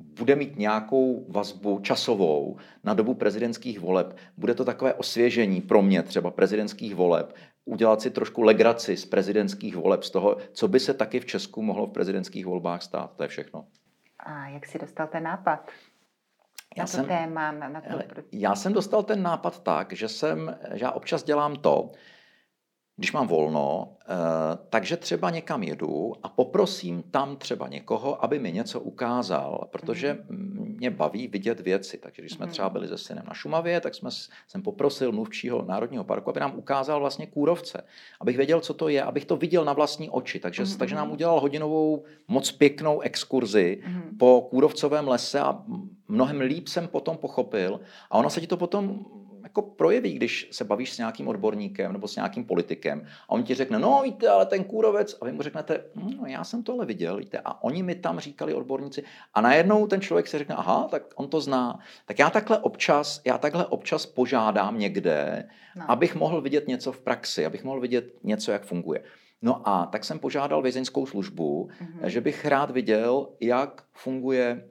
bude 0.00 0.36
mít 0.36 0.56
nějakou 0.56 1.26
vazbu 1.28 1.80
časovou 1.80 2.56
na 2.84 2.94
dobu 2.94 3.14
prezidentských 3.14 3.80
voleb. 3.80 4.16
Bude 4.36 4.54
to 4.54 4.64
takové 4.64 4.94
osvěžení 4.94 5.60
pro 5.60 5.82
mě 5.82 6.02
třeba 6.02 6.30
prezidentských 6.30 6.94
voleb, 6.94 7.34
udělat 7.64 8.00
si 8.00 8.10
trošku 8.10 8.42
legraci 8.42 8.96
z 8.96 9.06
prezidentských 9.06 9.76
voleb, 9.76 10.02
z 10.02 10.10
toho, 10.10 10.36
co 10.52 10.68
by 10.68 10.80
se 10.80 10.94
taky 10.94 11.20
v 11.20 11.26
Česku 11.26 11.62
mohlo 11.62 11.86
v 11.86 11.92
prezidentských 11.92 12.46
volbách 12.46 12.82
stát. 12.82 13.16
To 13.16 13.22
je 13.22 13.28
všechno. 13.28 13.66
A 14.18 14.48
jak 14.48 14.66
si 14.66 14.78
dostal 14.78 15.06
ten 15.06 15.22
nápad? 15.22 15.70
Já 16.76 16.82
na 16.82 16.86
to 16.86 16.92
jsem, 16.92 17.06
téma, 17.06 17.52
na, 17.52 17.80
to... 17.80 18.22
Já 18.32 18.54
jsem 18.54 18.72
dostal 18.72 19.02
ten 19.02 19.22
nápad 19.22 19.62
tak, 19.62 19.92
že, 19.92 20.08
jsem, 20.08 20.58
že 20.74 20.84
já 20.84 20.90
občas 20.90 21.22
dělám 21.22 21.56
to, 21.56 21.90
když 22.96 23.12
mám 23.12 23.26
volno, 23.26 23.96
takže 24.70 24.96
třeba 24.96 25.30
někam 25.30 25.62
jedu 25.62 26.12
a 26.22 26.28
poprosím 26.28 27.02
tam 27.02 27.36
třeba 27.36 27.68
někoho, 27.68 28.24
aby 28.24 28.38
mi 28.38 28.52
něco 28.52 28.80
ukázal, 28.80 29.68
protože 29.70 30.18
mhm. 30.28 30.74
mě 30.78 30.90
baví 30.90 31.28
vidět 31.28 31.60
věci. 31.60 31.98
Takže 31.98 32.22
když 32.22 32.32
jsme 32.32 32.46
mhm. 32.46 32.52
třeba 32.52 32.68
byli 32.68 32.88
se 32.88 32.98
synem 32.98 33.24
na 33.28 33.34
Šumavě, 33.34 33.80
tak 33.80 33.94
jsme, 33.94 34.10
jsem 34.48 34.62
poprosil 34.62 35.12
mluvčího 35.12 35.64
Národního 35.68 36.04
parku, 36.04 36.30
aby 36.30 36.40
nám 36.40 36.58
ukázal 36.58 37.00
vlastně 37.00 37.26
kůrovce, 37.26 37.82
abych 38.20 38.36
věděl, 38.36 38.60
co 38.60 38.74
to 38.74 38.88
je, 38.88 39.02
abych 39.02 39.24
to 39.24 39.36
viděl 39.36 39.64
na 39.64 39.72
vlastní 39.72 40.10
oči. 40.10 40.38
Takže, 40.38 40.62
mm-hmm. 40.62 40.78
takže 40.78 40.94
nám 40.94 41.06
mhm. 41.06 41.14
udělal 41.14 41.40
hodinovou 41.40 42.04
moc 42.28 42.52
pěknou 42.52 43.00
exkurzi 43.00 43.82
mm-hmm. 43.82 44.18
po 44.18 44.46
kůrovcovém 44.50 45.08
lese 45.08 45.40
a 45.40 45.62
mnohem 46.08 46.40
líp 46.40 46.68
jsem 46.68 46.88
potom 46.88 47.16
pochopil. 47.16 47.80
A 48.10 48.18
ono 48.18 48.30
se 48.30 48.40
ti 48.40 48.46
to 48.46 48.56
potom 48.56 49.04
jako 49.50 49.62
projeví, 49.62 50.12
když 50.12 50.48
se 50.50 50.64
bavíš 50.64 50.92
s 50.92 50.98
nějakým 50.98 51.28
odborníkem 51.28 51.92
nebo 51.92 52.08
s 52.08 52.16
nějakým 52.16 52.44
politikem 52.44 53.06
a 53.28 53.30
on 53.30 53.42
ti 53.42 53.54
řekne, 53.54 53.78
no 53.78 54.00
víte, 54.04 54.28
ale 54.28 54.46
ten 54.46 54.64
kůrovec, 54.64 55.18
a 55.20 55.24
vy 55.24 55.32
mu 55.32 55.42
řeknete, 55.42 55.84
hm, 55.94 56.10
no 56.20 56.26
já 56.26 56.44
jsem 56.44 56.62
to 56.62 56.72
ale 56.72 56.86
viděl, 56.86 57.16
víte, 57.16 57.40
a 57.44 57.62
oni 57.62 57.82
mi 57.82 57.94
tam 57.94 58.20
říkali 58.20 58.54
odborníci 58.54 59.04
a 59.34 59.40
najednou 59.40 59.86
ten 59.86 60.00
člověk 60.00 60.28
si 60.28 60.38
řekne, 60.38 60.54
aha, 60.54 60.88
tak 60.90 61.02
on 61.14 61.28
to 61.28 61.40
zná. 61.40 61.78
Tak 62.06 62.18
já 62.18 62.30
takhle 62.30 62.58
občas, 62.58 63.20
já 63.24 63.38
takhle 63.38 63.66
občas 63.66 64.06
požádám 64.06 64.78
někde, 64.78 65.48
no. 65.76 65.90
abych 65.90 66.14
mohl 66.14 66.40
vidět 66.40 66.68
něco 66.68 66.92
v 66.92 67.00
praxi, 67.00 67.46
abych 67.46 67.64
mohl 67.64 67.80
vidět 67.80 68.14
něco, 68.22 68.52
jak 68.52 68.64
funguje. 68.64 69.02
No 69.42 69.68
a 69.68 69.86
tak 69.86 70.04
jsem 70.04 70.18
požádal 70.18 70.62
vězeňskou 70.62 71.06
službu, 71.06 71.68
mm-hmm. 71.68 72.06
že 72.06 72.20
bych 72.20 72.44
rád 72.44 72.70
viděl, 72.70 73.28
jak 73.40 73.82
funguje 73.92 74.64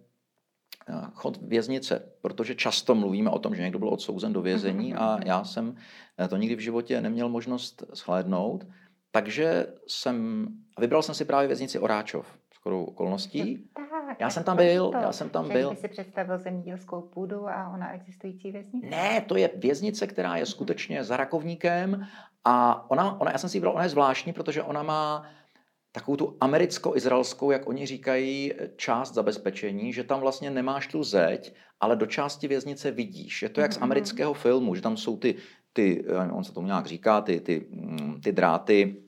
chod 1.14 1.38
věznice, 1.42 2.12
protože 2.22 2.56
často 2.56 2.96
mluvíme 2.96 3.30
o 3.30 3.40
tom, 3.40 3.56
že 3.56 3.62
někdo 3.62 3.80
byl 3.80 3.90
odsouzen 3.90 4.34
do 4.34 4.42
vězení 4.42 4.96
a 4.96 5.20
já 5.26 5.44
jsem 5.44 5.76
eh, 6.20 6.28
to 6.28 6.38
nikdy 6.38 6.56
v 6.56 6.60
životě 6.60 7.02
neměl 7.02 7.30
možnost 7.30 7.84
shlédnout, 7.94 8.66
takže 9.12 9.68
jsem, 9.88 10.48
vybral 10.80 11.02
jsem 11.02 11.16
si 11.16 11.26
právě 11.26 11.48
věznici 11.48 11.80
Oráčov, 11.80 12.28
skoro 12.54 12.84
okolností. 12.84 13.70
Tak, 13.76 14.20
já 14.20 14.30
jsem 14.30 14.44
tam 14.44 14.58
byl, 14.58 14.92
to, 14.92 14.98
já 14.98 15.12
jsem 15.12 15.30
tam 15.30 15.50
byl. 15.50 15.76
si 15.76 15.88
představil 15.88 16.38
zemědělskou 16.38 17.02
půdu 17.02 17.50
a 17.50 17.70
ona 17.74 17.94
existující 17.94 18.52
věznice? 18.52 18.88
Ne, 18.88 19.22
to 19.22 19.38
je 19.38 19.50
věznice, 19.56 20.08
která 20.08 20.36
je 20.36 20.46
skutečně 20.46 21.04
za 21.04 21.18
rakovníkem 21.18 22.08
a 22.46 22.86
ona, 22.92 23.22
ona 23.22 23.32
já 23.32 23.38
jsem 23.38 23.50
si 23.50 23.58
vybral, 23.58 23.74
ona 23.74 23.84
je 23.84 23.90
zvláštní, 23.90 24.34
protože 24.34 24.64
ona 24.64 24.84
má 24.84 25.26
takovou 25.92 26.18
tu 26.18 26.38
americko-izraelskou, 26.42 27.52
jak 27.52 27.68
oni 27.70 27.86
říkají, 27.86 28.54
část 28.76 29.14
zabezpečení, 29.14 29.94
že 29.94 30.04
tam 30.04 30.20
vlastně 30.20 30.52
nemáš 30.52 30.88
tu 30.88 31.04
zeď, 31.04 31.54
ale 31.80 31.96
do 31.96 32.06
části 32.06 32.48
věznice 32.48 32.92
vidíš. 32.92 33.42
Je 33.42 33.50
to 33.50 33.62
jak 33.62 33.74
z 33.74 33.78
mhm, 33.78 33.84
amerického 33.84 34.34
filmu, 34.34 34.76
že 34.76 34.82
tam 34.82 34.98
jsou 34.98 35.18
ty, 35.18 35.36
ty 35.74 36.06
on 36.32 36.44
se 36.44 36.54
tomu 36.54 36.68
nějak 36.68 36.86
říká, 36.86 37.22
ty, 37.22 37.40
ty, 37.40 37.68
mm, 37.70 38.22
ty 38.22 38.32
dráty 38.32 39.04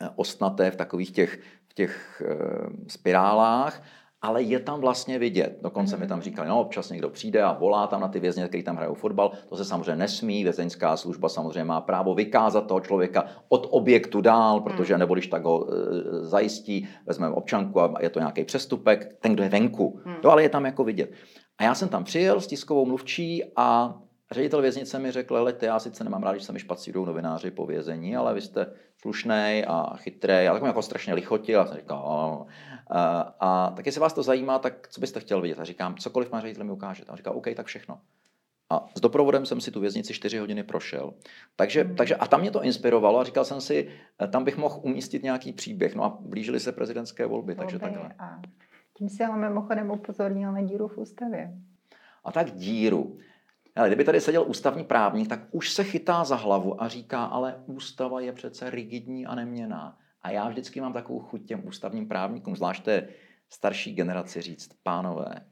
eh, 0.00 0.10
ostnaté 0.16 0.70
v 0.70 0.76
takových 0.76 1.10
těch, 1.10 1.40
v 1.68 1.74
těch 1.74 2.22
eh, 2.26 2.88
spirálách 2.88 3.82
ale 4.24 4.42
je 4.42 4.60
tam 4.60 4.80
vlastně 4.80 5.18
vidět. 5.18 5.58
Dokonce 5.62 5.96
mi 5.96 6.06
tam 6.06 6.18
mhm. 6.18 6.24
říkali, 6.24 6.48
no 6.48 6.60
občas 6.60 6.90
někdo 6.90 7.10
přijde 7.10 7.42
a 7.42 7.52
volá 7.52 7.86
tam 7.86 8.00
na 8.00 8.08
ty 8.08 8.20
vězně, 8.20 8.48
kteří 8.48 8.62
tam 8.62 8.76
hrajou 8.76 8.94
fotbal. 8.94 9.32
To 9.48 9.56
se 9.56 9.64
samozřejmě 9.64 9.96
nesmí, 9.96 10.42
vězeňská 10.42 10.96
služba 10.96 11.28
samozřejmě 11.28 11.64
má 11.64 11.80
právo 11.80 12.14
vykázat 12.14 12.66
toho 12.66 12.80
člověka 12.80 13.24
od 13.48 13.66
objektu 13.70 14.20
dál, 14.20 14.60
protože 14.60 14.94
mhm. 14.94 15.00
nebo 15.00 15.14
když 15.14 15.26
tak 15.26 15.44
ho 15.44 15.66
e, 15.66 15.74
zajistí, 16.24 16.88
vezmeme 17.06 17.34
občanku 17.34 17.80
a 17.80 17.94
je 18.00 18.10
to 18.10 18.18
nějaký 18.18 18.44
přestupek, 18.44 19.16
ten, 19.20 19.32
kdo 19.32 19.42
je 19.42 19.48
venku. 19.48 20.00
Hmm. 20.04 20.16
To 20.22 20.30
ale 20.30 20.42
je 20.42 20.48
tam 20.48 20.64
jako 20.64 20.84
vidět. 20.84 21.12
A 21.58 21.64
já 21.64 21.74
jsem 21.74 21.88
tam 21.88 22.04
přijel 22.04 22.40
s 22.40 22.46
tiskovou 22.46 22.86
mluvčí 22.86 23.42
a 23.56 23.94
ředitel 24.34 24.62
věznice 24.62 24.98
mi 24.98 25.10
řekl, 25.10 25.34
lete, 25.34 25.66
já 25.66 25.78
sice 25.78 26.04
nemám 26.04 26.22
rád, 26.22 26.32
když 26.32 26.44
se 26.44 26.52
mi 26.52 26.58
špacírují 26.58 27.06
novináři 27.06 27.50
po 27.50 27.66
vězení, 27.66 28.16
ale 28.16 28.34
vy 28.34 28.40
jste 28.40 28.66
slušný 28.96 29.64
a 29.66 29.96
chytrý, 29.96 30.48
ale 30.48 30.60
jako 30.66 30.82
strašně 30.82 31.14
lichotil. 31.14 31.60
A 31.60 31.66
jsem 31.66 31.76
říkal, 31.76 32.46
a, 32.90 33.20
a 33.40 33.70
tak 33.76 33.86
jestli 33.86 34.00
vás 34.00 34.12
to 34.12 34.22
zajímá, 34.22 34.58
tak 34.58 34.88
co 34.88 35.00
byste 35.00 35.20
chtěl 35.20 35.40
vidět? 35.40 35.60
A 35.60 35.64
říkám, 35.64 35.96
cokoliv 35.96 36.32
má 36.32 36.40
ředitel 36.40 36.64
mi 36.64 36.72
ukáže. 36.72 37.04
A 37.08 37.10
on 37.10 37.16
říká, 37.16 37.30
OK, 37.30 37.46
tak 37.56 37.66
všechno. 37.66 38.00
A 38.70 38.86
s 38.94 39.00
doprovodem 39.00 39.46
jsem 39.46 39.60
si 39.60 39.70
tu 39.70 39.80
věznici 39.80 40.14
4 40.14 40.38
hodiny 40.38 40.62
prošel. 40.62 41.14
Takže, 41.56 41.84
mm. 41.84 41.96
takže 41.96 42.16
a 42.16 42.26
tam 42.26 42.40
mě 42.40 42.50
to 42.50 42.62
inspirovalo 42.62 43.20
a 43.20 43.24
říkal 43.24 43.44
jsem 43.44 43.60
si, 43.60 43.88
tam 44.30 44.44
bych 44.44 44.56
mohl 44.56 44.80
umístit 44.82 45.22
nějaký 45.22 45.52
příběh. 45.52 45.94
No 45.94 46.04
a 46.04 46.18
blížily 46.20 46.60
se 46.60 46.72
prezidentské 46.72 47.26
volby, 47.26 47.54
takže 47.54 47.78
takhle. 47.78 48.14
A 48.18 48.40
tím 48.94 49.08
se 49.08 49.26
ho 49.26 49.38
mimochodem 49.38 49.90
upozornil 49.90 50.52
na 50.52 50.62
díru 50.62 50.88
v 50.88 50.98
ústavě. 50.98 51.54
A 52.24 52.32
tak 52.32 52.50
díru. 52.50 53.18
Ale 53.76 53.88
kdyby 53.88 54.04
tady 54.04 54.20
seděl 54.20 54.44
ústavní 54.48 54.84
právník, 54.84 55.28
tak 55.28 55.40
už 55.50 55.72
se 55.72 55.84
chytá 55.84 56.24
za 56.24 56.36
hlavu 56.36 56.82
a 56.82 56.88
říká, 56.88 57.24
ale 57.24 57.62
ústava 57.66 58.20
je 58.20 58.32
přece 58.32 58.70
rigidní 58.70 59.26
a 59.26 59.34
neměná. 59.34 59.98
A 60.22 60.30
já 60.30 60.48
vždycky 60.48 60.80
mám 60.80 60.92
takovou 60.92 61.20
chuť 61.20 61.46
těm 61.46 61.66
ústavním 61.66 62.08
právníkům, 62.08 62.56
zvlášť 62.56 62.84
té 62.84 63.08
starší 63.50 63.94
generaci 63.94 64.40
říct, 64.42 64.70
pánové, 64.82 65.46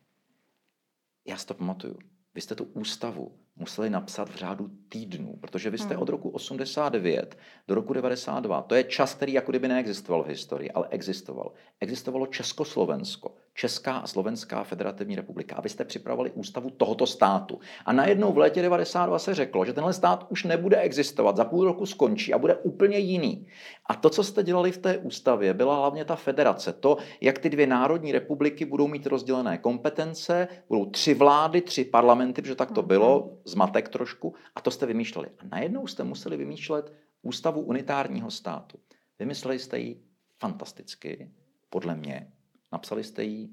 já 1.27 1.37
si 1.37 1.47
to 1.47 1.55
pamatuju, 1.55 1.99
vy 2.35 2.41
jste 2.41 2.55
tu 2.55 2.65
ústavu 2.65 3.39
museli 3.57 3.91
napsat 3.91 4.29
v 4.29 4.37
řádu 4.37 4.71
týdnů, 4.89 5.37
protože 5.41 5.71
vy 5.71 5.79
jste 5.79 5.95
hmm. 5.95 6.03
od 6.03 6.09
roku 6.09 6.29
89 6.29 7.39
do 7.69 7.75
roku 7.75 7.93
92, 7.93 8.63
to 8.63 8.75
je 8.75 8.85
čas, 8.85 9.15
který 9.15 9.33
jako 9.33 9.53
kdyby 9.53 9.69
neexistoval 9.69 10.23
v 10.23 10.27
historii, 10.27 10.71
ale 10.71 10.89
existoval. 10.91 11.53
Existovalo 11.81 12.27
Československo, 12.27 13.35
Česká 13.55 13.97
a 13.97 14.07
Slovenská 14.07 14.65
federativní 14.65 15.17
republika. 15.17 15.57
A 15.57 15.61
vy 15.61 15.69
jste 15.69 15.85
připravovali 15.85 16.31
ústavu 16.31 16.71
tohoto 16.71 17.07
státu. 17.07 17.61
A 17.87 17.93
najednou 17.93 18.33
v 18.33 18.39
létě 18.39 18.63
92 18.63 19.19
se 19.19 19.35
řeklo, 19.35 19.65
že 19.65 19.73
tenhle 19.73 19.93
stát 19.93 20.27
už 20.29 20.45
nebude 20.45 20.81
existovat, 20.81 21.37
za 21.37 21.45
půl 21.45 21.65
roku 21.65 21.87
skončí 21.87 22.35
a 22.35 22.39
bude 22.39 22.55
úplně 22.55 22.99
jiný. 22.99 23.47
A 23.87 23.95
to, 23.95 24.11
co 24.11 24.25
jste 24.25 24.43
dělali 24.43 24.73
v 24.73 24.79
té 24.79 24.99
ústavě, 24.99 25.55
byla 25.55 25.77
hlavně 25.77 26.05
ta 26.05 26.17
federace. 26.17 26.73
To, 26.73 26.97
jak 27.21 27.39
ty 27.39 27.51
dvě 27.51 27.67
národní 27.67 28.13
republiky 28.13 28.65
budou 28.65 28.89
mít 28.89 29.07
rozdělené 29.07 29.59
kompetence, 29.59 30.49
budou 30.69 30.85
tři 30.87 31.15
vlády, 31.15 31.61
tři 31.61 31.85
parlamenty, 31.85 32.43
protože 32.43 32.55
tak 32.55 32.71
to 32.71 32.83
bylo, 32.83 33.21
mhm. 33.21 33.42
Zmatek 33.45 33.89
trošku, 33.89 34.35
a 34.55 34.61
to 34.61 34.71
jste 34.71 34.87
vymýšleli. 34.87 35.29
A 35.39 35.45
najednou 35.51 35.87
jste 35.87 36.05
museli 36.05 36.37
vymýšlet 36.37 36.93
ústavu 37.23 37.61
unitárního 37.61 38.31
státu. 38.31 38.79
Vymysleli 39.19 39.59
jste 39.59 39.79
ji 39.79 40.03
fantasticky, 40.39 41.31
podle 41.71 41.95
mě, 41.95 42.33
Napsali 42.73 43.05
jste 43.05 43.25
ji 43.25 43.49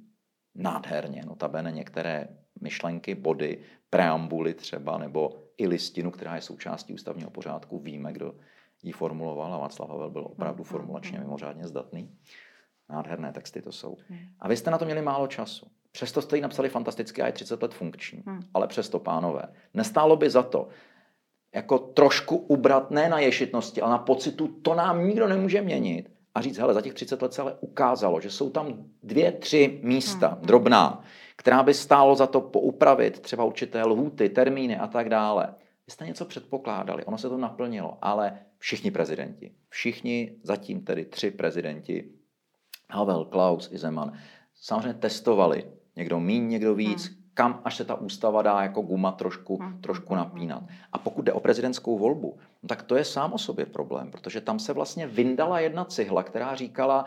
nádherně, 0.55 1.23
notabene 1.25 1.71
některé 1.71 2.27
myšlenky, 2.61 3.15
body, 3.15 3.63
preambuly 3.89 4.53
třeba, 4.53 4.97
nebo 4.97 5.43
i 5.57 5.67
listinu, 5.67 6.11
která 6.11 6.35
je 6.35 6.41
součástí 6.41 6.93
ústavního 6.93 7.29
pořádku. 7.29 7.79
Víme, 7.79 8.13
kdo 8.13 8.35
ji 8.83 8.91
formuloval 8.91 9.53
a 9.53 9.57
Václav 9.57 9.89
Havel 9.89 10.09
byl 10.09 10.25
opravdu 10.25 10.63
formulačně 10.63 11.17
mm. 11.17 11.23
mimořádně 11.23 11.67
zdatný. 11.67 12.17
Nádherné 12.89 13.31
texty 13.31 13.61
to 13.61 13.71
jsou. 13.71 13.97
A 14.39 14.47
vy 14.47 14.57
jste 14.57 14.71
na 14.71 14.77
to 14.77 14.85
měli 14.85 15.01
málo 15.01 15.27
času. 15.27 15.71
Přesto 15.91 16.21
jste 16.21 16.35
ji 16.35 16.41
napsali 16.41 16.69
fantasticky 16.69 17.21
a 17.21 17.25
je 17.25 17.31
30 17.31 17.61
let 17.61 17.73
funkční. 17.73 18.23
Ale 18.53 18.67
přesto, 18.67 18.99
pánové, 18.99 19.43
nestálo 19.73 20.15
by 20.15 20.29
za 20.29 20.43
to, 20.43 20.67
jako 21.55 21.79
trošku 21.79 22.35
ubrat 22.35 22.91
ne 22.91 23.09
na 23.09 23.19
ješitnosti, 23.19 23.81
ale 23.81 23.91
na 23.91 23.97
pocitu, 23.97 24.47
to 24.47 24.75
nám 24.75 25.07
nikdo 25.07 25.27
nemůže 25.27 25.61
měnit 25.61 26.11
a 26.35 26.41
říct, 26.41 26.57
hele, 26.57 26.73
za 26.73 26.81
těch 26.81 26.93
30 26.93 27.21
let 27.21 27.33
se 27.33 27.41
ale 27.41 27.57
ukázalo, 27.59 28.21
že 28.21 28.31
jsou 28.31 28.49
tam 28.49 28.85
dvě, 29.03 29.31
tři 29.31 29.79
místa, 29.83 30.27
hmm. 30.27 30.45
drobná, 30.45 31.03
která 31.35 31.63
by 31.63 31.73
stálo 31.73 32.15
za 32.15 32.27
to 32.27 32.41
poupravit, 32.41 33.19
třeba 33.19 33.43
určité 33.43 33.83
lhůty, 33.83 34.29
termíny 34.29 34.77
a 34.77 34.87
tak 34.87 35.09
dále. 35.09 35.55
Vy 35.87 35.93
jste 35.93 36.05
něco 36.05 36.25
předpokládali, 36.25 37.05
ono 37.05 37.17
se 37.17 37.29
to 37.29 37.37
naplnilo, 37.37 37.97
ale 38.01 38.39
všichni 38.57 38.91
prezidenti, 38.91 39.51
všichni 39.69 40.35
zatím 40.43 40.81
tedy 40.81 41.05
tři 41.05 41.31
prezidenti, 41.31 42.09
Havel, 42.91 43.25
Klaus 43.25 43.71
i 43.71 43.77
Zeman, 43.77 44.13
samozřejmě 44.53 44.93
testovali, 44.93 45.71
někdo 45.99 46.19
míň, 46.19 46.47
někdo 46.47 46.75
víc, 46.75 47.07
hmm 47.07 47.19
kam 47.39 47.61
až 47.63 47.75
se 47.75 47.85
ta 47.85 47.95
ústava 47.95 48.41
dá 48.41 48.61
jako 48.61 48.81
guma 48.81 49.11
trošku, 49.11 49.57
hmm. 49.57 49.81
trošku 49.81 50.15
napínat. 50.15 50.63
A 50.91 50.97
pokud 50.97 51.21
jde 51.21 51.33
o 51.33 51.39
prezidentskou 51.39 51.97
volbu, 51.97 52.37
no 52.63 52.67
tak 52.67 52.83
to 52.83 52.95
je 52.95 53.05
sám 53.05 53.33
o 53.33 53.37
sobě 53.37 53.65
problém, 53.65 54.11
protože 54.11 54.41
tam 54.41 54.59
se 54.59 54.73
vlastně 54.73 55.07
vyndala 55.07 55.59
jedna 55.59 55.85
cihla, 55.85 56.23
která 56.23 56.55
říkala, 56.55 57.05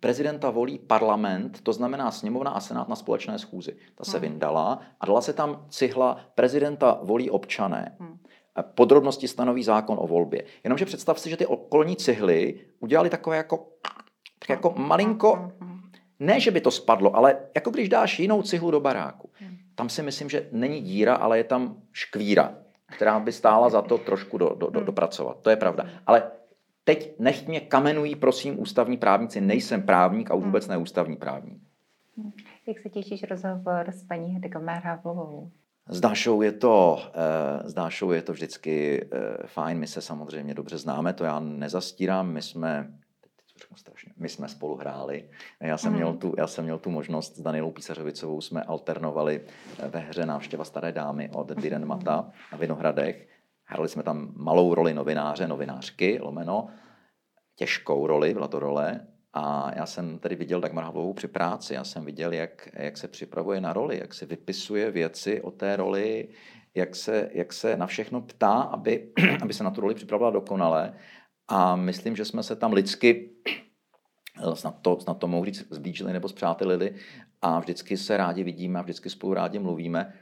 prezidenta 0.00 0.50
volí 0.50 0.78
parlament, 0.78 1.60
to 1.60 1.72
znamená 1.72 2.10
sněmovna 2.10 2.50
a 2.50 2.60
senát 2.60 2.88
na 2.88 2.96
společné 2.96 3.38
schůzi. 3.38 3.76
Ta 3.94 4.04
se 4.04 4.18
hmm. 4.18 4.28
vyndala 4.28 4.80
a 5.00 5.06
dala 5.06 5.20
se 5.20 5.32
tam 5.32 5.64
cihla 5.68 6.20
prezidenta 6.34 7.00
volí 7.02 7.30
občané. 7.30 7.96
Hmm. 8.00 8.18
Podrobnosti 8.74 9.28
stanoví 9.28 9.62
zákon 9.64 9.96
o 10.00 10.06
volbě. 10.06 10.44
Jenomže 10.64 10.84
představ 10.84 11.20
si, 11.20 11.30
že 11.30 11.36
ty 11.36 11.46
okolní 11.46 11.96
cihly 11.96 12.60
udělali 12.80 13.10
takové 13.10 13.36
jako, 13.36 13.68
tak 14.38 14.48
jako 14.48 14.74
malinko 14.76 15.52
ne, 16.20 16.40
že 16.40 16.50
by 16.50 16.60
to 16.60 16.70
spadlo, 16.70 17.16
ale 17.16 17.36
jako 17.54 17.70
když 17.70 17.88
dáš 17.88 18.18
jinou 18.18 18.42
cihlu 18.42 18.70
do 18.70 18.80
baráku. 18.80 19.30
Hmm. 19.32 19.56
Tam 19.74 19.88
si 19.88 20.02
myslím, 20.02 20.28
že 20.28 20.48
není 20.52 20.80
díra, 20.80 21.14
ale 21.14 21.38
je 21.38 21.44
tam 21.44 21.76
škvíra, 21.92 22.54
která 22.96 23.20
by 23.20 23.32
stála 23.32 23.68
za 23.68 23.82
to 23.82 23.98
trošku 23.98 24.38
do, 24.38 24.48
do, 24.48 24.70
do, 24.70 24.78
hmm. 24.78 24.86
dopracovat. 24.86 25.38
To 25.42 25.50
je 25.50 25.56
pravda. 25.56 25.84
Hmm. 25.84 25.92
Ale 26.06 26.30
teď 26.84 27.14
nech 27.18 27.46
mě 27.46 27.60
kamenují, 27.60 28.16
prosím, 28.16 28.60
ústavní 28.60 28.96
právníci. 28.96 29.40
Nejsem 29.40 29.82
právník 29.82 30.30
a 30.30 30.34
už 30.34 30.44
vůbec 30.44 30.68
ne 30.68 30.76
ústavní 30.76 31.16
právník. 31.16 31.62
Jak 32.66 32.78
se 32.78 32.88
těšíš 32.88 33.22
rozhovor 33.22 33.84
s 33.88 34.04
paní 34.04 34.34
Hedegomár 34.34 34.82
Havlovou? 34.82 35.50
S 35.88 36.00
Dášou 36.00 36.42
je 36.42 36.52
to, 36.52 37.02
s 37.64 37.74
Dášou 37.74 38.10
je 38.10 38.22
to 38.22 38.32
vždycky 38.32 39.08
fajn, 39.46 39.78
my 39.78 39.86
se 39.86 40.00
samozřejmě 40.00 40.54
dobře 40.54 40.78
známe, 40.78 41.12
to 41.12 41.24
já 41.24 41.40
nezastírám, 41.40 42.32
my 42.32 42.42
jsme 42.42 42.92
řeknu 43.58 43.76
strašně. 43.76 44.12
My 44.16 44.28
jsme 44.28 44.48
spolu 44.48 44.76
hráli. 44.76 45.30
Já 45.60 45.78
jsem, 45.78 45.92
mm. 45.92 45.96
měl 45.96 46.14
tu, 46.14 46.34
já 46.38 46.46
jsem 46.46 46.64
měl 46.64 46.78
tu 46.78 46.90
možnost 46.90 47.36
s 47.36 47.40
Danielou 47.40 47.70
Písařovicovou, 47.70 48.40
jsme 48.40 48.62
alternovali 48.62 49.40
ve 49.88 49.98
hře 49.98 50.26
Návštěva 50.26 50.64
staré 50.64 50.92
dámy 50.92 51.30
od 51.34 51.48
Diren 51.52 51.80
mhm. 51.80 51.88
Mata 51.88 52.30
na 52.52 52.58
Vinohradech. 52.58 53.28
Hráli 53.64 53.88
jsme 53.88 54.02
tam 54.02 54.32
malou 54.36 54.74
roli 54.74 54.94
novináře, 54.94 55.48
novinářky, 55.48 56.18
lomeno, 56.22 56.68
těžkou 57.56 58.06
roli, 58.06 58.34
byla 58.34 58.48
to 58.48 58.58
role, 58.58 59.06
a 59.38 59.72
já 59.76 59.86
jsem 59.86 60.18
tedy 60.18 60.36
viděl 60.36 60.60
Dagmar 60.60 60.84
Havlovou 60.84 61.12
při 61.12 61.28
práci, 61.28 61.74
já 61.74 61.84
jsem 61.84 62.04
viděl, 62.04 62.32
jak, 62.32 62.68
jak 62.72 62.96
se 62.96 63.08
připravuje 63.08 63.60
na 63.60 63.72
roli, 63.72 63.98
jak 63.98 64.14
se 64.14 64.26
vypisuje 64.26 64.90
věci 64.90 65.42
o 65.42 65.50
té 65.50 65.76
roli, 65.76 66.28
jak 66.74 66.96
se, 66.96 67.30
jak 67.32 67.52
se 67.52 67.76
na 67.76 67.86
všechno 67.86 68.20
ptá, 68.20 68.52
aby, 68.52 69.12
aby 69.42 69.54
se 69.54 69.64
na 69.64 69.70
tu 69.70 69.80
roli 69.80 69.94
připravila 69.94 70.30
dokonale. 70.30 70.94
A 71.48 71.76
myslím, 71.76 72.16
že 72.16 72.24
jsme 72.24 72.42
se 72.42 72.56
tam 72.56 72.72
lidsky, 72.72 73.30
eh, 74.52 74.56
snad 74.56 74.74
to, 74.82 75.00
snad 75.00 75.18
to 75.18 75.28
mohu 75.28 75.44
říct, 75.44 75.66
zblížili 75.70 76.12
nebo 76.12 76.28
zpřátelili 76.28 76.94
a 77.42 77.60
vždycky 77.60 77.96
se 77.96 78.16
rádi 78.16 78.42
vidíme 78.42 78.78
a 78.78 78.82
vždycky 78.82 79.10
spolu 79.10 79.34
rádi 79.34 79.58
mluvíme. 79.58 80.14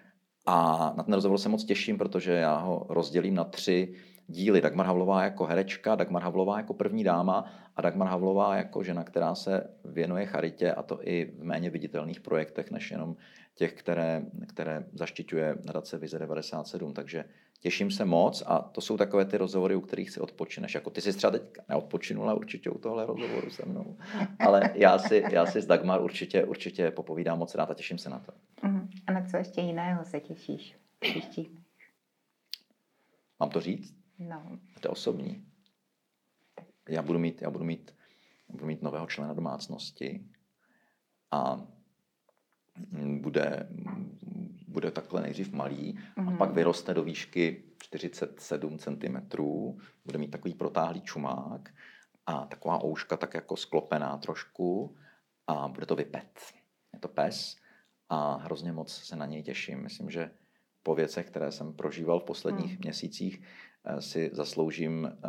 A 0.47 0.93
na 0.97 1.03
ten 1.03 1.15
rozhovor 1.15 1.39
se 1.39 1.49
moc 1.49 1.65
těším, 1.65 1.99
protože 1.99 2.33
já 2.33 2.59
ho 2.59 2.87
rozdělím 2.89 3.35
na 3.35 3.45
tři 3.45 3.95
díly. 4.27 4.61
Dagmar 4.61 4.87
Havlová 4.87 5.25
jako 5.25 5.45
herečka, 5.45 5.95
Dagmar 5.95 6.23
Havlová 6.23 6.57
jako 6.57 6.75
první 6.75 7.05
dáma 7.05 7.45
a 7.77 7.83
Dagmar 7.83 8.09
Havlová 8.09 8.57
jako 8.57 8.83
žena, 8.83 9.05
která 9.05 9.35
se 9.35 9.71
věnuje 9.85 10.27
charitě 10.27 10.73
a 10.73 10.83
to 10.83 10.99
i 11.03 11.25
v 11.39 11.45
méně 11.45 11.71
viditelných 11.71 12.21
projektech, 12.21 12.71
než 12.71 12.91
jenom 12.91 13.17
těch, 13.55 13.73
které, 13.73 14.23
které 14.49 14.85
zaštiťuje 14.93 15.59
nadace 15.67 15.99
Vize 15.99 16.19
97. 16.19 16.95
Takže 16.95 17.25
těším 17.61 17.91
se 17.91 18.05
moc 18.05 18.43
a 18.47 18.59
to 18.59 18.81
jsou 18.81 18.97
takové 18.97 19.25
ty 19.25 19.37
rozhovory, 19.37 19.75
u 19.75 19.81
kterých 19.81 20.11
si 20.11 20.21
odpočineš. 20.21 20.75
Jako 20.75 20.91
ty 20.91 21.01
jsi 21.01 21.13
třeba 21.13 21.31
teď 21.31 21.43
neodpočinula 21.69 22.35
určitě 22.35 22.71
u 22.71 22.79
tohle 22.79 23.07
rozhovoru 23.07 23.51
se 23.51 23.67
mnou, 23.67 23.99
ale 24.39 24.71
já 24.75 24.99
si, 24.99 25.25
já 25.33 25.47
si 25.47 25.63
s 25.63 25.67
Dagmar 25.67 26.03
určitě, 26.03 26.45
určitě 26.45 26.91
popovídám 26.91 27.39
moc 27.39 27.55
rád 27.55 27.71
a 27.71 27.75
těším 27.75 27.99
se 27.99 28.11
na 28.11 28.19
to. 28.19 28.33
Uh-huh. 28.63 28.89
A 29.07 29.13
na 29.13 29.25
co 29.25 29.37
ještě 29.37 29.61
jiného 29.61 30.05
se 30.05 30.21
těšíš? 30.21 30.77
Příští. 30.99 31.59
Mám 33.41 33.51
to 33.51 33.61
říct? 33.61 33.95
No. 34.19 34.59
To 34.81 34.89
je 34.89 34.91
osobní. 34.91 35.47
Já 36.89 37.03
budu 37.03 37.19
mít, 37.19 37.43
já 37.43 37.51
budu 37.51 37.65
mít, 37.65 37.95
budu 38.49 38.67
mít 38.67 38.83
nového 38.83 39.07
člena 39.07 39.35
domácnosti 39.35 40.25
a 41.31 41.67
bude, 43.21 43.69
bude 44.69 44.91
takhle 44.91 45.23
nejdřív 45.23 45.53
malý 45.53 45.95
mm-hmm. 45.95 46.13
a 46.17 46.31
mhm. 46.31 46.37
pak 46.37 46.53
vyroste 46.53 46.95
do 46.95 47.05
výšky 47.05 47.63
47 47.83 48.79
cm, 48.79 49.17
bude 50.05 50.19
mít 50.19 50.31
takový 50.31 50.55
protáhlý 50.55 51.01
čumák 51.01 51.71
a 52.27 52.47
taková 52.47 52.85
ouška 52.85 53.17
tak 53.17 53.35
jako 53.35 53.57
sklopená 53.57 54.19
trošku 54.19 54.97
a 55.47 55.69
bude 55.69 55.87
to 55.87 55.97
vypet. 55.97 56.41
Je 56.93 56.99
to 56.99 57.09
pes 57.09 57.57
a 58.09 58.37
hrozně 58.37 58.73
moc 58.73 58.93
se 58.93 59.17
na 59.17 59.27
něj 59.27 59.43
těším. 59.43 59.83
Myslím, 59.83 60.11
že 60.11 60.31
po 60.83 60.95
věcech, 60.95 61.27
které 61.27 61.53
jsem 61.53 61.73
prožíval 61.73 62.21
v 62.21 62.25
posledních 62.25 62.73
mm. 62.73 62.79
měsících, 62.81 63.43
eh, 63.85 64.03
si 64.03 64.31
zasloužím 64.33 65.07
eh, 65.07 65.29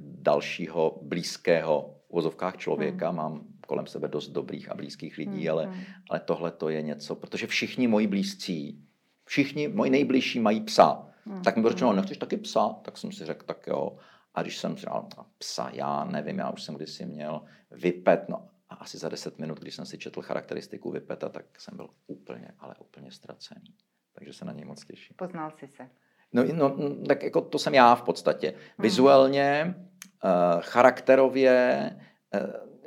dalšího 0.00 0.98
blízkého 1.02 1.94
v 2.08 2.12
vozovkách 2.12 2.56
člověka. 2.56 3.10
Mm. 3.10 3.16
Mám 3.16 3.46
kolem 3.68 3.86
sebe 3.86 4.08
dost 4.08 4.28
dobrých 4.28 4.70
a 4.70 4.74
blízkých 4.74 5.18
lidí, 5.18 5.44
mm. 5.44 5.50
ale, 5.50 5.66
mm. 5.66 5.74
ale 6.10 6.20
tohle 6.20 6.50
to 6.50 6.68
je 6.68 6.82
něco, 6.82 7.14
protože 7.14 7.46
všichni 7.46 7.88
moji 7.88 8.06
blízcí, 8.06 8.84
všichni 9.24 9.68
moji 9.68 9.90
nejbližší 9.90 10.40
mají 10.40 10.60
psa. 10.60 11.06
Mm. 11.24 11.42
Tak 11.42 11.56
mi 11.56 11.62
bylo 11.62 11.72
řečeno, 11.72 11.92
nechceš 11.92 12.18
taky 12.18 12.36
psa? 12.36 12.68
Tak 12.68 12.98
jsem 12.98 13.12
si 13.12 13.24
řekl, 13.24 13.46
tak 13.46 13.66
jo. 13.66 13.96
A 14.34 14.42
když 14.42 14.58
jsem 14.58 14.76
říkal, 14.76 15.08
psa, 15.38 15.70
já 15.72 16.04
nevím, 16.04 16.38
já 16.38 16.50
už 16.50 16.62
jsem 16.62 16.74
kdysi 16.74 17.06
měl 17.06 17.42
vypet, 17.70 18.28
no 18.28 18.48
A 18.68 18.74
asi 18.74 18.98
za 18.98 19.08
10 19.08 19.38
minut, 19.38 19.60
když 19.60 19.74
jsem 19.74 19.86
si 19.86 19.98
četl 19.98 20.22
charakteristiku 20.22 20.90
Vypeta, 20.90 21.28
tak 21.28 21.44
jsem 21.60 21.76
byl 21.76 21.88
úplně, 22.06 22.50
ale 22.58 22.74
úplně 22.78 23.12
ztracený. 23.12 23.74
Takže 24.12 24.32
se 24.32 24.44
na 24.44 24.52
něj 24.52 24.64
moc 24.64 24.84
těším. 24.84 25.16
Poznal 25.16 25.50
jsi 25.50 25.68
se. 25.68 25.88
No, 26.32 26.44
no 26.54 26.76
tak 27.06 27.22
jako 27.22 27.40
to 27.40 27.58
jsem 27.58 27.74
já 27.74 27.94
v 27.94 28.02
podstatě. 28.02 28.48
Hmm. 28.48 28.58
Vizuálně, 28.78 29.74
uh, 30.24 30.60
charakterově, 30.60 31.90
uh, 32.34 32.40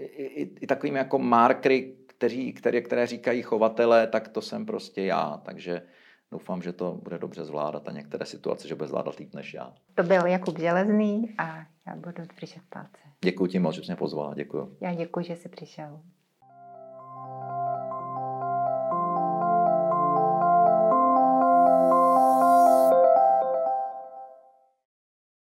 i, 0.06 0.26
i, 0.26 0.56
i 0.62 0.68
takovými 0.68 0.97
jako 0.97 1.20
markery, 1.20 1.95
kteří, 2.08 2.54
které, 2.54 2.82
které 2.82 3.08
říkají 3.08 3.41
chovatele, 3.41 4.08
tak 4.08 4.28
to 4.28 4.41
jsem 4.41 4.66
prostě 4.66 5.02
já. 5.02 5.41
Takže 5.45 5.82
doufám, 6.32 6.62
že 6.62 6.74
to 6.74 6.99
bude 7.04 7.18
dobře 7.18 7.45
zvládat 7.45 7.88
a 7.88 7.91
některé 7.91 8.26
situace, 8.26 8.68
že 8.68 8.76
bude 8.76 8.88
zvládat 8.88 9.20
líp 9.20 9.34
než 9.34 9.54
já. 9.54 9.74
To 9.95 10.04
byl 10.04 10.26
Jakub 10.26 10.60
Železný 10.60 11.36
a 11.38 11.58
já 11.88 11.95
budu 11.95 12.24
držet 12.39 12.62
palce. 12.70 13.02
Děkuji 13.24 13.45
ti 13.45 13.60
moc, 13.60 13.76
že 13.76 13.82
jsi 13.82 13.88
mě 13.88 13.95
pozvala. 13.95 14.34
Děkuji. 14.34 14.78
Já 14.82 14.93
děkuji, 14.93 15.26
že 15.26 15.36
jsi 15.36 15.49
přišel. 15.49 15.99